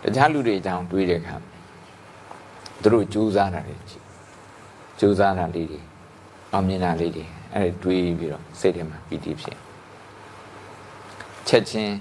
[0.05, 1.37] တခြားလူတွေအကြောင်းတွေးတဲ့အခါ
[2.83, 3.77] သူတို့ကြိုးစားတာတွေ
[5.01, 5.81] ကြိုးစားတာလေးတွေ
[6.53, 7.25] အောင်မြင်တာလေးတွေ
[7.55, 9.57] အဲ့ဒါတွေးပြီးတော့စိတ်ထဲမှာပီတိဖြစ်
[11.49, 11.97] ချက်ချင်း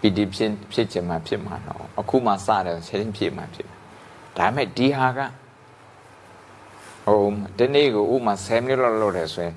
[0.00, 3.68] ပီတိဖြစ်ဖြစ်ချင်မှဖြစ်မှာတော့အခုမှစတယ်ချက်ချင်းဖြစ်မှဖြစ်
[4.36, 5.20] ဒါပေမဲ့ဒီဟာက
[7.06, 7.24] ဟို
[7.58, 9.54] ဒီနေ့ကိုဥမာ10မိနစ်လောက်လုပ်တယ်ဆိုရင်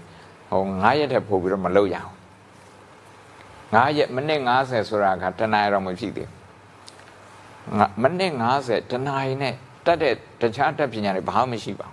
[0.49, 2.11] ဟို9ရက်ထက်ပိုပြီးတော့မလုပ်ရအောင်
[3.73, 6.33] 9ရက်မိနစ်90ဆိုတာကတနားရောမဖြစ်သေးဘူး
[8.01, 8.31] မိနစ်
[8.63, 9.55] 90တနားရီနဲ့
[9.85, 11.92] တတ်တဲ့တခြားတက်ပညာတွေဘာမှမရှိပါဘူ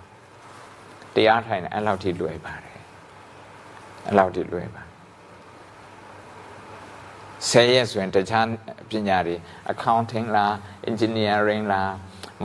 [1.15, 2.77] တရားထိုင်တယ်အဲ့လောက်ထိလွယ်ပါတယ်
[4.07, 4.83] အဲ့လောက်ထိလွယ်ပါ
[7.49, 8.45] ဆယ်ရက်ဆိုရင်တခြား
[8.89, 9.35] ပညာတွေ
[9.71, 10.53] accounting လား
[10.89, 11.91] engineering လား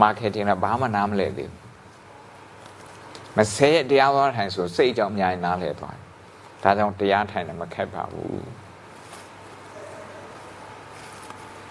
[0.02, 1.66] marketing လားဘာမှနားမလဲသေးဘူး
[3.36, 6.02] မဆယ်ရက်တရားသွားထိုင်ဆိုစိတ်ကြောင့်အများကြီးနားလဲသွားတယ်
[6.62, 8.44] ဒါကြောင့်တရားထိုင်တယ်မခက်ပါဘူး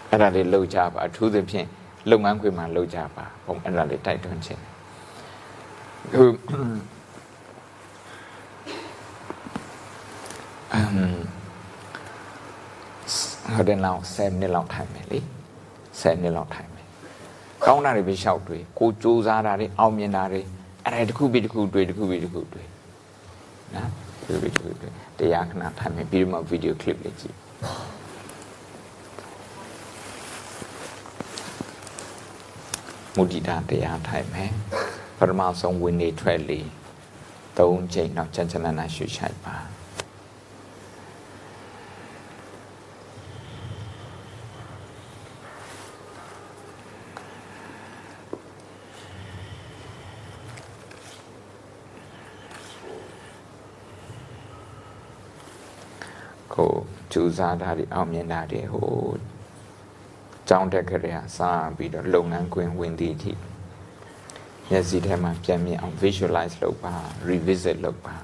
[0.10, 1.68] အဲ့ဒါလေးလောက်ကြပါအထူးသဖြင့်
[2.10, 4.62] လုပ်ငန်းခွင်မှာလောက်ကြပါဘုံအဲ့ဒါလေးတိုက်တွန်းခြင်း
[6.14, 6.24] ခု
[10.74, 10.90] အမ်
[13.54, 15.20] ဟိုတဲ့လောက်7နှစ်လောက်ထိုင်မယ်လေ
[16.02, 16.88] 7နှစ်လောက်ထိုင်မယ်
[17.66, 20.42] ကောင်းတာတွေပဲလျှောက်တွေးကိုစူးစမ်းတာတွေအောင်မြင်တာတွေ
[20.84, 22.68] အဲ့ဒါတစ်ခုပြီးတစ်ခုတွေးတစ်ခုပြီးတစ်ခုတွေး
[23.76, 23.90] နော်
[24.22, 24.76] ဒီလိုတွေး
[25.20, 27.36] တရားခဏထိုင်မယ်ပြီးတော့မှဗီဒီယိုကလစ်လေးကြည့်
[33.16, 34.52] မုဒိတာတရားထိုင်မယ်
[35.20, 36.62] ပထမဆုံးဝင်နေထွက်လေ
[37.58, 39.56] သုံးချိန်တော့ချမ်းချမ်းနာနာရှုရှိုက်ပါ
[56.54, 56.74] ကို
[57.12, 58.92] ကြိုးစားတာတွေအောင်မြင်တာတွေဟို
[60.50, 63.34] ကြောင်းတက်ကြရစားပြီးတော့လုပ်ငန်းခွင်ဝင်သည့်အထိ
[64.72, 66.96] မျက်စိထဲမှာပြန်မြင်အောင် visualize လုပ်ပါ
[67.30, 68.16] revisit လုပ်ပါ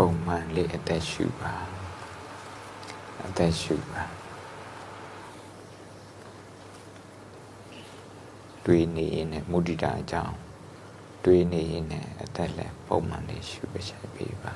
[0.00, 1.52] ပုံမှန်လေးအသက်ရှူပါ
[3.26, 4.02] အသက်ရှူပါ
[8.64, 10.36] တွေးနေရင်လည်းမုဒိတာအကြောင်း
[11.24, 14.52] တွေးနေရင်လည်းအသက်လည်းပုံမှန်လေးရှူပချိုက်ပေးပါ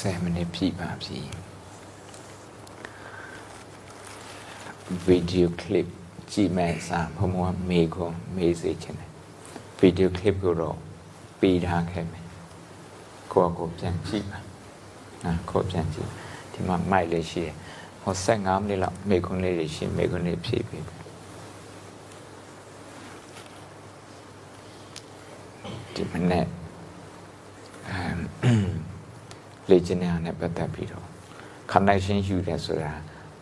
[0.00, 1.18] 10မိနစ်ပြည့်ပါပြီ
[5.04, 5.86] ဗီဒီယိုကလစ်
[6.32, 9.10] ကြည့်မဲ့စာဘုံဘုံမေခွန်မေးစေချင်တယ်
[9.78, 10.76] ဗီဒီယိုကလစ်ကိုတော့
[11.40, 12.26] ပေးထားခဲ့မယ်
[13.32, 14.38] ကိုယ့်အကိုပြန်ကြည့်ပါ
[15.24, 16.08] နော်ကိုယ်ပြန်ကြည့်
[16.52, 17.54] ဒီမှာမိုက်လေးရှိတယ်
[18.02, 21.00] ဟော15မိနစ်လောက်မေခွန်လေးတွေရှိမေခွန်လေးဖြည့်ပေးမယ်
[25.94, 26.46] ဒီမနေ့
[27.90, 28.18] အမ်
[29.70, 31.06] လေ့ကျင့်ရတဲ့ပတ်သက်ပြီးတော့
[31.72, 32.92] connection ယူတယ်ဆိုတာ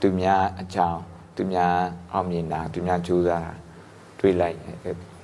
[0.01, 1.01] သူများအကြောင်း
[1.37, 1.75] သူများ
[2.13, 3.55] အောင်မြင်တာသူများကြိုးစားတာ
[4.19, 4.57] တွေးလိုက်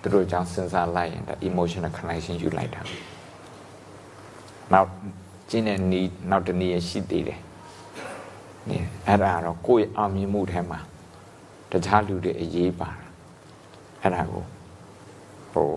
[0.01, 2.81] သူတို့အကြောင်းစဉ်းစားလိုက်ရင်ဒါ emotional connection ယူလိုက်တာ
[4.73, 4.89] နောက်
[5.51, 7.41] ကျင်းတဲ့နီးနောက်တနည်းရရှိသေးတယ်
[8.69, 10.81] နေအဲ့ဒါတော့ကိုယ့်ရဲ့အောင်မြင်မှုထဲမှာ
[11.71, 13.07] တခြားလူတွေအရေးပါတာ
[14.03, 14.45] အဲ့ဒါကို
[15.53, 15.71] ဟို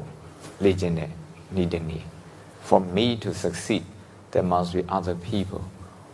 [0.63, 1.11] လေ့ကျင့်တဲ့
[1.55, 2.05] နီးတနည်း
[2.67, 3.83] for me to succeed
[4.37, 5.63] there must be other people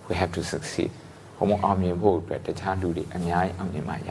[0.05, 0.91] who have to succeed
[1.37, 4.09] ဘုံအောင်မြင်ဖို့အတွက်တခြားလူတွေအများကြီးအောင်မြင်မှရ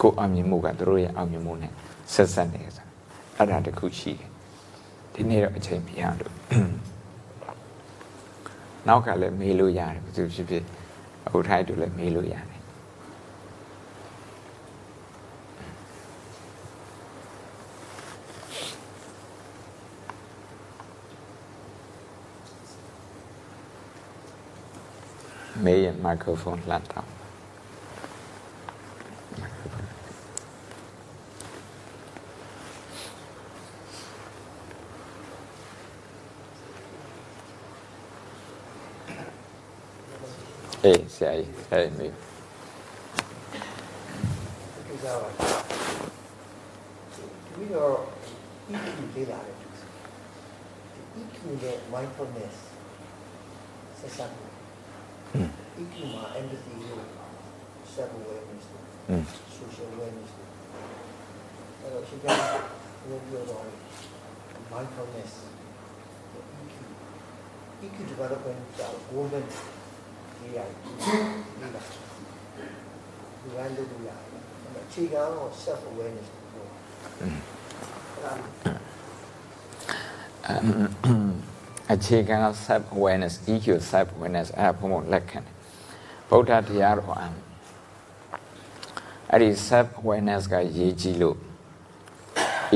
[0.00, 1.72] ကိုယ်အောင်မြင်မှုကသူတို့ရဲ့အောင်မြင်မှုနဲ့
[2.12, 2.86] ဆက်ဆက်နေဆို
[3.36, 4.28] အဲ့ဒါတခုရှိတယ်
[5.14, 6.34] ဒီနေ့တော့အချိန်ပြရလို့
[8.88, 10.64] နောက်ကလည်းမေးလို့ရတယ်ဘယ်သူဖြစ်ဖြစ်
[11.26, 12.51] အခုထိုက်တူလည်းမေးလို့ရတယ်
[25.64, 27.08] မေးရင်မိုက်ခရိုဖုန်းလှမ်းတော့
[40.84, 42.12] အေးဆရာကြီးဆရာကြီးမေး
[44.86, 45.28] ကိစ္စပါ
[47.54, 47.94] ဒီတော့
[48.72, 49.56] EQ လေးလာတယ်
[51.20, 52.56] EQ နဲ့ mindfulness
[54.00, 54.51] ဆက်စပ်
[55.74, 56.98] တယ် EQ မှာ empathy ကို
[57.94, 58.64] self awareness
[59.10, 59.24] อืม
[59.58, 60.30] social awareness
[61.80, 62.36] အဲ့တော့ရှင်ကဘယ်
[63.08, 63.64] လိုပြောတော့
[64.72, 65.32] mindfulness
[66.62, 66.76] EQ
[67.84, 69.46] EQ development ကြောင့် golden
[70.40, 70.92] ရေးရတယ်ဒီ
[71.62, 76.64] လားဒီလိုလုပ်လို့ရတယ်အခြေခံတော့ self awareness ကို
[77.16, 77.30] အဲ့
[78.24, 78.32] ဒါ
[81.92, 85.51] အခြေခံက self awareness EQ self awareness အဲ့ဒါဘုံဘုံလက်ခံတယ်
[86.32, 87.24] ဗုဒ္ဓတရားတော်အ
[89.30, 91.38] အဲ့ဒီ self awareness ကရေးကြည့်လို့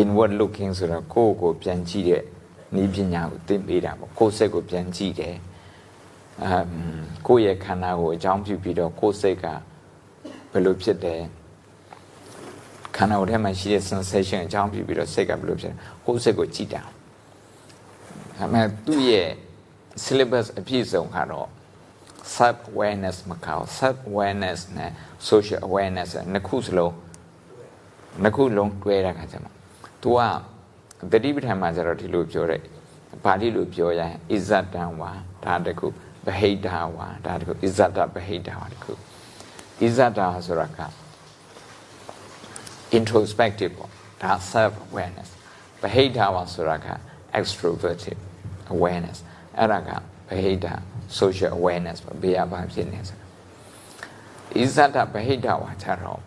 [0.00, 2.22] inward looking ဆိုတော့ကိုယ့်ကိုယ်ပြန်ကြည့်တဲ့
[2.82, 5.36] ဤပညာကိုသင်ပေးတာပေါ့ကိုယ်စိတ်ကိုပြန်ကြည့်တယ်
[6.42, 6.66] အမ်
[7.26, 9.44] ကိုယ့်ရဲ့ခန္ဓာကိုအကြောင်းပြုပြီးတော့ကိုယ်စိတ်က
[10.52, 11.20] ဘယ်လိုဖြစ်တယ်
[12.96, 16.86] ခန္ဓာကိုယ်ထဲမှာရှိတဲ့ sensation အကြောင်းပြုပြီးတော့စိတ်ကဘယ်လိုဖြစ်လဲကိုယ်စိတ်ကိုကြည့်တာဒါ
[18.38, 19.28] ပေမဲ့သူ့ရဲ့
[20.04, 21.48] syllabus အပြည့်စုံကတော့
[22.36, 24.90] self awareness မကောက် self awareness နဲ့
[25.30, 26.94] social awareness နှစ်ခုစလုံး
[28.22, 29.48] နှစ်ခုလုံးတွဲတာခါကျမှ
[30.02, 32.60] तू ကတတိပဋ္ဌာန်မှာကျတော့ဒီလိုပြောတဲ့
[33.24, 34.66] ဘာလိလိုပြောရရင် izzat
[35.00, 35.10] ဝါ
[35.44, 38.92] ဒါတခုဗဟိတဝါဒါတခု izzat ဗဟိတဝါတခု
[39.86, 40.80] izzat ဆိုတာက
[42.98, 43.90] introspective ပေါ့
[44.22, 45.30] ဒါ self awareness
[45.82, 46.86] ဗဟိတဝါဆိုတာက
[47.38, 48.18] extroverted
[48.74, 49.18] awareness
[49.58, 49.90] အဲ့ဒါက
[50.28, 50.66] ဗဟိတ
[51.19, 53.27] social awareness ပေါ့ဘေးရပါဖြစ်နေဆိုတာ
[54.61, 56.21] izzat ဗဟိတဝါကျတော့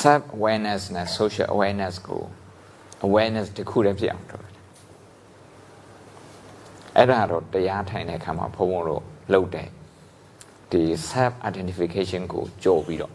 [0.00, 2.22] self awareness နဲ့ social awareness ကို
[3.06, 4.62] awareness တစ်ခုတည်းဖြစ်အောင်လုပ်တယ်
[6.96, 9.02] အဲ့ဒါတော့တရားထိုင်တဲ့အခါမှာဘုံဘုံတို့
[9.32, 9.68] လုပ်တယ်
[10.70, 13.14] ဒီ self identification ကိုကြော်ပြီးတော့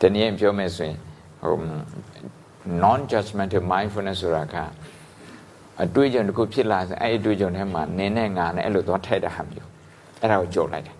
[0.00, 0.98] တနည်းပြောမယ်ဆိုရင်
[1.44, 1.56] ဟို
[2.82, 4.56] non judgmental mindfulness ဆိုတာက
[5.83, 9.69] အတွေ့အကြုံတစ်ခုဖြစ်လာဆိုအဲ့ဒီအတွေ့အကြုံထဲမှာနင်းနဲ့ငါနဲ့အဲ့လိုသွားထည့်တဲ့ဟာမျိုး
[10.21, 10.95] အဲ့ဒါကိုကြော်လိုက်တယ်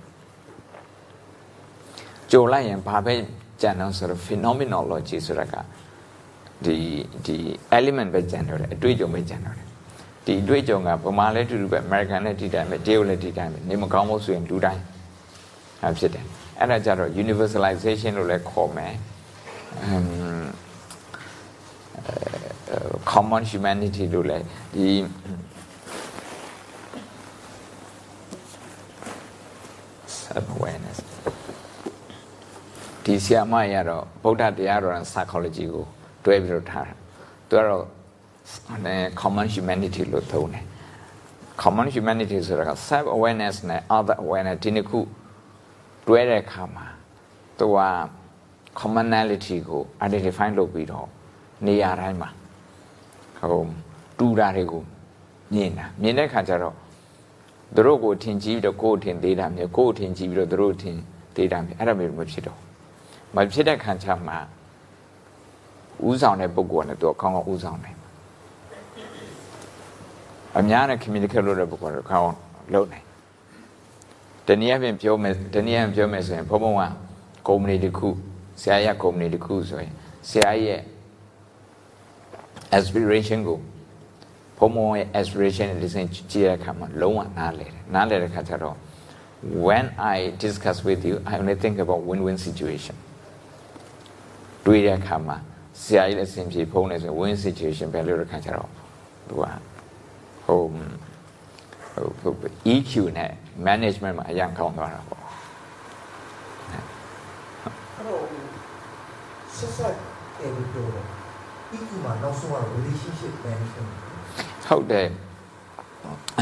[2.31, 3.13] ကြော်လိုက်ရင်ဘာပဲ
[3.61, 5.55] ကြံတော့ဆိုတော့ phenomenology ဆိုတာက
[6.65, 6.75] ဒီ
[7.25, 7.35] ဒီ
[7.77, 9.67] element ပဲကြံတော့တယ်အတွေ့အကြုံပဲကြံတော့တယ်
[10.25, 14.81] ဒီအတွေ့အကြုံကဗမာလည်းတူတူပဲ American လည်းဒီတိုင်းပဲတရုတ်လည်းဒီတိုင်းပဲနေမကောင်းလို့ဆိုရင်လူတိုင်း
[15.81, 16.25] ဟာဖြစ်တယ်
[16.59, 18.93] အဲ့ဒါကြတော့ universalization လို့လည်းခေါ်မယ်
[19.91, 20.45] um
[23.11, 24.89] common humanity လို့လည်းဒီ
[30.21, 30.97] self awareness
[33.03, 35.85] ဒီဆီယာမရတော့ဗုဒ္ဓတရားတော် psychology ကို
[36.25, 36.93] တွဲပြီးတော့ထားတာ
[37.49, 37.83] သူကတော့
[38.71, 40.65] အဲ common humanity လို့သုံးတယ်
[41.63, 44.99] common humanity ဆိုတာက self awareness နဲ့ other awareness ဒီနှစ်ခု
[46.07, 46.87] တွဲတဲ့အခါမှာ
[47.59, 47.79] သူက
[48.79, 51.07] commonality ကို identify လုပ်ပြီးတော့
[51.65, 52.29] နေရာတိုင်းမှာ
[53.39, 53.63] ဟို
[54.17, 54.83] တူတာတွေကို
[55.53, 56.75] မြင်တာမြင်တဲ့ခါကျတော့
[57.75, 60.95] သူတို့ကိုထင်ကြီးပြီးတော့ကိုယ်ထင်သေးတာမျိုးကိုယ်ထင်ကြီးပြီးတော့သူတို့ထင်
[61.35, 62.59] သေးတာမျိုးအဲ့ဒါမျိုးမဖြစ်တော့
[63.35, 64.33] မဖြစ်တဲ့ခါကျမှ
[66.07, 67.97] ဥဆောင်တဲ့ပုဂ္ဂိုလ်ကလည်းသူကကောင်းကောင်းဥဆောင်နိုင်
[70.57, 72.37] အများနဲ့ communicate လုပ်တဲ့ပုဂ္ဂိုလ်ကကောင်းကောင်း
[72.73, 73.05] လုပ်နိုင်
[74.47, 76.81] တနည်းအားဖြင့်ပြောမယ်တနည်းအားဖြင့်ပြောမယ်ဆိုရင်ဘုံဘုံက
[77.47, 78.07] ကုမ္ပဏီတစ်ခု
[78.61, 79.93] ဆရာရကုမ္ပဏီတစ်ခုဆိုရင်
[80.29, 80.79] ဆရာရဲ့
[82.77, 83.59] aspiration ကို
[84.57, 88.75] ဘုံဘုံရဲ့ aspiration နဲ့ listen ကြည့်ရတဲ့အခါမှာလုံးဝနားလည်တယ်နားလည်တဲ့အခါကျတော့
[89.67, 92.95] when i discuss with you i only think about win win situation
[94.65, 95.37] တွေ့တဲ့အခါမှာ
[95.81, 98.69] ဆရာကြီးလည်းအဆင်ပြေဖုံးနေဆိုရင် win situation ပဲလို့တဲ့အခါကျတော့
[99.27, 99.43] သူက
[100.45, 100.61] ဟို
[102.21, 102.33] ဟို
[102.73, 103.31] EQ နဲ့
[103.67, 105.23] management မှာအရင်ကောင်းသွားတာပေါ့
[106.71, 106.81] အဲ့
[108.07, 108.23] တော့
[109.55, 109.93] ဆက်ဆက်
[110.37, 111.14] တယ်လို့ပြောတော့
[111.75, 113.91] EQ မှာနောက်ဆုံးကတော့ relationship management
[114.67, 115.09] ဟုတ်တယ်
[116.39, 116.41] အ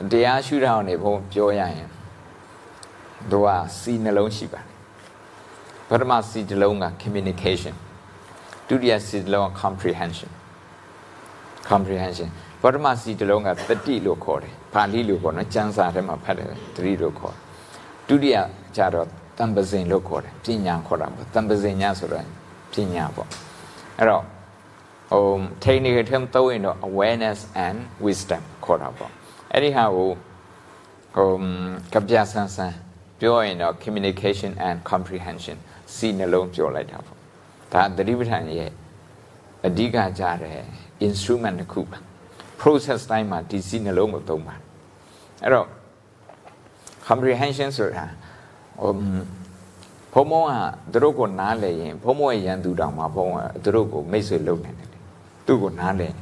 [0.00, 1.88] မ်တရားရှုထောင့်နေဘုံပြောရရင်
[3.30, 3.48] သူက
[3.78, 4.68] စီနှလုံးရှိပါတယ်
[5.88, 7.74] ပထမစီတစ်လုံးက communication
[8.68, 10.30] ဒုတိယစီတစ်လုံးက comprehension
[11.70, 12.28] comprehension
[12.62, 17.34] ပထမစီတစ်လုံးကတတိလို့ခေါ်တယ်ပါဠိလိုခေါ်နော်ကျမ်းစာထဲမှာဖတ်တယ်တတိလို့ခေါ်
[18.08, 18.36] ဒုတိယ
[18.76, 19.06] ကျတော့
[19.38, 22.24] တံပဇင်လို့ခေါ်တယ်ပညာခေါ်တာပေါ့တံပဇင်ညဆိုတော့
[22.72, 23.28] ပညာပေါ့
[23.98, 24.24] အဲ့တော့
[25.10, 25.24] ဟို
[25.64, 29.10] technical term သုံးရင်တော့ awareness and wisdom ခေါ်တာပေါ့
[29.52, 30.10] အဲ့ဒီဟာကို
[31.14, 31.32] ဟို
[31.92, 32.76] ကပြဆန်းဆန်း
[33.20, 35.56] ပြောရင်တော့ communication and comprehension
[35.94, 37.16] စီနှလုံးပြောလိုက်တာပေါ့
[37.72, 38.70] ဒါသတိပဋ္ဌာန်ရဲ့
[39.66, 40.58] အဓိကကြတဲ့
[41.06, 41.98] instrument တစ်ခုပါ
[42.60, 44.62] process တိုင်းမှာဒီစီနှလုံးကိုသုံးပါတယ်
[45.42, 45.68] အဲ့တော့
[47.06, 48.04] comprehension ဆိုတာ
[48.80, 48.92] ဟို
[50.14, 50.50] ဘုံမောက
[50.92, 54.87] သူတို့ကိုနားလည်ရင်ဘုံမောရဲ့ရန်သူတောင်မှာဘုံကသူတို့ကိုမိတ်ဆွေလုပ်နေတယ်လေ
[55.48, 56.14] သူ့ကိုနားလည်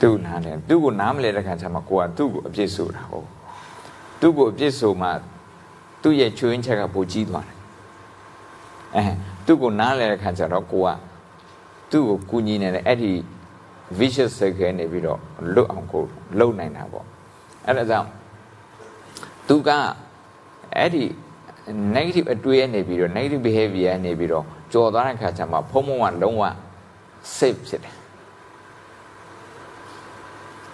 [0.00, 3.28] သူ့နားလည်သူ့ကိုနားမလဲတဲ့ခါကျမှကိုကသူ့ကိုအပြစ်ဆိုတာဟုတ်
[4.20, 5.08] သူ့ကိုအပြစ်ဆိုမှ
[6.02, 7.56] သူ့ရဲ့ချွေးချက်ကပိုကြီးသွားတယ်
[8.96, 9.04] အဲ
[9.46, 10.88] သူ့ကိုနားလဲတဲ့ခါကျတော့ကိုက
[11.90, 13.12] သူ့ကိုကူညီနေတယ်အဲ့ဒီ
[13.98, 15.18] vicious cycle နေပြီးတော့
[15.54, 16.02] လွတ်အောင်ကို
[16.38, 17.06] လုံနိုင်တာပေါ့
[17.66, 18.08] အဲ့ဒါကြောင့်
[19.48, 19.70] သူက
[20.76, 21.04] အဲ့ဒီ
[21.96, 26.44] negative အတွေးနေပြီးတော့ negative behavior နေပြီးတော့ကြော်သွားတဲ့ခါကျမှဖုံးဖုံးကလုံးဝ
[27.38, 27.94] safe ဖြစ်တယ်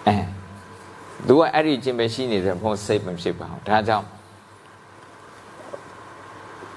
[0.07, 0.15] အဲ
[1.27, 4.07] သူကအဲ့ဒီအချင်းပဲရှိနေတဲ့ဖုံး safe မဖြစ်ပါဘူးဒါကြောင့်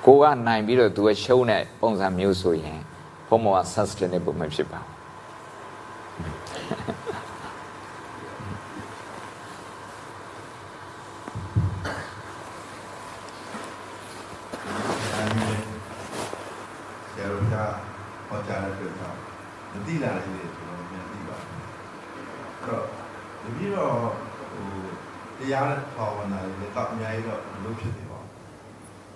[0.07, 2.81] ကိုကနိုင်ပြီးတော့သူကရှုံးတဲ့ပုံစံမျိုးဆိုရင်
[3.29, 5.03] ဖုံးမောက sustainable မဖြစ်ပါဘူး
[17.11, 17.55] ဆရာတို့က
[18.29, 19.19] ဟောကြားတဲ့အတွက်ကြောင့်
[19.73, 22.85] မ သိလာတဲ့တွေကျွန်တော်ပြန်သိပါတယ်အဲ့တော့
[23.43, 23.95] တပည့်တော့
[24.53, 24.67] ဟို
[25.39, 28.31] တရားနဲ့ဘာဝနာတွေတော့အများကြီးတော့မလုပ်ဖြစ်နေပါဘူး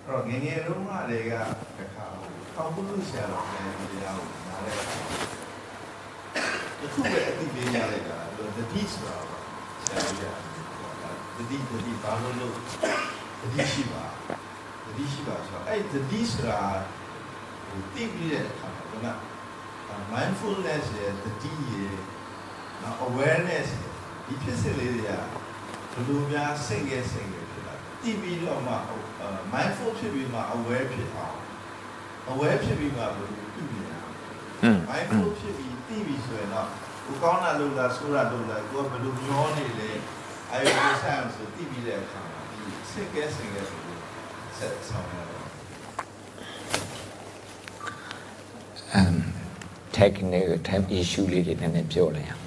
[0.04, 1.32] အဲ့တော့ငယ်ငယ်တုန်းကလည်းက
[1.78, 2.06] တစ်ခါ
[2.54, 4.70] ထောင်ပုလူဆရာတော်နဲ့တရားကိုနားလဲ
[6.80, 8.18] တစ်ခုပဲအသိပေးကြလိုက်တာ
[8.56, 9.16] တတိဆိုတာ
[9.86, 10.24] ဆရာကြီးက
[11.36, 12.54] တတိတတိဘာလို့လို့
[13.40, 14.04] တတိရှိပါ
[14.84, 16.60] တတိရှိပါဆိုတော့အဲ့တတိဆိုတာ
[17.70, 19.35] ဒီတိပြီးတဲ့အခါမှာက
[20.12, 21.94] mindfulness ရဲ့တတိရဲ့
[22.82, 23.68] နော် awareness
[24.26, 28.74] ဒီဖြစ်စဉ်လေးတွေကဘယ်လိုများစိတ်ရဲ့စိတ်ရဲ့ဖြစ်လာတိပြီးတော့မှ
[29.52, 31.36] mindful ဖြစ်ပြီးမှ aware ဖြစ်အောင်
[32.30, 33.98] aware ဖြစ်ပြီးမှဘယ်လိုပြုပြီးလဲ
[34.62, 36.68] อืม mindful ဖြစ်ပြီးတိပြီးဆိုရင်တော့
[37.06, 39.90] ကိုကောင်းတာလုပ်လားဆိုးတာလုပ်လားကိုကဘယ်လိုမျောနေလဲ
[40.52, 42.58] အဲဒါကိုဆိုင်ဆိုတိပြီးတဲ့အခါမှာဒီ
[42.90, 44.00] စိတ်ကဲစိတ်ကဲဆိုပြီး
[44.58, 45.44] ဆက်ဆောင်ရတော့
[49.00, 49.35] um
[49.98, 52.42] technical time issue လေးတွေနည်းနည်းပြောလိုက်အောင်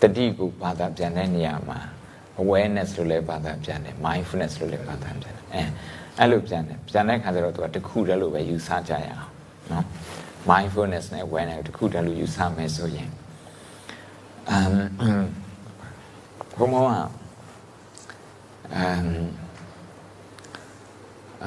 [0.00, 1.78] တတိကိုဘာသာပြန်တဲ့နေရာမှာ
[2.42, 5.62] awareness လို့လည်းဘာသာပြန်တယ် mindfulness လို့လည်းဘာသာပြန်တယ်အဲ
[6.18, 9.28] အဲ့လိုပြန်တယ်ပြန်တဲ့ခါကျတော့သူကတခုတည်းလို့ပဲယူဆကြရအောင်
[9.70, 9.84] နော်
[10.50, 13.10] mindfulness နဲ့ awareness တခုတည်းလို့ယူဆမယ်ဆိုရင်
[14.54, 14.74] um
[16.58, 16.90] ဘုံမောက
[18.80, 19.08] um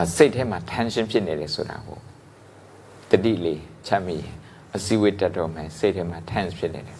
[0.01, 1.99] အစိတ်ထဲမှာ tension ဖြစ်နေတယ်ဆိုတာကို
[3.11, 4.35] တတိလေးချမ်းမိရင်
[4.75, 6.97] အစည်းအဝေးတက်တော့မယ်စိတ်ထဲမှာ tense ဖြစ်နေတယ်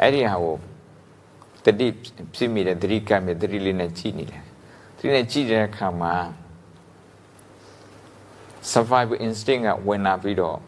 [0.00, 0.56] အဲ့ဒီဟာကို
[1.64, 1.88] တတိ
[2.34, 4.42] ဖြစ်မိတယ်တတိကပ်မိတတိလေးနဲ့ကြည်နေတယ်
[4.96, 6.14] တတိနဲ့ကြည်တဲ့အခါမှာ
[8.72, 10.58] survival instinct ကဝင်လာပြီးတော့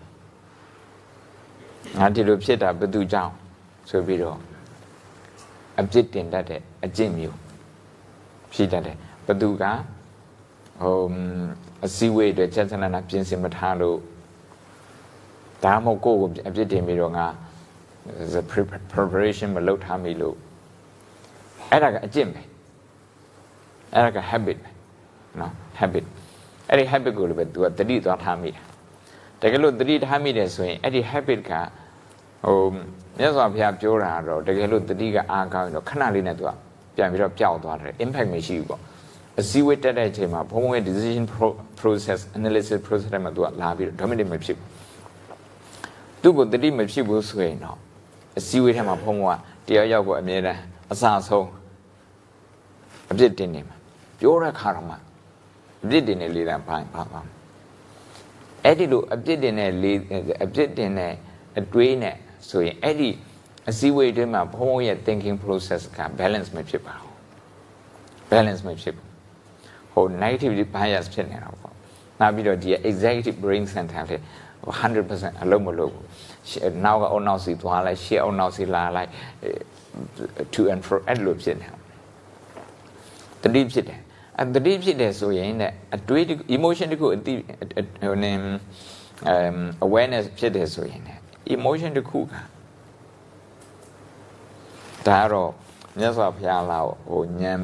[1.99, 3.33] ငါဒီလိုဖြစ်တာဘယ်သူကြောင့်
[3.91, 4.39] ဆိုပြီးတော့
[5.81, 7.39] အပြစ်တင်တတ်တဲ့အကျင့်မျိုး
[8.53, 8.97] ဖြစ်တတ်တယ်
[9.27, 9.65] ဘယ်သူက
[10.83, 10.97] ဟို
[11.85, 13.99] အစည်းအဝေးအတွက်ချက်ချနာနာပြင်ဆင်မထားလို့
[15.66, 17.26] ဒါမှမဟုတ်ကိုယ့်ကိုအပြစ်တင်ပြီးတော့ငါ
[18.34, 18.42] the
[18.94, 20.36] preparation မလုပ်ထားမိလို့
[21.72, 22.42] အဲ့ဒါကအကျင့်ပဲ
[23.94, 24.70] အဲ့ဒါက habit ပဲ
[25.40, 26.06] နော် habit
[26.70, 28.62] အဲ့ဒီ habit ကိုလည်းပဲ तू ကတတိသွားထားမိတာ
[29.42, 31.52] တကယ်လို့တတိထားမိတယ်ဆိုရင်အဲ့ဒီ habit က
[32.46, 32.60] ဟို
[33.20, 36.50] မြတ်စွာဘုရားပြောတာတော့တကယ်လို့တတိကအားကောင်းရင်တော့ခဏလေးနဲ့ तू က
[36.96, 38.82] ပြန်ပြီးတော့ပျောက်သွားတယ် impact မရှိဘူးပေါ့
[39.40, 41.26] အစည်းအဝေးတက်တဲ့အချိန်မှာဘုံဘုံရဲ့ decision
[41.80, 44.71] process analysis process တွေမှာ तू ကလာပြီးတော့ dominate မဖြစ်ဘူး
[46.23, 47.79] သူ့ကိုတတိမဖြစ်ဘူးဆိုရင်တော့
[48.39, 49.37] အစည်းအဝေးထဲမှာဘုံဘုံက
[49.67, 50.61] တရားရောက်ကိုအမြဲတမ်း
[50.93, 51.49] အစဆုံး
[53.11, 53.77] အပြစ်တင်နေမှာ
[54.19, 54.97] ပြောတဲ့ခါတော့မှ
[55.85, 57.21] အပြစ်တင်နေလေတံပိုင်းပါပါ
[58.65, 59.93] အဲ့ဒီလိုအပြစ်တင်တဲ့လေ
[60.45, 61.13] အပြစ်တင်တဲ့
[61.59, 62.17] အတွေးနဲ့
[62.49, 63.11] ဆိုရင်အဲ့ဒီ
[63.69, 67.15] အစည်းအဝေးတွေမှာဘုံဘုံရဲ့ thinking process က balance မဖြစ်ပါဘူး
[68.33, 69.09] balance မဖြစ်ဘူး
[69.93, 71.75] ဟို negativity bias ဖြစ်နေတာပေါ့
[72.21, 74.17] နောက်ပြီးတော့ဒီ executive brain center လေ
[74.71, 76.07] 100%အလုံးမလုပ်ဘူး
[76.85, 79.11] နောက်ကအောက်နောက်စီသွားလိုက်ရှေ့အောက်နောက်စီလာလိုက်
[80.55, 81.77] to and fro အဲ့လိုဖြစ်နေတာ
[83.43, 84.01] တတိဖြစ်တယ်
[84.41, 86.25] အတတိဖြစ်တယ်ဆိုရင်တဲ့အတွေး
[86.57, 87.33] emotion တခုအတိ
[88.03, 88.33] ဟိုနေ
[89.33, 89.57] um
[89.87, 91.03] awareness ဖြစ်တယ်ဆိုရင်
[91.57, 92.25] emotion တခုက
[95.07, 95.51] ဒါတော့
[95.99, 96.79] မြတ်စွာဘုရားလာ
[97.11, 97.61] ဟိုဉာဏ်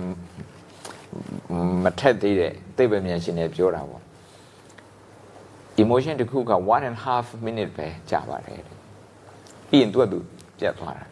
[1.83, 3.98] မထက်သေးတဲ့သိပ္ပံဉာဏ်ရှင်တွေပြောတာပေါ့
[5.83, 10.19] emotion တခုက1 and half minute ပဲကြာပါတယ်ပြီးရင်သူကသူ
[10.59, 11.05] ပြတ်သွားတာ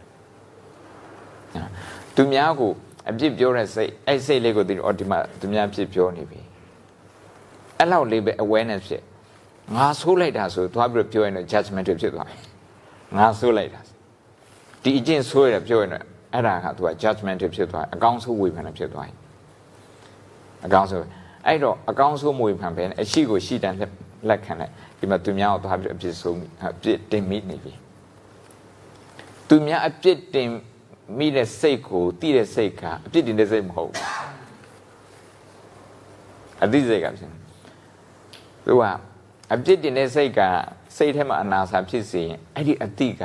[2.16, 2.70] သူများကို
[3.10, 6.40] အပြစ်ပြောတဲ့စိတ်အဲ့စိတ်လေးကိုသူအော်ဒီမှာသူများပြစ်ပြောနေပြီ
[7.78, 9.02] အဲ့လောက်လေးပဲ awareness ဖြစ်
[9.76, 12.40] ငါဆိုးလိုက်တာဆိုသွားပြီးပြောရင်တော့ judgment ဖြစ်သွားတယ်
[13.16, 13.80] ငါဆိုးလိုက်တာ
[14.82, 19.16] ဒီအကျင့်ဆိုးရပြောရင်တော့အဲ့ဒါကသူက judgment ဖြစ်သွားအကောင်းဆုံးဝေဖန်ဖြစ်သွားတယ်
[20.66, 21.06] အကောင်းဆုံး
[21.46, 23.74] အဲ့တော့အကောင်းဆုံးဝေဖန်ပဲအရှိကိုရှိတန်
[24.28, 26.38] လက်ခံလိုက်ဒီမှာသူများကိုသွားပြီးအပြစ်ဆုံး
[26.72, 27.72] အပြစ်တင်မိနေပြီ
[29.48, 30.48] သူများအပြစ်တင်
[31.18, 34.04] မိတဲ့စိတ်ကိုတိတဲ့စိတ်ကအပြစ်တင်တဲ့စိတ်မဟုတ်ဘူး
[36.64, 37.30] အတိစိတ်ကဖြစ်
[38.64, 38.82] သူက
[39.54, 40.40] အပြစ်တင်တဲ့စိတ်က
[40.96, 43.22] စိတ်ထဲမှာအနာစာဖြစ်စေရင်အဲ့ဒီအတိက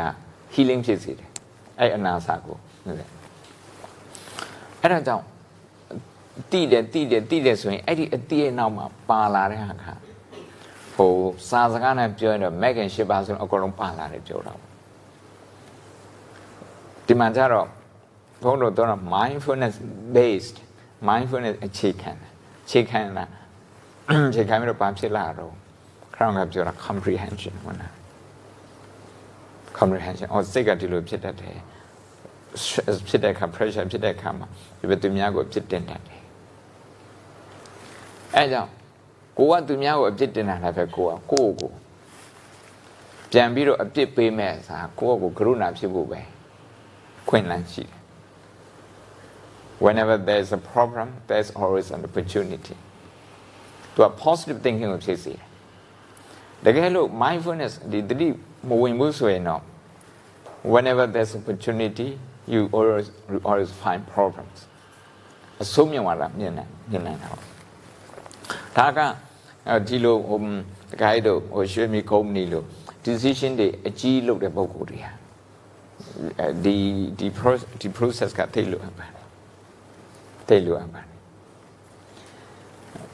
[0.53, 1.29] healing ဖြစ်စေတယ်
[1.79, 3.09] အဲ့အနာစာကိုဟုတ်တယ်
[4.81, 5.25] အဲ့ဒါကြောင့်
[6.51, 9.85] တိတယ်တိတယ်တိတယ်ဆိုရင်အဲ့ဒီအတိရဲ့နောက်မှာပါလာတဲ့ဟာက
[11.01, 11.15] ဟို
[11.49, 14.71] စာစကားနဲ့ပြောရင်တော့ Mac and 8ပါဆိုတော့အကုန်လုံးပါလာတယ်ပြောတာပေါ့
[17.07, 17.67] ဒီမှာကျတော့
[18.43, 19.75] ဘုန်းတော်တော့ mindfulness
[20.17, 20.57] based
[21.09, 22.11] mindfulness အခြေခံ
[22.65, 23.25] အခြေခံတာ
[24.29, 25.51] အခြေခံပြီးတော့ဘာဖြစ်လာတော့
[26.15, 27.93] ခရောင်းကပြောတာ comprehension ဟုတ်လား
[29.79, 31.57] comprehension အော်စိတ်ကဒီလိုဖြစ်တတ်တယ်
[33.07, 34.47] ဖြစ်တဲ့အခါ pressure ဖြစ်တဲ့အခါမှာ
[34.79, 36.21] ဒီဘက်သူများကိုဖြစ်တင်တတ်တယ်
[38.35, 38.71] အဲကြောင့်
[39.38, 41.72] ကိုကသူများကိုအပြစ်တင်တာလည်းပဲကိုကကိုယ့်ကို
[43.30, 46.20] ပြန်ပြီးတော့အပြစ်ပေးမဲ့အစားကိုယ့်ကိုကရုဏာဖြစ်ဖို့ပဲ
[47.28, 48.00] ခွင့်လန်းရှိတယ်
[49.84, 52.76] whenever there's a problem there's always an opportunity
[53.94, 55.42] သူက positive thinking ကိုဖြစ်စေတယ်
[56.64, 58.28] တကယ်လို့ mindfulness ဒီတတိ
[58.68, 59.62] မဝင်ဘူးဆိုရင်တော့
[60.72, 62.08] whenever there's opportunity
[62.52, 64.58] you always you always find problems
[65.62, 67.49] အဆုံးမြင်လာမြင်နေမြင်နေတာပေါ့
[68.77, 68.99] ဒါက
[69.87, 70.39] ဒီလိုဟို
[70.91, 72.65] တခိုင်းတို့ဟိုရွှေမီကုမ္ပဏီလို့
[73.05, 75.11] decision တွေအကြီးလုပ်တဲ့ပုံကိုယ်တွေဟာ
[76.63, 76.75] ဒီ
[77.19, 79.25] ဒီ process ဒီ process ကသိလို့အပ်ပါတယ်
[80.47, 81.09] သိလို့အပ်ပါတယ်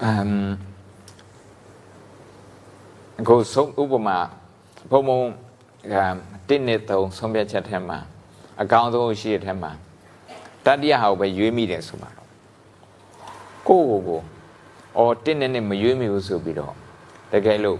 [0.04, 0.32] အမ်
[3.30, 4.18] ကိုဆုံးဥပမာ
[4.92, 5.20] ဘုံဘုံ
[6.48, 7.98] တင်းနဲ့သုံးဆုံးဖြတ်ချက်ထဲမှာ
[8.62, 9.72] အကောင်းဆုံးရှိတဲ့ထဲမှာ
[10.66, 12.28] တတိယဟာကိုပဲရွေးမိတယ်ဆိုပါတော့
[13.68, 14.22] ကိုကိုကို
[14.98, 16.74] အော်တင်းနဲ့နဲ့မရွေးမိဘူးဆိုပြီးတော့
[17.32, 17.80] တကယ်လို့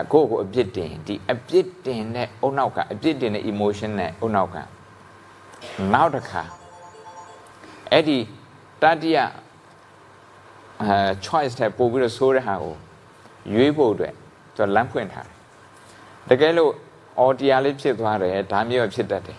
[0.00, 4.56] အကိုကိုအပြစ်တင်ဒီအပြစ်တင်တဲ့အုံနောက်ကအပြစ်တင်တဲ့ emotion နဲ့အုံနောက်က
[5.92, 6.42] နောက်တစ်ခါ
[7.92, 8.18] အဲ့ဒီ
[8.82, 9.18] တတိယ
[10.82, 12.74] အဲ choice တဲ့ပို့ပြီးတော့ဆိုးတဲ့ဟာကို
[13.54, 14.14] ရွေးဖို့အတွက်
[14.56, 15.36] သူလမ်းဖွင့်ထားတယ်
[16.28, 16.72] တကယ်လို့
[17.18, 19.38] အော်တရားလေးဖြစ်သွားတယ်ဒါမျိုးဖြစ်တတ်တယ်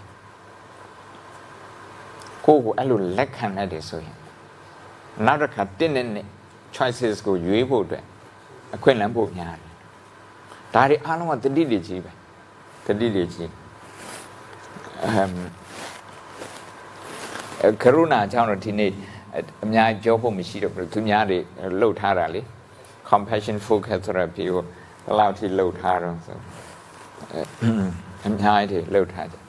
[2.45, 4.17] ကိုကိုအဲ့လိုလက်ခံရတယ်ဆိုရင်
[5.25, 6.27] နောက်တစ်ခါတင်းနဲ့နဲ့
[6.75, 8.03] choices ကိုရွေးဖို့အတွက်
[8.75, 9.73] အခွင့်အလမ်းပို့များတယ်
[10.73, 12.11] ဒါတွေအားလုံးကတတိတွေကြီးပဲ
[12.85, 13.49] တတိတွေကြီး
[15.05, 15.31] အမ်
[17.81, 18.91] ကရုဏာကြောင့်တော့ဒီနေ့
[19.63, 21.37] အများကြောဖို့မရှိတော့ဘူးသူများတွေ
[21.79, 22.41] လှုပ်ထားတာလေ
[23.09, 24.61] compassion focus therapy ကို
[25.05, 26.37] ဘယ်လောက်ထိလှုပ်ထားတော့ဆို
[28.25, 29.41] အများကြီးလှုပ်ထားတယ်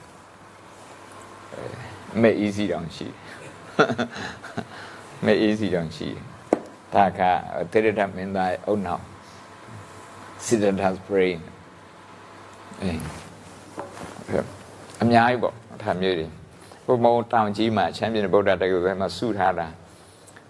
[2.21, 3.07] မဲ easy တောင်ရှိ
[5.25, 6.07] မဲ easy တောင်ရှိ
[6.93, 7.21] ဒါက
[7.71, 9.03] တေရတမင်းသားအုံနောက်
[10.45, 11.39] Siddhartha's brain
[15.01, 15.53] အများကြီးပေါ့
[15.83, 16.27] ဒါမျိုးတွေ
[16.85, 19.67] ဘုံဘုံတောင်ကြီးမှာချမ်းပြည်နယ်ဗုဒ္ဓတက္ကသိုလ်မှာစုထားတာ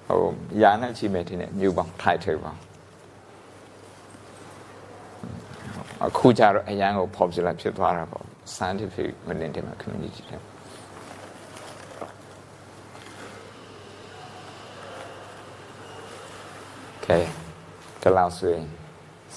[0.07, 0.22] ဟို
[0.61, 2.51] ရာနဲ့ချီမဲ့ထင်တယ်မြို့ပေါင်းထိုက်ထိုက်ပါ
[6.05, 10.51] အခုကျတော့အရန်ကို popular ဖြစ်သွားတာပေါ့ scientific မတင်တယ်မှာ community တဲ့
[17.06, 17.18] ကဲ
[18.02, 18.65] ဒီလောက်ဆိုရင်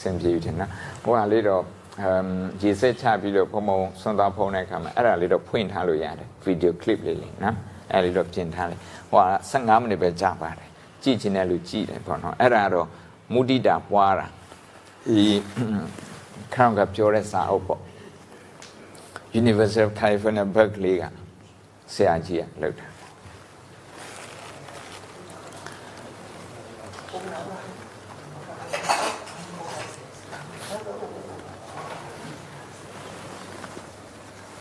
[0.01, 0.70] စင်ပြေတယ်နော်
[1.03, 1.62] ဟိုဟာလေးတော့
[2.03, 2.28] အမ်
[2.62, 7.57] ရေစက်ချပြီးတော့ဖုံဖုံဆွမ်းသွားဖုံးတဲ့အခါမှာအဲ့ဒါလေးတော့ဖွင့်ထားလို့ရတယ်ဗီဒီယိုကလစ်လေးလေးနော်
[7.93, 10.69] အဲ့လေးတော့ပြင်ထားလိုက်ဟိုဟာ15မိနစ်ပဲကြာပါတယ်
[11.03, 12.89] ကြည့်ချင်တဲ့လူကြည့်တယ်ပေါ့နော်အဲ့ဒါတော့
[13.32, 14.27] မုဒိတာပွားတာ
[15.09, 15.24] ဒီ
[16.55, 17.81] ခေါင်းကပြောတဲ့စာအုပ်ပေါ့
[19.41, 21.05] University of California Berkeley က
[21.95, 22.86] ဆရာကြီးကလုပ်တာ